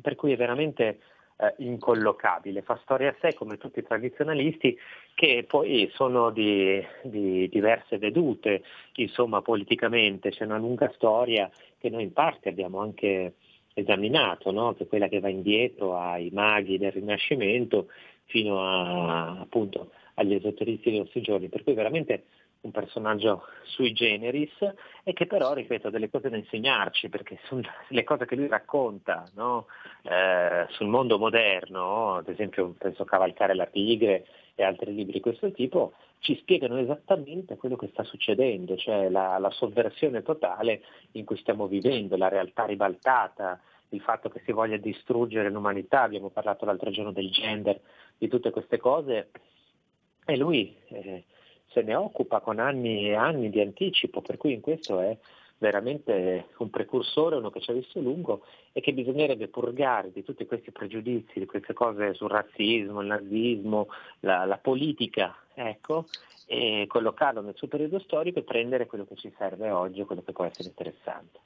[0.00, 0.98] per cui è veramente
[1.36, 4.78] eh, incollocabile, fa storia a sé come tutti i tradizionalisti
[5.14, 8.62] che poi sono di, di diverse vedute,
[8.94, 10.30] insomma politicamente.
[10.30, 13.34] C'è una lunga storia che noi in parte abbiamo anche
[13.74, 14.74] esaminato, no?
[14.74, 17.88] che è quella che va indietro ai maghi del Rinascimento
[18.26, 22.24] fino a, appunto, agli esoteristi dei nostri giorni, per cui veramente
[22.64, 24.52] un personaggio sui generis
[25.02, 27.38] e che però, ripeto, ha delle cose da insegnarci, perché
[27.88, 29.66] le cose che lui racconta no?
[30.02, 35.50] eh, sul mondo moderno, ad esempio penso Cavalcare la tigre e altri libri di questo
[35.52, 40.82] tipo, ci spiegano esattamente quello che sta succedendo, cioè la, la sovversione totale
[41.12, 43.60] in cui stiamo vivendo, la realtà ribaltata,
[43.90, 47.78] il fatto che si voglia distruggere l'umanità, abbiamo parlato l'altro giorno del gender,
[48.16, 49.30] di tutte queste cose,
[50.24, 51.24] e lui eh,
[51.74, 55.16] se ne occupa con anni e anni di anticipo, per cui in questo è
[55.58, 60.46] veramente un precursore, uno che ci ha visto lungo e che bisognerebbe purgare di tutti
[60.46, 63.88] questi pregiudizi, di queste cose sul razzismo, il nazismo,
[64.20, 66.06] la, la politica, ecco,
[66.46, 70.32] e collocarlo nel suo periodo storico e prendere quello che ci serve oggi, quello che
[70.32, 71.40] può essere interessante.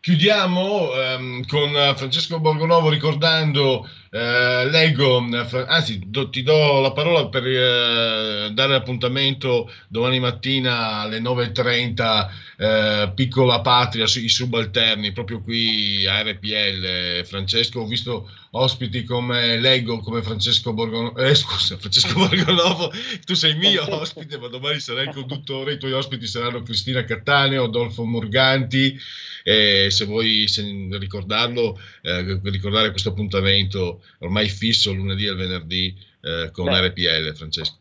[0.00, 5.24] Chiudiamo ehm, con Francesco Borgonovo ricordando, eh, leggo,
[5.68, 13.12] anzi do, ti do la parola per eh, dare appuntamento domani mattina alle 9.30, eh,
[13.14, 17.24] Piccola Patria, i subalterni, proprio qui a RPL.
[17.24, 22.92] Francesco, ho visto ospiti come leggo, come Francesco Borgonovo, eh, scusa, Francesco Borgonovo,
[23.24, 27.64] tu sei mio ospite, ma domani sarai il conduttore, i tuoi ospiti saranno Cristina Cattaneo,
[27.64, 28.98] Adolfo Morganti
[29.42, 30.62] e se vuoi se,
[30.92, 37.78] ricordarlo, eh, ricordare questo appuntamento ormai fisso lunedì e venerdì eh, con Beh, RPL, Francesco.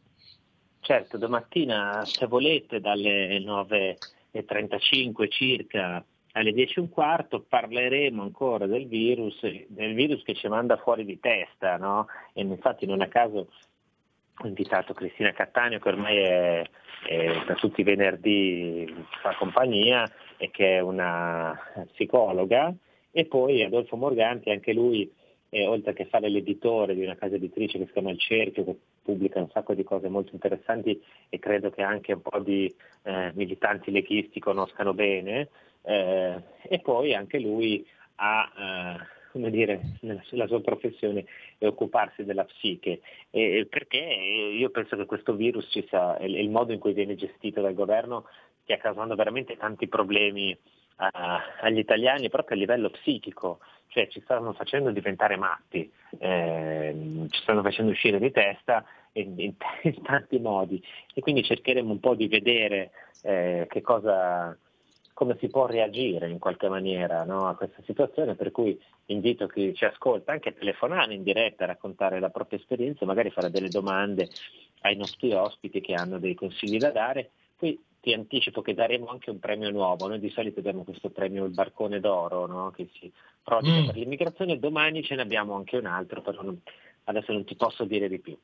[0.82, 8.88] Certo, domattina se volete dalle 9.35 circa alle 10 e un quarto parleremo ancora del
[8.88, 12.08] virus, del virus che ci manda fuori di testa, no?
[12.34, 13.50] E infatti non a caso
[14.42, 16.70] ho invitato Cristina Cattaneo che ormai è,
[17.08, 21.58] è da tutti i venerdì fa compagnia e che è una
[21.92, 22.74] psicologa,
[23.12, 25.12] e poi Adolfo Morganti, anche lui,
[25.50, 28.76] eh, oltre che fare l'editore di una casa editrice che si chiama Il Cerchio, che
[29.02, 32.74] pubblica un sacco di cose molto interessanti e credo che anche un po' di
[33.04, 35.50] eh, militanti leghisti conoscano bene,
[35.84, 37.86] eh, e poi anche lui
[38.16, 41.26] ha eh, come dire, la sua professione
[41.58, 43.98] è occuparsi della psiche, e perché?
[43.98, 47.76] Io penso che questo virus ci sia, e il modo in cui viene gestito dal
[47.76, 48.26] governo
[48.64, 51.06] stia causando veramente tanti problemi uh,
[51.62, 53.60] agli italiani proprio a livello psichico,
[53.90, 59.54] cioè ci stanno facendo diventare matti, eh, ci stanno facendo uscire di testa in, in,
[59.84, 60.82] in, tanti modi
[61.14, 62.92] e quindi cercheremo un po' di vedere
[63.24, 64.56] eh, che cosa,
[65.14, 69.74] come si può reagire in qualche maniera no, a questa situazione, per cui invito chi
[69.74, 73.70] ci ascolta anche a telefonare in diretta, a raccontare la propria esperienza, magari fare delle
[73.70, 74.30] domande
[74.82, 77.32] ai nostri ospiti che hanno dei consigli da dare.
[77.58, 80.08] Poi ti anticipo che daremo anche un premio nuovo.
[80.08, 82.72] Noi di solito diamo questo premio il barcone d'oro no?
[82.72, 83.12] che si
[83.44, 83.86] proietta mm.
[83.86, 86.60] per l'immigrazione, domani ce ne abbiamo anche un altro, però non,
[87.06, 88.38] adesso non ti posso dire di più.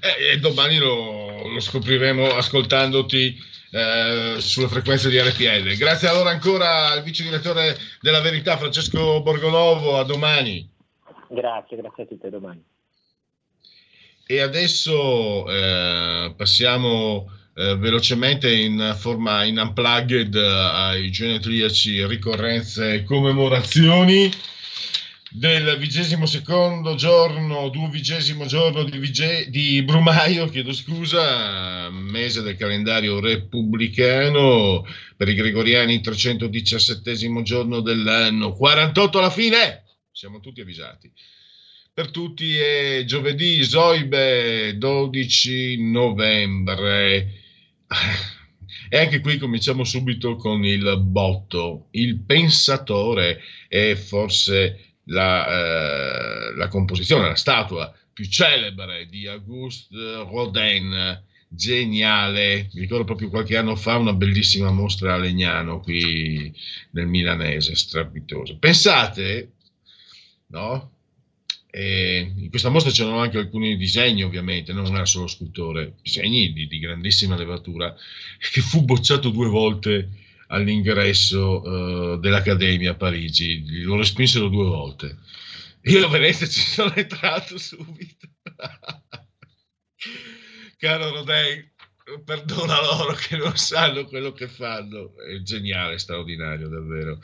[0.00, 3.36] Eh, e domani lo, lo scopriremo ascoltandoti
[3.72, 5.76] eh, sulle frequenze di RPL.
[5.76, 10.68] Grazie allora ancora al vice direttore della Verità Francesco Borgonovo, a domani.
[11.28, 12.64] Grazie, grazie a tutti, a domani.
[14.26, 23.04] E adesso eh, passiamo eh, velocemente in forma in unplugged eh, ai genetriaci, ricorrenze e
[23.04, 24.30] commemorazioni
[25.34, 33.18] del vigesimo secondo giorno, duovigesimo giorno di, vige, di Brumaio, chiedo scusa, mese del calendario
[33.18, 41.10] repubblicano, per i gregoriani 317 giorno dell'anno, 48 alla fine, siamo tutti avvisati.
[41.94, 47.41] per tutti è giovedì, Zoibe, 12 novembre.
[48.88, 51.88] E anche qui cominciamo subito con il botto.
[51.92, 61.22] Il pensatore è forse la, eh, la composizione, la statua più celebre di Auguste Rodin,
[61.48, 62.68] geniale.
[62.72, 66.54] Mi ricordo proprio qualche anno fa una bellissima mostra a Legnano qui
[66.90, 68.58] nel milanese, strepitoso.
[68.58, 69.52] Pensate,
[70.48, 70.91] no?
[71.74, 76.66] E in questa mostra c'erano anche alcuni disegni, ovviamente, non era solo scultore, disegni di,
[76.66, 77.96] di grandissima levatura,
[78.38, 80.10] che fu bocciato due volte
[80.48, 85.16] all'ingresso uh, dell'Accademia a Parigi, lo respinsero due volte.
[85.84, 88.28] Io a Venezia ci sono entrato subito.
[90.76, 91.71] Caro Rodei,
[92.20, 95.12] perdona loro che non sanno quello che fanno.
[95.16, 97.20] È geniale, straordinario, davvero.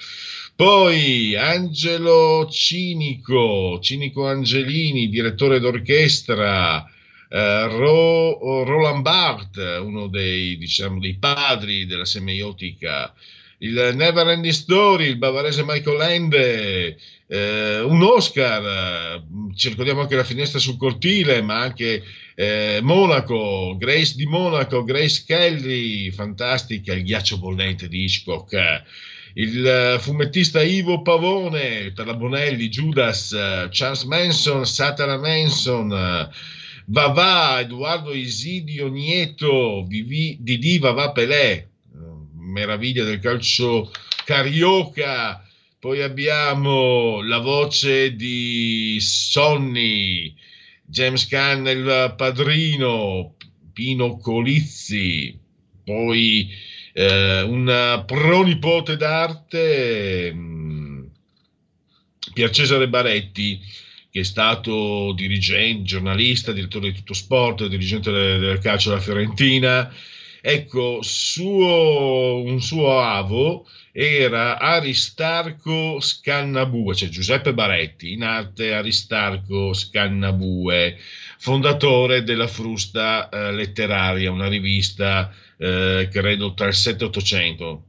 [0.55, 6.93] Poi Angelo Cinico, Cinico Angelini, direttore d'orchestra.
[7.31, 13.13] Uh, Ro, Roland Barthes, uno dei, diciamo, dei padri della semiotica,
[13.59, 16.99] il Never Ending Story, il bavarese Michael Ende,
[17.29, 19.23] eh, un Oscar,
[19.55, 22.03] ci ricordiamo anche la finestra sul cortile, ma anche
[22.35, 28.83] eh, Monaco, Grace di Monaco, Grace Kelly, fantastica, il ghiaccio bollente di Hitchcock,
[29.35, 32.07] il eh, fumettista Ivo Pavone, per
[32.69, 33.29] Judas,
[33.71, 36.31] Charles Manson, Satana Manson,
[36.87, 41.69] Vavà, Edoardo Isidio Nieto, Didi Vavà Pelé,
[42.35, 43.91] meraviglia del calcio
[44.25, 45.43] carioca,
[45.79, 50.35] poi abbiamo la voce di Sonny,
[50.85, 53.37] James Caan il padrino,
[53.73, 55.39] Pino Colizzi,
[55.85, 56.51] poi
[56.93, 61.11] eh, un pronipote d'arte, mh,
[62.35, 63.61] Pier Cesare Baretti,
[64.11, 69.93] che è stato dirigente, giornalista, direttore di Tutto Sport, dirigente del, del calcio della Fiorentina.
[70.51, 80.97] Ecco, suo, un suo avo era Aristarco Scannabue, cioè Giuseppe Baretti, in arte Aristarco Scannabue,
[81.37, 87.83] fondatore della Frusta eh, Letteraria, una rivista eh, credo tra il 7 e 800.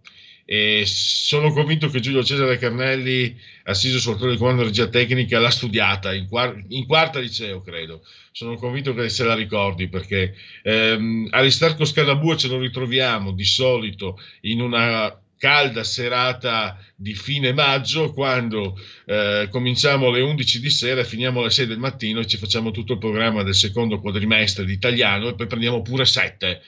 [0.52, 6.12] E sono convinto che Giulio Cesare Carnelli, assiso sul di comando regia tecnica, l'ha studiata
[6.12, 8.04] in, quar- in, quarta liceo, credo.
[8.32, 14.20] Sono convinto che se la ricordi perché ehm, Aristarco Scannabue ce lo ritroviamo di solito
[14.42, 21.42] in una calda serata di fine maggio quando eh, cominciamo alle 11 di sera finiamo
[21.42, 25.28] alle 6 del mattino e ci facciamo tutto il programma del secondo quadrimestre di italiano
[25.28, 26.62] e poi prendiamo pure 7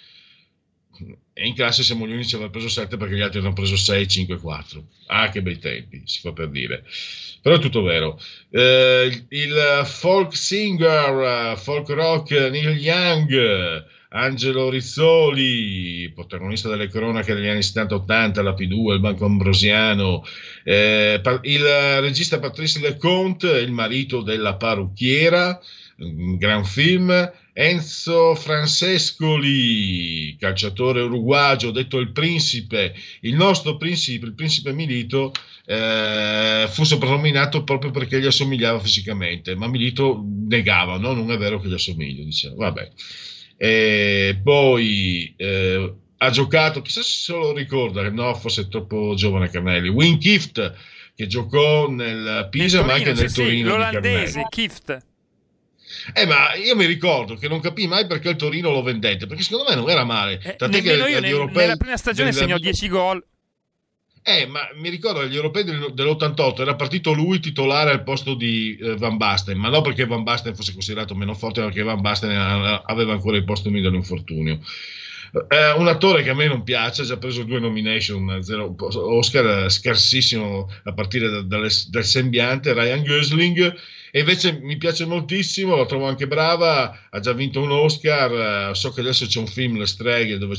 [1.41, 3.75] e in classe siamo gli unici ad aver preso 7 perché gli altri hanno preso
[3.75, 6.83] 6, 5, 4 ah che bei tempi si fa per dire.
[7.41, 8.19] Però è tutto vero.
[8.49, 17.61] Eh, il folk singer folk rock Neil Young Angelo Rizzoli, protagonista delle cronache degli anni
[17.61, 20.25] 70-80, la P2, il Banco Ambrosiano,
[20.65, 21.63] eh, il
[22.01, 25.57] regista Patrice Leconte, il marito della parrucchiera,
[26.37, 35.31] gran film, Enzo Francescoli, calciatore uruguagio, detto il principe, il nostro principe, il principe Milito,
[35.65, 41.13] eh, fu soprannominato proprio perché gli assomigliava fisicamente, ma Milito negava, no?
[41.13, 42.91] non è vero che gli assomiglia, diceva, vabbè.
[43.57, 49.89] E poi eh, ha giocato, chissà se lo ricorda, no, forse è troppo giovane Carnelli,
[49.89, 50.73] Win Kift
[51.13, 53.69] che giocò nel Pisa Torino, ma anche nel sì, Torino.
[53.69, 55.09] L'olandese, Kift.
[56.13, 59.43] Eh, ma io mi ricordo che non capii mai perché il Torino lo vendette, perché
[59.43, 60.39] secondo me non era male.
[60.43, 63.25] Eh, Tant'è che io nel, europei, nella prima stagione segnò 10 gol.
[64.23, 68.95] Eh, ma mi ricordo agli europei dell'88 era partito lui titolare al posto di eh,
[68.95, 72.29] Van Basten, ma non perché Van Basten fosse considerato meno forte, ma perché Van Basten
[72.29, 74.59] aveva ancora i postumi dell'infortunio.
[75.47, 79.71] Eh, un attore che a me non piace, ha già preso due nomination, zero, Oscar
[79.71, 83.75] scarsissimo a partire da, da, dal sembiante, Ryan Gosling,
[84.11, 88.75] e invece mi piace moltissimo, la trovo anche brava, ha già vinto un Oscar, eh,
[88.75, 90.55] so che adesso c'è un film, Le streghe, dove,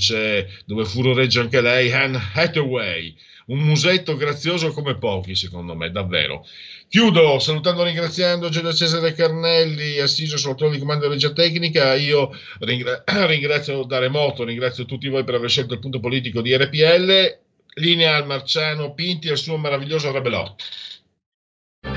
[0.64, 3.14] dove furoreggia anche lei, Anne Hathaway
[3.46, 6.46] un musetto grazioso come pochi, secondo me, davvero.
[6.88, 11.94] Chiudo salutando e ringraziando Giulio Cesare Carnelli, assiso sul trono di comando di regia tecnica.
[11.94, 12.30] Io
[12.60, 17.38] ringra- ringrazio da remoto, ringrazio tutti voi per aver scelto il punto politico di RPL.
[17.76, 20.54] Linea al Marciano Pinti e al suo meraviglioso Rebelò.